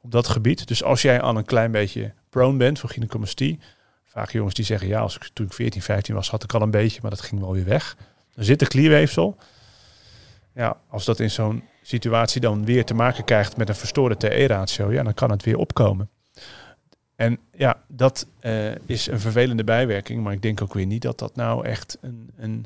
op 0.01 0.11
dat 0.11 0.27
gebied. 0.27 0.67
Dus 0.67 0.83
als 0.83 1.01
jij 1.01 1.21
al 1.21 1.37
een 1.37 1.45
klein 1.45 1.71
beetje 1.71 2.11
prone 2.29 2.57
bent 2.57 2.79
voor 2.79 2.89
gynecomastie, 2.89 3.59
vaak 4.05 4.31
jongens 4.31 4.55
die 4.55 4.65
zeggen, 4.65 4.87
ja, 4.87 4.99
als 4.99 5.15
ik 5.15 5.29
toen 5.33 5.45
ik 5.45 5.53
14, 5.53 5.81
15 5.81 6.15
was, 6.15 6.29
had 6.29 6.43
ik 6.43 6.53
al 6.53 6.61
een 6.61 6.71
beetje, 6.71 6.99
maar 7.01 7.11
dat 7.11 7.21
ging 7.21 7.41
wel 7.41 7.53
weer 7.53 7.65
weg. 7.65 7.95
Dan 8.35 8.43
zit 8.43 8.59
de 8.59 8.67
klierweefsel. 8.67 9.37
Ja, 10.53 10.77
als 10.89 11.05
dat 11.05 11.19
in 11.19 11.31
zo'n 11.31 11.63
situatie 11.89 12.41
dan 12.41 12.65
weer 12.65 12.85
te 12.85 12.93
maken 12.93 13.23
krijgt 13.23 13.57
met 13.57 13.69
een 13.69 13.75
verstoorde 13.75 14.17
TE-ratio, 14.17 14.91
ja, 14.91 15.03
dan 15.03 15.13
kan 15.13 15.31
het 15.31 15.43
weer 15.43 15.57
opkomen. 15.57 16.09
En 17.15 17.39
ja, 17.51 17.83
dat 17.87 18.27
uh, 18.41 18.75
is 18.85 19.07
een 19.07 19.19
vervelende 19.19 19.63
bijwerking, 19.63 20.23
maar 20.23 20.33
ik 20.33 20.41
denk 20.41 20.61
ook 20.61 20.73
weer 20.73 20.85
niet 20.85 21.01
dat 21.01 21.19
dat 21.19 21.35
nou 21.35 21.65
echt 21.65 21.97
een, 22.01 22.29
een, 22.37 22.65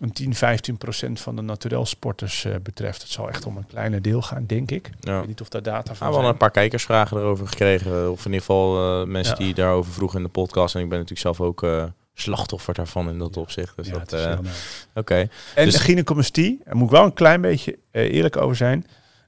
een 0.00 0.12
10, 0.12 0.34
15 0.34 0.76
procent 0.76 1.20
van 1.20 1.36
de 1.36 1.42
naturel 1.42 1.86
sporters 1.86 2.44
uh, 2.44 2.54
betreft. 2.62 3.02
Het 3.02 3.10
zal 3.10 3.28
echt 3.28 3.46
om 3.46 3.56
een 3.56 3.66
kleiner 3.66 4.02
deel 4.02 4.22
gaan, 4.22 4.46
denk 4.46 4.70
ik. 4.70 4.90
Ja. 5.00 5.12
Ik 5.12 5.18
weet 5.18 5.28
niet 5.28 5.40
of 5.40 5.48
daar 5.48 5.62
data 5.62 5.94
van 5.94 6.06
We 6.06 6.12
hebben 6.12 6.32
een 6.32 6.38
paar 6.38 6.50
kijkersvragen 6.50 7.16
erover 7.16 7.46
gekregen, 7.46 8.10
of 8.10 8.18
in 8.18 8.24
ieder 8.24 8.40
geval 8.40 9.00
uh, 9.00 9.06
mensen 9.06 9.36
ja. 9.38 9.44
die 9.44 9.54
daarover 9.54 9.92
vroegen 9.92 10.18
in 10.18 10.24
de 10.24 10.30
podcast. 10.30 10.74
En 10.74 10.80
ik 10.80 10.88
ben 10.88 10.98
natuurlijk 10.98 11.36
zelf 11.36 11.40
ook 11.40 11.62
slachtoffer 12.14 12.74
daarvan 12.74 13.08
in 13.08 13.18
dat 13.18 13.36
opzicht. 13.36 13.76
Dus 13.76 13.88
ja, 13.88 13.98
dat, 13.98 14.12
uh, 14.12 14.38
Oké. 14.38 14.48
Okay. 14.94 15.28
En 15.54 15.64
dus, 15.64 15.74
de 15.74 15.80
gynecomastie, 15.80 16.60
daar 16.64 16.76
moet 16.76 16.86
ik 16.86 16.92
wel 16.92 17.04
een 17.04 17.12
klein 17.12 17.40
beetje 17.40 17.78
uh, 17.92 18.02
eerlijk 18.02 18.36
over 18.36 18.56
zijn. 18.56 18.86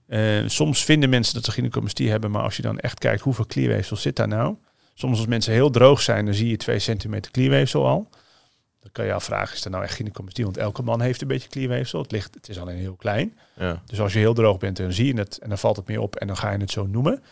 Uh, 0.09 0.43
soms 0.47 0.85
vinden 0.85 1.11
mensen 1.11 1.35
dat 1.35 1.45
ze 1.45 1.51
gynecomastie 1.51 2.11
hebben, 2.11 2.31
maar 2.31 2.43
als 2.43 2.57
je 2.57 2.63
dan 2.63 2.79
echt 2.79 2.99
kijkt 2.99 3.23
hoeveel 3.23 3.47
klierweefsel 3.47 3.97
zit 3.97 4.17
daar 4.17 4.29
nou. 4.29 4.57
Soms 4.95 5.19
als 5.19 5.27
mensen 5.27 5.53
heel 5.53 5.71
droog 5.71 6.01
zijn, 6.01 6.25
dan 6.25 6.35
zie 6.35 6.49
je 6.49 6.57
2 6.57 6.79
centimeter 6.79 7.31
klierweefsel 7.31 7.87
al. 7.87 8.09
Dan 8.81 8.91
kan 8.93 9.05
je 9.05 9.13
afvragen, 9.13 9.57
is 9.57 9.65
er 9.65 9.71
nou 9.71 9.85
echt 9.85 9.95
gynecomastie? 9.95 10.45
Want 10.45 10.57
elke 10.57 10.83
man 10.83 11.01
heeft 11.01 11.23
een 11.23 11.29
beetje 11.29 11.49
klierweefsel. 11.49 12.03
Het, 12.03 12.11
ligt, 12.11 12.35
het 12.35 12.49
is 12.49 12.61
alleen 12.61 12.77
heel 12.77 12.95
klein. 12.95 13.39
Ja. 13.55 13.83
Dus 13.87 14.01
als 14.01 14.13
je 14.13 14.19
heel 14.19 14.35
droog 14.35 14.59
bent, 14.59 14.77
dan 14.77 14.93
zie 14.93 15.07
je 15.07 15.19
het 15.19 15.39
en 15.39 15.49
dan 15.49 15.59
valt 15.59 15.77
het 15.77 15.87
meer 15.87 16.01
op 16.01 16.17
en 16.17 16.27
dan 16.27 16.37
ga 16.37 16.51
je 16.51 16.59
het 16.59 16.71
zo 16.71 16.87
noemen. 16.87 17.23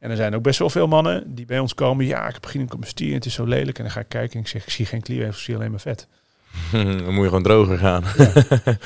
En 0.00 0.10
er 0.10 0.16
zijn 0.16 0.34
ook 0.34 0.42
best 0.42 0.58
wel 0.58 0.70
veel 0.70 0.86
mannen 0.86 1.34
die 1.34 1.46
bij 1.46 1.58
ons 1.58 1.74
komen. 1.74 2.06
Ja, 2.06 2.26
ik 2.26 2.34
heb 2.34 2.46
gynecomastie 2.46 3.08
en 3.08 3.14
het 3.14 3.26
is 3.26 3.34
zo 3.34 3.44
lelijk. 3.44 3.78
En 3.78 3.84
dan 3.84 3.92
ga 3.92 4.00
ik 4.00 4.08
kijken 4.08 4.34
en 4.34 4.40
ik 4.40 4.48
zeg, 4.48 4.62
ik 4.62 4.70
zie 4.70 4.86
geen 4.86 5.02
klierweefsel, 5.02 5.38
ik 5.38 5.44
zie 5.44 5.54
alleen 5.54 5.70
maar 5.70 5.80
vet. 5.80 6.08
dan 6.72 7.14
moet 7.14 7.22
je 7.22 7.28
gewoon 7.28 7.42
droger 7.42 7.78
gaan. 7.78 8.04
Ja, 8.16 8.32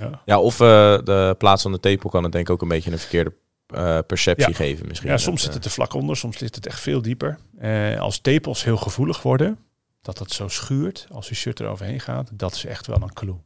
ja. 0.00 0.22
ja 0.24 0.40
of 0.40 0.60
uh, 0.60 0.68
de 1.04 1.34
plaats 1.38 1.62
van 1.62 1.72
de 1.72 1.80
tepel 1.80 2.10
kan 2.10 2.22
het 2.22 2.32
denk 2.32 2.46
ik 2.46 2.52
ook 2.52 2.62
een 2.62 2.68
beetje 2.68 2.92
een 2.92 2.98
verkeerde 2.98 3.32
uh, 3.74 3.98
perceptie 4.06 4.48
ja. 4.48 4.54
geven 4.54 4.88
misschien. 4.88 5.10
Ja, 5.10 5.16
soms 5.16 5.42
zit 5.42 5.54
het 5.54 5.62
te 5.62 5.70
vlak 5.70 5.94
onder, 5.94 6.16
soms 6.16 6.38
zit 6.38 6.54
het 6.54 6.66
echt 6.66 6.80
veel 6.80 7.02
dieper. 7.02 7.38
Uh, 7.62 8.00
als 8.00 8.18
tepels 8.18 8.64
heel 8.64 8.76
gevoelig 8.76 9.22
worden, 9.22 9.58
dat 10.02 10.18
het 10.18 10.32
zo 10.32 10.48
schuurt 10.48 11.06
als 11.10 11.28
je 11.28 11.34
shirt 11.34 11.60
eroverheen 11.60 12.00
gaat, 12.00 12.30
dat 12.32 12.54
is 12.54 12.64
echt 12.64 12.86
wel 12.86 13.02
een 13.02 13.12
clue. 13.12 13.36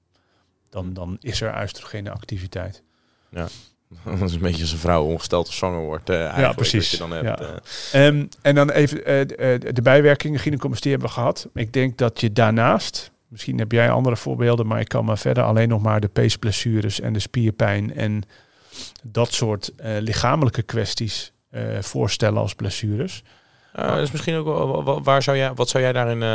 Dan, 0.69 0.93
dan 0.93 1.17
is 1.21 1.41
er 1.41 1.63
oestrogene 1.63 2.11
activiteit. 2.11 2.83
Ja. 3.31 3.49
Dat 4.21 4.29
is 4.29 4.35
een 4.35 4.41
beetje 4.41 4.63
als 4.63 4.73
een 4.73 4.79
vrouw 4.79 5.05
ongesteld 5.05 5.49
of 5.49 5.55
zwanger 5.55 5.81
wordt. 5.81 6.11
Uh, 6.11 6.17
ja, 6.17 6.53
precies. 6.53 6.91
Je 6.91 6.97
dan 6.97 7.13
hebt, 7.13 7.39
ja. 7.41 7.61
uh. 7.95 8.07
um, 8.07 8.29
en 8.43 8.55
dan 8.55 8.71
even 8.71 8.99
uh, 8.99 9.05
de 9.75 9.83
bijwerkingen, 9.83 10.41
gynecomastie 10.41 10.91
hebben 10.91 11.09
we 11.09 11.15
gehad. 11.15 11.49
Ik 11.55 11.73
denk 11.73 11.99
dat 11.99 12.21
je 12.21 12.33
daarnaast, 12.33 13.11
misschien 13.29 13.59
heb 13.59 13.73
jij 13.73 13.91
andere 13.91 14.17
voorbeelden, 14.17 14.67
maar 14.67 14.81
ik 14.81 14.89
kan 14.89 15.05
maar 15.05 15.19
verder 15.19 15.45
alleen 15.45 15.69
nog 15.69 15.83
maar 15.83 16.01
de 16.01 16.09
peesblessures 16.09 17.01
en 17.01 17.13
de 17.13 17.19
spierpijn 17.19 17.95
en 17.95 18.23
dat 19.03 19.33
soort 19.33 19.73
eh, 19.77 19.97
lichamelijke 19.99 20.63
kwesties 20.63 21.33
eh, 21.51 21.63
voorstellen 21.81 22.41
als 22.41 22.55
blessures. 22.55 23.23
Uh, 23.79 23.95
dus 23.95 24.11
misschien 24.11 24.35
ook 24.35 24.45
wel, 24.47 24.85
wa- 24.85 25.01
waar 25.01 25.23
zou 25.23 25.37
jij, 25.37 25.55
wat 25.55 25.69
zou 25.69 25.83
jij 25.83 25.93
daarin, 25.93 26.23
eh, 26.23 26.29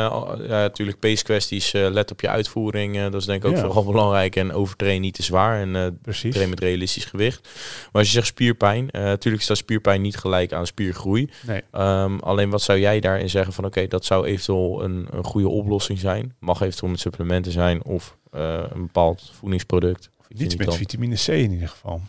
ja, 0.48 0.48
natuurlijk 0.48 1.00
pace 1.00 1.24
kwesties, 1.24 1.74
eh, 1.74 1.88
let 1.90 2.12
op 2.12 2.22
je 2.22 2.30
uitvoering, 2.30 2.96
eh, 2.98 3.04
dat 3.04 3.14
is 3.14 3.26
denk 3.26 3.44
ik 3.44 3.50
ook 3.50 3.56
Ja. 3.56 3.62
vooral 3.62 3.84
belangrijk 3.86 4.36
en 4.36 4.54
overtrain 4.54 5.02
niet 5.02 5.14
te 5.14 5.24
zwaar 5.24 5.60
en 5.62 5.76
eh 5.76 5.88
Precies. 6.02 6.34
train 6.34 6.50
met 6.50 6.60
realistisch 6.60 7.06
gewicht. 7.06 7.44
Maar 7.84 8.02
als 8.02 8.08
je 8.08 8.14
zegt 8.14 8.28
spierpijn, 8.28 8.90
eh 8.90 9.02
natuurlijk 9.04 9.44
staat 9.44 9.58
spierpijn 9.58 10.02
niet 10.02 10.18
gelijk 10.18 10.54
aan 10.54 10.68
spiergroei. 10.68 11.30
Nee. 11.48 11.62
Ehm, 11.72 12.18
alleen 12.18 12.50
wat 12.50 12.62
zou 12.62 12.80
jij 12.80 13.00
daarin 13.00 13.30
zeggen 13.30 13.54
van 13.54 13.66
oké, 13.66 13.88
dat 13.88 14.06
zou 14.06 14.26
eventueel 14.26 14.84
een, 14.84 15.08
een 15.10 15.24
goede 15.24 15.50
oplossing 15.50 16.00
zijn. 16.00 16.36
Mag 16.40 16.62
eventueel 16.62 16.92
met 16.92 17.00
supplementen 17.00 17.52
zijn 17.52 17.84
of 17.84 18.18
eh, 18.32 18.60
een 18.74 18.82
bepaald 18.82 19.32
voedingsproduct. 19.34 20.10
Of 20.20 20.26
iets 20.30 20.56
die 20.56 20.66
met 20.66 20.76
vitamine 20.76 21.16
C 21.16 21.28
in 21.28 21.52
ieder 21.52 21.70
geval. 21.70 22.02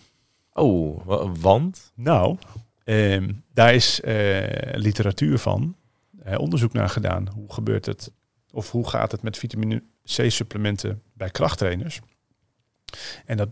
Oh, 0.53 1.01
wa- 1.07 1.29
want? 1.41 1.93
Nou, 1.95 2.37
ehm, 2.85 3.33
daar 3.53 3.75
is 3.75 4.01
eh, 4.01 4.73
literatuur 4.73 5.39
van, 5.39 5.77
eh, 6.23 6.39
onderzoek 6.39 6.73
naar 6.73 6.89
gedaan. 6.89 7.29
Hoe 7.35 7.53
gebeurt 7.53 7.87
het, 7.87 8.13
of 8.51 8.71
hoe 8.71 8.89
gaat 8.89 9.13
het 9.13 9.23
met 9.23 9.39
vitamine 9.39 9.83
C-supplementen 10.05 11.03
bij 11.13 11.31
krachttrainers? 11.31 12.01
En 13.27 13.37
dat 13.37 13.49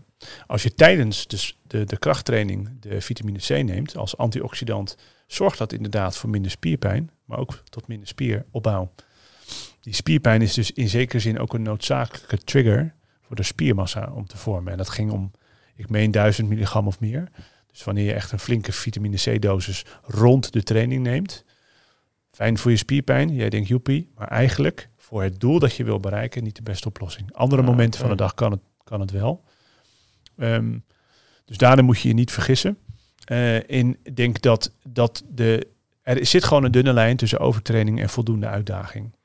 als 0.47 0.63
je 0.63 0.73
tijdens 0.73 1.27
dus 1.27 1.57
de, 1.67 1.83
de 1.83 1.97
krachttraining 1.97 2.69
de 2.79 3.01
vitamine 3.01 3.39
C 3.39 3.49
neemt 3.49 3.97
als 3.97 4.17
antioxidant, 4.17 4.97
zorgt 5.27 5.57
dat 5.57 5.73
inderdaad 5.73 6.17
voor 6.17 6.29
minder 6.29 6.51
spierpijn, 6.51 7.11
maar 7.25 7.37
ook 7.37 7.61
tot 7.69 7.87
minder 7.87 8.07
spieropbouw. 8.07 8.93
Die 9.79 9.93
spierpijn 9.93 10.41
is 10.41 10.53
dus 10.53 10.71
in 10.71 10.89
zekere 10.89 11.19
zin 11.19 11.39
ook 11.39 11.53
een 11.53 11.61
noodzakelijke 11.61 12.37
trigger 12.37 12.93
voor 13.21 13.35
de 13.35 13.43
spiermassa 13.43 14.11
om 14.13 14.27
te 14.27 14.37
vormen. 14.37 14.71
En 14.71 14.77
dat 14.77 14.89
ging 14.89 15.11
om, 15.11 15.31
ik 15.75 15.89
meen, 15.89 16.11
1000 16.11 16.49
milligram 16.49 16.87
of 16.87 16.99
meer. 16.99 17.29
Dus 17.71 17.83
wanneer 17.83 18.05
je 18.05 18.13
echt 18.13 18.31
een 18.31 18.39
flinke 18.39 18.71
vitamine 18.71 19.17
C-dosis 19.17 19.85
rond 20.03 20.53
de 20.53 20.63
training 20.63 21.03
neemt, 21.03 21.45
fijn 22.31 22.57
voor 22.57 22.71
je 22.71 22.77
spierpijn. 22.77 23.35
Jij 23.35 23.49
denkt 23.49 23.67
joepie, 23.67 24.11
maar 24.15 24.27
eigenlijk 24.27 24.89
voor 24.97 25.23
het 25.23 25.39
doel 25.39 25.59
dat 25.59 25.75
je 25.75 25.83
wil 25.83 25.99
bereiken 25.99 26.43
niet 26.43 26.55
de 26.55 26.61
beste 26.61 26.87
oplossing. 26.87 27.33
Andere 27.33 27.61
Ah, 27.61 27.67
momenten 27.67 27.99
van 27.99 28.09
de 28.09 28.15
dag 28.15 28.33
kan 28.33 28.51
het, 28.51 28.61
kan 28.83 28.99
het 28.99 29.11
wel. 29.11 29.43
Ehm, 30.37 30.77
dus 31.45 31.57
daarin 31.57 31.85
moet 31.85 31.99
je 31.99 32.07
je 32.07 32.13
niet 32.13 32.31
vergissen. 32.31 32.77
Eh, 33.25 33.69
in, 33.69 33.97
ik 34.03 34.15
denk 34.15 34.41
dat, 34.41 34.75
dat 34.83 35.23
de, 35.29 35.67
er 36.01 36.25
zit 36.25 36.43
gewoon 36.43 36.63
een 36.63 36.71
dunne 36.71 36.93
lijn 36.93 37.17
tussen 37.17 37.39
overtraining 37.39 38.01
en 38.01 38.09
voldoende 38.09 38.47
uitdaging. 38.47 39.15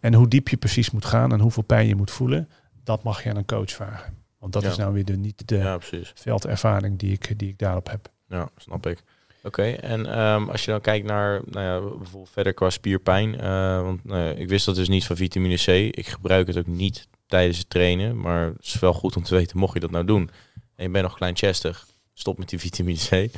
En 0.00 0.14
hoe 0.14 0.28
diep 0.28 0.48
je 0.48 0.56
precies 0.56 0.90
moet 0.90 1.04
gaan 1.04 1.32
en 1.32 1.40
hoeveel 1.40 1.62
pijn 1.62 1.86
je 1.86 1.94
moet 1.94 2.10
voelen, 2.10 2.48
dat 2.84 3.02
mag 3.02 3.22
je 3.22 3.30
aan 3.30 3.36
een 3.36 3.44
coach 3.44 3.70
vragen. 3.70 4.17
Want 4.38 4.52
dat 4.52 4.62
Ja. 4.62 4.68
is 4.68 4.76
nou 4.76 4.92
weer 4.92 5.04
de, 5.04 5.16
niet 5.16 5.48
de 5.48 5.56
Ja, 5.56 5.78
veldervaring 6.14 6.98
die 6.98 7.12
ik, 7.12 7.38
die 7.38 7.48
ik 7.48 7.58
daarop 7.58 7.90
heb. 7.90 8.08
Ja, 8.28 8.48
snap 8.56 8.86
ik. 8.86 9.02
Oké, 9.42 9.62
en 9.70 10.06
ehm, 10.06 10.48
als 10.48 10.64
je 10.64 10.70
dan 10.70 10.80
kijkt 10.80 11.06
naar, 11.06 11.40
nou 11.44 11.64
ja, 11.66 11.96
bijvoorbeeld 11.96 12.30
verder 12.32 12.54
qua 12.54 12.70
spierpijn, 12.70 13.40
eh, 13.40 13.82
want 13.82 14.00
ja, 14.04 14.30
ik 14.30 14.48
wist 14.48 14.66
dat 14.66 14.74
dus 14.74 14.88
niet 14.88 15.06
van 15.06 15.16
vitamine 15.16 15.54
C. 15.56 15.66
Ik 15.96 16.06
gebruik 16.06 16.46
het 16.46 16.56
ook 16.58 16.66
niet 16.66 17.08
tijdens 17.26 17.58
het 17.58 17.70
trainen, 17.70 18.20
maar 18.20 18.46
het 18.46 18.64
is 18.64 18.78
wel 18.78 18.92
goed 18.92 19.16
om 19.16 19.22
te 19.22 19.34
weten, 19.34 19.58
mocht 19.58 19.74
je 19.74 19.80
dat 19.80 19.90
nou 19.90 20.04
doen 20.04 20.30
en 20.76 20.84
je 20.84 20.90
bent 20.90 21.04
nog 21.04 21.14
kleinchestig, 21.16 21.86
stop 22.14 22.38
met 22.38 22.48
die 22.48 22.58
vitamine 22.58 22.98
C. 23.28 23.30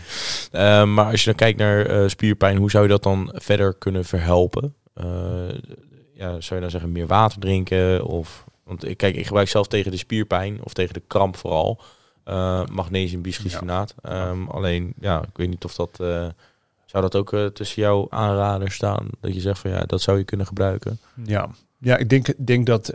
Ehm, 0.53 0.95
maar 0.95 1.11
als 1.11 1.21
je 1.21 1.27
dan 1.27 1.35
kijkt 1.35 1.59
naar 1.59 1.87
eh, 1.87 2.09
spierpijn, 2.09 2.57
hoe 2.57 2.71
zou 2.71 2.83
je 2.85 2.91
dat 2.91 3.03
dan 3.03 3.33
verder 3.35 3.75
kunnen 3.75 4.05
verhelpen? 4.05 4.75
Eh, 4.95 5.05
ja, 6.15 6.41
zou 6.41 6.55
je 6.55 6.61
dan 6.61 6.71
zeggen 6.71 6.93
meer 6.93 7.07
water 7.07 7.41
drinken 7.41 8.05
of, 8.05 8.45
want 8.71 8.85
ik 8.89 8.97
kijk, 8.97 9.17
ik 9.17 9.27
gebruik 9.27 9.49
zelf 9.49 9.67
tegen 9.67 9.91
de 9.91 9.97
spierpijn 9.97 10.59
of 10.63 10.73
tegen 10.73 10.95
de 10.95 11.03
kramp 11.07 11.37
vooral. 11.37 11.81
eh, 12.25 12.65
magnesium 12.73 13.23
bisglycinaat. 13.23 13.95
Ehm, 14.03 14.47
alleen, 14.47 14.93
ja, 15.01 15.19
ik 15.23 15.37
weet 15.37 15.49
niet 15.49 15.65
of 15.65 15.75
dat... 15.75 16.01
eh, 16.01 16.27
zou 16.87 17.03
dat 17.03 17.15
ook 17.17 17.33
eh, 17.33 17.47
tussen 17.47 17.83
jouw 17.83 18.07
aanraders 18.11 18.75
staan? 18.75 19.09
Dat 19.21 19.35
je 19.35 19.41
zegt 19.41 19.59
van 19.59 19.71
ja, 19.71 19.81
dat 19.85 20.01
zou 20.01 20.19
je 20.19 20.25
kunnen 20.25 20.47
gebruiken. 20.47 20.99
Ja, 21.25 21.49
ja 21.79 21.97
ik 21.97 22.09
denk, 22.09 22.47
denk 22.47 22.67
dat 22.67 22.93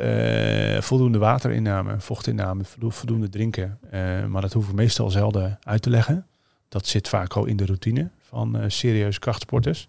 voldoende 0.80 1.18
waterinname, 1.18 2.00
vochtinname, 2.00 2.64
voldo- 2.64 2.90
voldoende 2.90 3.30
drinken. 3.30 3.80
maar 4.28 4.42
dat 4.42 4.54
hoeven 4.54 4.72
we 4.76 4.82
meestal 4.82 5.10
zelden 5.10 5.60
uit 5.64 5.82
te 5.82 5.90
leggen. 5.90 6.26
Dat 6.70 6.88
zit 6.88 7.08
vaak 7.08 7.34
al 7.34 7.46
in 7.46 7.58
de 7.58 7.66
routine 7.66 8.10
van 8.28 8.64
serieuze 8.68 9.20
krachtsporters. 9.20 9.88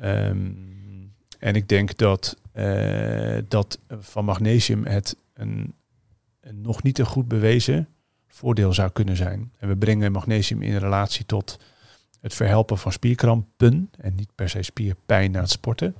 Ehm, 0.00 0.38
en 1.38 1.54
ik 1.54 1.68
denk 1.68 1.96
dat, 1.96 2.36
eh, 2.52 3.38
dat 3.48 3.78
van 3.88 4.24
magnesium 4.24 4.86
het 4.86 5.16
een, 5.34 5.74
een 6.40 6.60
nog 6.60 6.82
niet 6.82 6.98
een 6.98 7.06
goed 7.06 7.28
bewezen 7.28 7.88
voordeel 8.28 8.72
zou 8.72 8.90
kunnen 8.90 9.16
zijn. 9.16 9.52
En 9.58 9.68
we 9.68 9.76
brengen 9.76 10.12
magnesium 10.12 10.62
in 10.62 10.76
relatie 10.76 11.26
tot 11.26 11.58
het 12.20 12.34
verhelpen 12.34 12.78
van 12.78 12.92
spierkrampen 12.92 13.90
en 13.98 14.14
niet 14.14 14.34
per 14.34 14.48
se 14.48 14.62
spierpijn 14.62 15.30
na 15.30 15.40
het 15.40 15.50
sporten. 15.50 15.96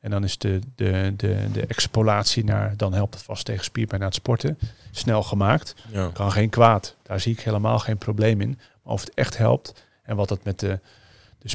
En 0.00 0.10
dan 0.10 0.24
is 0.24 0.38
de, 0.38 0.60
de, 0.74 1.12
de, 1.16 1.48
de 1.52 1.66
expolatie 1.66 2.44
naar, 2.44 2.76
dan 2.76 2.92
helpt 2.92 3.14
het 3.14 3.22
vast 3.22 3.44
tegen 3.44 3.64
spierpijn 3.64 4.00
na 4.00 4.06
het 4.06 4.14
sporten, 4.14 4.58
snel 4.90 5.22
gemaakt. 5.22 5.74
Ja. 5.90 6.10
Kan 6.12 6.32
geen 6.32 6.50
kwaad. 6.50 6.96
Daar 7.02 7.20
zie 7.20 7.32
ik 7.32 7.40
helemaal 7.40 7.78
geen 7.78 7.98
probleem 7.98 8.40
in. 8.40 8.58
Maar 8.82 8.92
of 8.92 9.00
het 9.00 9.14
echt 9.14 9.36
helpt 9.36 9.84
en 10.02 10.16
wat 10.16 10.28
dat 10.28 10.44
met 10.44 10.60
de, 10.60 10.80
de 11.38 11.48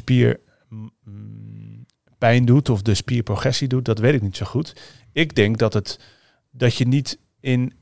spierpijn 2.20 2.44
doet 2.44 2.68
of 2.68 2.82
de 2.82 2.94
spierprogressie 2.94 3.68
doet, 3.68 3.84
dat 3.84 3.98
weet 3.98 4.14
ik 4.14 4.22
niet 4.22 4.36
zo 4.36 4.46
goed. 4.46 4.76
Ik 5.12 5.34
denk 5.34 5.58
dat, 5.58 5.72
het, 5.72 5.98
dat 6.50 6.74
je 6.74 6.86
niet 6.86 7.18
in 7.40 7.72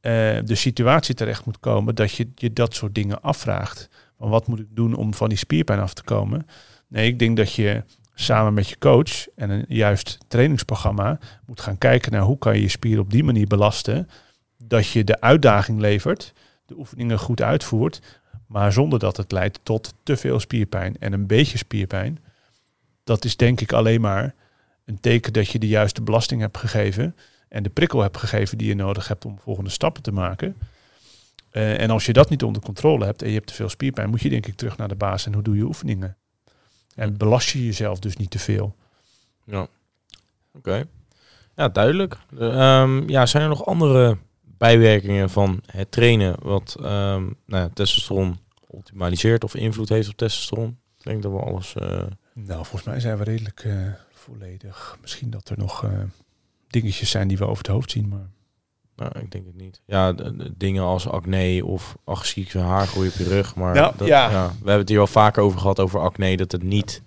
eh, 0.00 0.12
de 0.44 0.54
situatie 0.54 1.14
terecht 1.14 1.44
moet 1.44 1.60
komen 1.60 1.94
dat 1.94 2.12
je 2.12 2.28
je 2.34 2.52
dat 2.52 2.74
soort 2.74 2.94
dingen 2.94 3.22
afvraagt. 3.22 3.88
Van 4.18 4.28
wat 4.28 4.46
moet 4.46 4.58
ik 4.58 4.66
doen 4.70 4.94
om 4.94 5.14
van 5.14 5.28
die 5.28 5.38
spierpijn 5.38 5.80
af 5.80 5.94
te 5.94 6.02
komen? 6.02 6.46
Nee, 6.88 7.06
ik 7.06 7.18
denk 7.18 7.36
dat 7.36 7.52
je 7.52 7.84
samen 8.14 8.54
met 8.54 8.68
je 8.68 8.78
coach 8.78 9.28
en 9.34 9.50
een 9.50 9.64
juist 9.68 10.18
trainingsprogramma 10.28 11.18
moet 11.46 11.60
gaan 11.60 11.78
kijken 11.78 12.12
naar 12.12 12.22
hoe 12.22 12.38
kan 12.38 12.54
je 12.54 12.62
je 12.62 12.68
spier 12.68 12.98
op 12.98 13.10
die 13.10 13.24
manier 13.24 13.46
belasten 13.46 14.08
dat 14.56 14.88
je 14.88 15.04
de 15.04 15.20
uitdaging 15.20 15.80
levert, 15.80 16.32
de 16.66 16.78
oefeningen 16.78 17.18
goed 17.18 17.42
uitvoert, 17.42 18.00
maar 18.46 18.72
zonder 18.72 18.98
dat 18.98 19.16
het 19.16 19.32
leidt 19.32 19.60
tot 19.62 19.94
te 20.02 20.16
veel 20.16 20.40
spierpijn 20.40 20.96
en 20.98 21.12
een 21.12 21.26
beetje 21.26 21.58
spierpijn. 21.58 22.18
Dat 23.08 23.24
is 23.24 23.36
denk 23.36 23.60
ik 23.60 23.72
alleen 23.72 24.00
maar 24.00 24.34
een 24.84 25.00
teken 25.00 25.32
dat 25.32 25.48
je 25.48 25.58
de 25.58 25.66
juiste 25.66 26.02
belasting 26.02 26.40
hebt 26.40 26.58
gegeven 26.58 27.16
en 27.48 27.62
de 27.62 27.68
prikkel 27.68 28.00
hebt 28.00 28.16
gegeven 28.16 28.58
die 28.58 28.68
je 28.68 28.74
nodig 28.74 29.08
hebt 29.08 29.24
om 29.24 29.38
volgende 29.38 29.70
stappen 29.70 30.02
te 30.02 30.12
maken. 30.12 30.56
Eh, 31.50 31.80
en 31.80 31.90
als 31.90 32.06
je 32.06 32.12
dat 32.12 32.30
niet 32.30 32.42
onder 32.42 32.62
controle 32.62 33.04
hebt 33.04 33.22
en 33.22 33.28
je 33.28 33.34
hebt 33.34 33.46
te 33.46 33.54
veel 33.54 33.68
spierpijn, 33.68 34.10
moet 34.10 34.20
je 34.20 34.28
denk 34.28 34.46
ik 34.46 34.56
terug 34.56 34.76
naar 34.76 34.88
de 34.88 34.94
basis 34.94 35.26
en 35.26 35.34
hoe 35.34 35.42
doe 35.42 35.56
je 35.56 35.62
oefeningen. 35.62 36.16
En 36.94 37.16
belast 37.16 37.48
je 37.48 37.64
jezelf 37.64 37.98
dus 37.98 38.16
niet 38.16 38.30
te 38.30 38.38
veel. 38.38 38.74
Ja. 39.44 39.66
Oké. 40.54 40.84
Ja, 41.56 41.68
duidelijk. 41.68 42.16
De, 42.30 42.48
ehm, 42.48 43.08
ja, 43.08 43.26
zijn 43.26 43.42
er 43.42 43.48
nog 43.48 43.66
andere 43.66 44.18
bijwerkingen 44.42 45.30
van 45.30 45.60
het 45.66 45.90
trainen 45.90 46.36
wat 46.42 46.76
ehm, 46.80 47.22
nou 47.22 47.62
ja, 47.62 47.68
testosteron 47.74 48.38
optimaliseert 48.66 49.44
of 49.44 49.54
invloed 49.54 49.88
heeft 49.88 50.08
op 50.08 50.16
testosteron? 50.16 50.78
Ik 50.98 51.04
denk 51.04 51.22
dat 51.22 51.32
we 51.32 51.38
alles... 51.38 51.74
eh, 51.74 52.02
Nou, 52.46 52.58
volgens 52.64 52.82
mij 52.82 53.00
zijn 53.00 53.18
we 53.18 53.24
redelijk 53.24 53.60
eh, 53.64 53.76
volledig. 54.12 54.98
Misschien 55.00 55.30
dat 55.30 55.48
er 55.48 55.58
nog 55.58 55.84
eh, 55.84 55.90
dingetjes 56.68 57.10
zijn 57.10 57.28
die 57.28 57.38
we 57.38 57.44
over 57.46 57.58
het 57.58 57.66
hoofd 57.72 57.90
zien, 57.90 58.08
maar 58.08 58.30
nou, 58.96 59.18
ik 59.18 59.30
denk 59.30 59.46
het 59.46 59.56
niet. 59.56 59.80
Ja, 59.86 60.12
de- 60.12 60.36
de 60.36 60.54
dingen 60.56 60.82
als 60.82 61.08
acne 61.08 61.64
of 61.64 61.96
agressieve 62.04 62.58
haargroei 62.58 63.08
op 63.08 63.14
je 63.14 63.24
rug. 63.24 63.54
Maar 63.54 63.74
Nou, 63.74 63.94
dat, 63.96 64.06
ja. 64.08 64.28
we 64.48 64.54
hebben 64.56 64.78
het 64.78 64.88
hier 64.88 65.00
al 65.00 65.06
vaker 65.06 65.42
over 65.42 65.60
gehad, 65.60 65.80
over 65.80 66.00
acne. 66.00 66.36
Dat 66.36 66.52
het 66.52 66.62
niet 66.62 67.02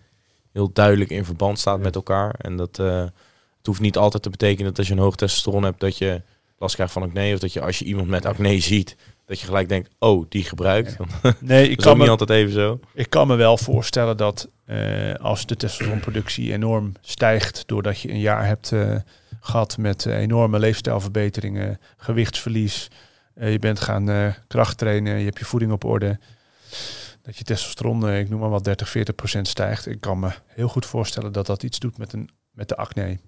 heel 0.51 0.71
duidelijk 0.73 1.09
in 1.09 1.25
verband 1.25 1.59
staat 1.59 1.77
Ja. 1.77 1.83
met 1.83 1.95
elkaar. 1.95 2.33
En 2.37 2.55
dat 2.57 2.77
het 2.77 3.65
hoeft 3.69 3.79
niet 3.81 3.97
altijd 3.97 4.23
te 4.23 4.29
betekenen 4.29 4.65
dat 4.69 4.77
als 4.77 4.87
je 4.87 4.93
een 4.93 4.99
hoog 4.99 5.15
testosteron 5.15 5.63
hebt, 5.63 5.79
dat 5.79 5.97
je 5.97 6.21
last 6.57 6.75
krijgt 6.75 6.93
van 6.93 7.03
acne. 7.03 7.33
Of 7.33 7.39
dat 7.39 7.53
je 7.53 7.61
als 7.61 7.79
je 7.79 7.85
iemand 7.85 8.07
met 8.07 8.25
acne 8.25 8.59
ziet, 8.59 8.95
dat 9.31 9.39
je 9.39 9.45
gelijk 9.45 9.69
denkt, 9.69 9.89
oh, 9.99 10.25
die 10.29 10.43
gebruikt. 10.43 10.95
Ja. 11.21 11.33
nee, 11.39 11.69
ik 11.73 11.77
kan, 11.77 11.91
ook 11.91 11.97
niet 11.97 12.05
me, 12.05 12.11
altijd 12.11 12.29
even 12.29 12.51
zo. 12.51 12.79
ik 12.93 13.09
kan 13.09 13.27
me 13.27 13.35
wel 13.35 13.57
voorstellen 13.57 14.17
dat 14.17 14.49
eh, 14.65 15.13
als 15.13 15.45
de 15.45 15.55
testosteronproductie 15.55 16.53
enorm 16.53 16.91
stijgt 17.01 17.63
doordat 17.65 17.99
je 17.99 18.09
een 18.09 18.19
jaar 18.19 18.45
hebt 18.45 18.71
eh, 18.71 18.95
gehad 19.39 19.77
met 19.77 20.05
eh, 20.05 20.17
enorme 20.17 20.59
leefstijlverbeteringen, 20.59 21.79
gewichtsverlies, 21.97 22.87
je 23.35 23.59
bent 23.59 23.79
gaan 23.79 24.35
kracht 24.47 24.77
trainen, 24.77 25.19
je 25.19 25.25
hebt 25.25 25.39
je 25.39 25.45
voeding 25.45 25.71
op 25.71 25.83
orde, 25.83 26.19
dat 27.21 27.37
je 27.37 27.43
testosteron, 27.43 28.09
ik 28.09 28.29
noem 28.29 28.39
maar 28.39 28.49
wat, 28.49 28.63
30, 28.63 28.89
40 28.89 29.15
procent 29.15 29.47
stijgt. 29.47 29.85
Ik 29.85 30.01
kan 30.01 30.19
me 30.19 30.31
heel 30.47 30.67
goed 30.67 30.85
voorstellen 30.85 31.31
dat 31.31 31.45
dat 31.45 31.63
iets 31.63 31.79
doet 31.79 31.97
met, 31.97 32.13
een, 32.13 32.29
met 32.51 32.69
de 32.69 32.75
acne. 32.75 33.19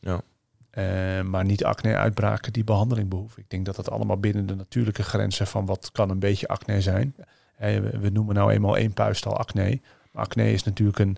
Ja. 0.00 0.22
Eh, 0.70 1.20
maar 1.22 1.44
niet 1.44 1.64
acne-uitbraken 1.64 2.52
die 2.52 2.64
behandeling 2.64 3.08
behoeven. 3.08 3.42
Ik 3.42 3.50
denk 3.50 3.66
dat 3.66 3.76
dat 3.76 3.90
allemaal 3.90 4.16
binnen 4.16 4.46
de 4.46 4.54
natuurlijke 4.54 5.02
grenzen 5.02 5.46
van 5.46 5.66
wat 5.66 5.90
kan 5.92 6.10
een 6.10 6.18
beetje 6.18 6.48
acne 6.48 6.80
zijn. 6.80 7.14
Eh, 7.56 7.78
we, 7.78 7.98
we 7.98 8.08
noemen 8.08 8.34
nou 8.34 8.52
eenmaal 8.52 8.76
één 8.76 8.92
puist 8.92 9.26
al 9.26 9.36
acne. 9.36 9.80
Maar 10.12 10.24
acne 10.24 10.52
is 10.52 10.62
natuurlijk 10.62 10.98
een, 10.98 11.16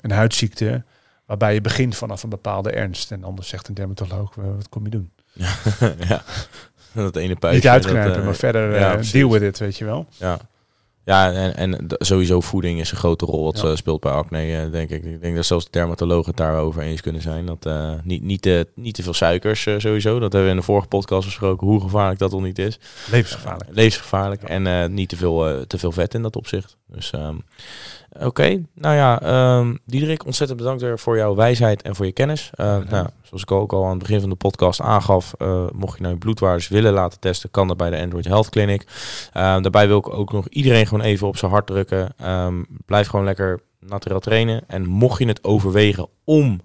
een 0.00 0.10
huidziekte 0.10 0.84
waarbij 1.26 1.54
je 1.54 1.60
begint 1.60 1.96
vanaf 1.96 2.22
een 2.22 2.28
bepaalde 2.28 2.70
ernst. 2.70 3.12
En 3.12 3.24
anders 3.24 3.48
zegt 3.48 3.68
een 3.68 3.74
dermatoloog, 3.74 4.34
"Wel, 4.34 4.54
wat 4.54 4.68
kom 4.68 4.84
je 4.84 4.90
doen? 4.90 5.10
ja. 6.08 6.22
dat 6.92 7.16
ene 7.16 7.36
puistje. 7.36 7.70
Niet 7.70 7.82
uitknijpen, 7.82 8.08
dat, 8.08 8.18
eh, 8.18 8.24
maar 8.24 8.34
verder 8.34 8.74
ja, 8.74 8.88
eh, 8.88 8.92
precies. 8.92 9.12
deal 9.12 9.30
with 9.30 9.42
it, 9.42 9.58
weet 9.58 9.78
je 9.78 9.84
wel. 9.84 10.06
Ja, 10.16 10.38
ja 11.04 11.32
en, 11.32 11.56
en 11.56 11.86
sowieso 11.98 12.40
voeding 12.40 12.80
is 12.80 12.90
een 12.90 12.96
grote 12.96 13.24
rol 13.24 13.44
wat 13.44 13.60
Ja. 13.60 13.68
eh, 13.68 13.76
speelt 13.76 14.00
bij 14.00 14.12
acne, 14.12 14.56
eh, 14.56 14.70
denk 14.72 14.90
ik. 14.90 15.04
Ik 15.04 15.20
denk 15.20 15.36
dat 15.36 15.44
zelfs 15.46 15.64
de 15.64 15.70
dermatologen 15.70 16.26
het 16.28 16.36
daarover 16.36 16.82
eens 16.82 17.00
kunnen 17.00 17.22
zijn. 17.22 17.46
Dat 17.46 17.66
eh, 17.66 17.92
niet, 18.04 18.22
niet, 18.22 18.42
te, 18.42 18.68
niet 18.74 18.94
te 18.94 19.02
veel 19.02 19.14
suikers 19.14 19.66
eh, 19.66 19.74
sowieso. 19.78 20.12
Dat 20.18 20.32
hebben 20.32 20.44
we 20.44 20.50
in 20.50 20.56
de 20.56 20.62
vorige 20.62 20.88
podcast 20.88 21.24
besproken, 21.26 21.66
hoe 21.66 21.80
gevaarlijk 21.80 22.18
dat 22.18 22.32
al 22.32 22.40
niet 22.40 22.58
is. 22.58 22.78
Levensgevaarlijk. 23.10 23.70
Eh, 23.70 23.76
levensgevaarlijk. 23.76 24.42
En 24.42 24.66
eh, 24.66 24.88
niet 24.88 25.08
te 25.08 25.16
veel, 25.16 25.48
eh, 25.48 25.60
te 25.60 25.78
veel 25.78 25.92
vet 25.92 26.14
in 26.14 26.22
dat 26.22 26.36
opzicht. 26.36 26.76
Dus 26.94 27.10
ehm, 27.10 27.36
oké. 28.20 28.62
Nou 28.74 28.94
ja, 28.94 29.20
ehm 29.20 29.76
Diederik, 29.84 30.24
ontzettend 30.24 30.58
bedankt 30.58 30.82
weer 30.82 30.98
voor 30.98 31.16
jouw 31.16 31.34
wijsheid 31.34 31.82
en 31.82 31.96
voor 31.96 32.06
je 32.06 32.12
kennis. 32.12 32.50
Eh, 32.54 32.76
gedaan. 32.76 32.90
nou, 32.90 33.08
zoals 33.22 33.42
ik 33.42 33.50
ook 33.50 33.72
al 33.72 33.84
aan 33.84 33.90
het 33.90 33.98
begin 33.98 34.20
van 34.20 34.30
de 34.30 34.36
podcast 34.36 34.80
aangaf, 34.80 35.34
eh, 35.38 35.66
mocht 35.72 35.96
je 35.96 36.02
nou 36.02 36.14
je 36.14 36.20
bloedwaardes 36.20 36.68
willen 36.68 36.92
laten 36.92 37.20
testen, 37.20 37.50
kan 37.50 37.68
dat 37.68 37.76
bij 37.76 37.90
de 37.90 38.00
Android 38.00 38.24
Health 38.24 38.50
Clinic. 38.50 38.86
Ehm, 39.32 39.62
daarbij 39.62 39.86
wil 39.86 39.98
ik 39.98 40.12
ook 40.14 40.32
nog 40.32 40.48
iedereen 40.48 40.86
gewoon 40.86 41.04
even 41.04 41.26
op 41.26 41.36
zijn 41.36 41.50
hart 41.50 41.66
drukken. 41.66 42.14
Ehm, 42.16 42.62
blijf 42.86 43.08
gewoon 43.08 43.24
lekker 43.24 43.60
naturel 43.80 44.20
trainen. 44.20 44.62
En 44.66 44.86
mocht 44.86 45.18
je 45.18 45.26
het 45.26 45.44
overwegen 45.44 46.08
om 46.24 46.60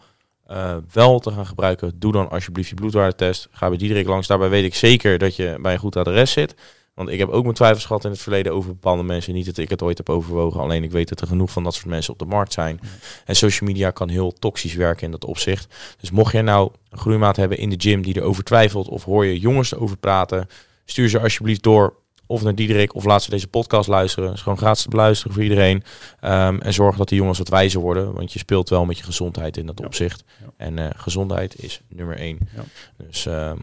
eh, 0.47 0.75
wel 0.93 1.19
te 1.19 1.31
gaan 1.31 1.45
gebruiken, 1.45 1.99
doe 1.99 2.11
dan 2.11 2.29
alsjeblieft 2.29 2.69
je 2.69 2.75
bloedwaardetest. 2.75 3.47
Ga 3.51 3.67
bij 3.69 3.77
Diederik 3.77 4.07
langs. 4.07 4.27
Daarbij 4.27 4.49
weet 4.49 4.65
ik 4.65 4.75
zeker 4.75 5.17
dat 5.17 5.35
je 5.35 5.57
bij 5.61 5.73
een 5.73 5.79
goed 5.79 5.95
adres 5.95 6.31
zit. 6.31 6.55
Want 6.97 7.09
ik 7.09 7.19
heb 7.19 7.29
ook 7.29 7.43
mijn 7.43 7.55
twijfels 7.55 7.85
gehad 7.85 8.05
in 8.05 8.11
het 8.11 8.19
verleden 8.19 8.53
over 8.53 8.69
bepaalde 8.69 9.03
mensen. 9.03 9.33
Niet 9.33 9.45
dat 9.45 9.57
ik 9.57 9.69
het 9.69 9.81
ooit 9.81 9.97
heb 9.97 10.09
overwogen. 10.09 10.61
Alleen 10.61 10.83
ik 10.83 10.91
weet 10.91 11.09
dat 11.09 11.21
er 11.21 11.27
genoeg 11.27 11.51
van 11.51 11.63
dat 11.63 11.73
soort 11.73 11.85
mensen 11.85 12.13
op 12.13 12.19
de 12.19 12.25
markt 12.25 12.53
zijn. 12.53 12.79
En 13.25 13.35
social 13.35 13.69
media 13.69 13.91
kan 13.91 14.09
heel 14.09 14.31
toxisch 14.33 14.73
werken 14.73 15.05
in 15.05 15.11
dat 15.11 15.25
opzicht. 15.25 15.75
Dus 15.99 16.11
mocht 16.11 16.31
jij 16.31 16.41
nou 16.41 16.71
een 16.89 16.97
groeimaat 16.97 17.35
hebben 17.35 17.57
in 17.57 17.69
de 17.69 17.75
gym 17.77 18.01
die 18.01 18.15
erover 18.17 18.43
twijfelt... 18.43 18.87
of 18.87 19.03
hoor 19.03 19.25
je 19.25 19.39
jongens 19.39 19.71
erover 19.71 19.97
praten... 19.97 20.47
stuur 20.85 21.09
ze 21.09 21.19
alsjeblieft 21.19 21.63
door 21.63 21.95
of 22.25 22.43
naar 22.43 22.55
Diederik 22.55 22.95
of 22.95 23.03
laat 23.03 23.23
ze 23.23 23.29
deze 23.29 23.47
podcast 23.47 23.87
luisteren. 23.89 24.25
Het 24.27 24.37
is 24.37 24.43
gewoon 24.43 24.57
gratis 24.57 24.83
te 24.83 24.89
beluisteren 24.89 25.33
voor 25.33 25.43
iedereen. 25.43 25.83
Ehm, 26.19 26.57
en 26.59 26.73
zorg 26.73 26.97
dat 26.97 27.07
die 27.09 27.17
jongens 27.17 27.37
wat 27.37 27.49
wijzer 27.49 27.81
worden. 27.81 28.13
Want 28.13 28.33
je 28.33 28.39
speelt 28.39 28.69
wel 28.69 28.85
met 28.85 28.97
je 28.97 29.03
gezondheid 29.03 29.57
in 29.57 29.65
dat 29.65 29.79
Ja. 29.79 29.85
opzicht. 29.85 30.23
Ja. 30.41 30.47
En 30.57 30.77
eh, 30.79 30.89
gezondheid 30.95 31.63
is 31.63 31.81
nummer 31.89 32.17
één. 32.17 32.37
Ja. 32.55 32.63
Dus 33.07 33.25
ehm, 33.25 33.57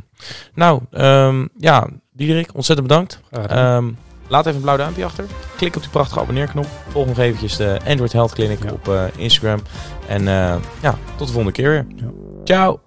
nou, 0.54 0.80
ehm, 0.90 1.46
ja, 1.58 1.88
Diederik, 2.16 2.50
ontzettend 2.54 2.88
bedankt. 2.88 3.20
Ehm, 3.30 3.90
laat 4.28 4.44
even 4.46 4.56
een 4.56 4.62
blauw 4.62 4.76
duimpje 4.76 5.04
achter. 5.04 5.24
Klik 5.56 5.76
op 5.76 5.82
die 5.82 5.90
prachtige 5.90 6.20
abonneerknop. 6.20 6.66
Volg 6.88 7.06
nog 7.06 7.18
eventjes 7.18 7.56
de 7.56 7.78
Android 7.86 8.12
Health 8.12 8.32
Clinic 8.32 8.62
Ja. 8.64 8.70
op 8.72 8.88
eh, 8.88 9.02
Instagram. 9.16 9.60
En 10.08 10.28
eh, 10.28 10.56
ja, 10.82 10.94
tot 11.16 11.26
de 11.26 11.32
volgende 11.32 11.52
keer 11.52 11.68
weer. 11.70 11.86
Ja. 11.96 12.10
Ciao! 12.44 12.80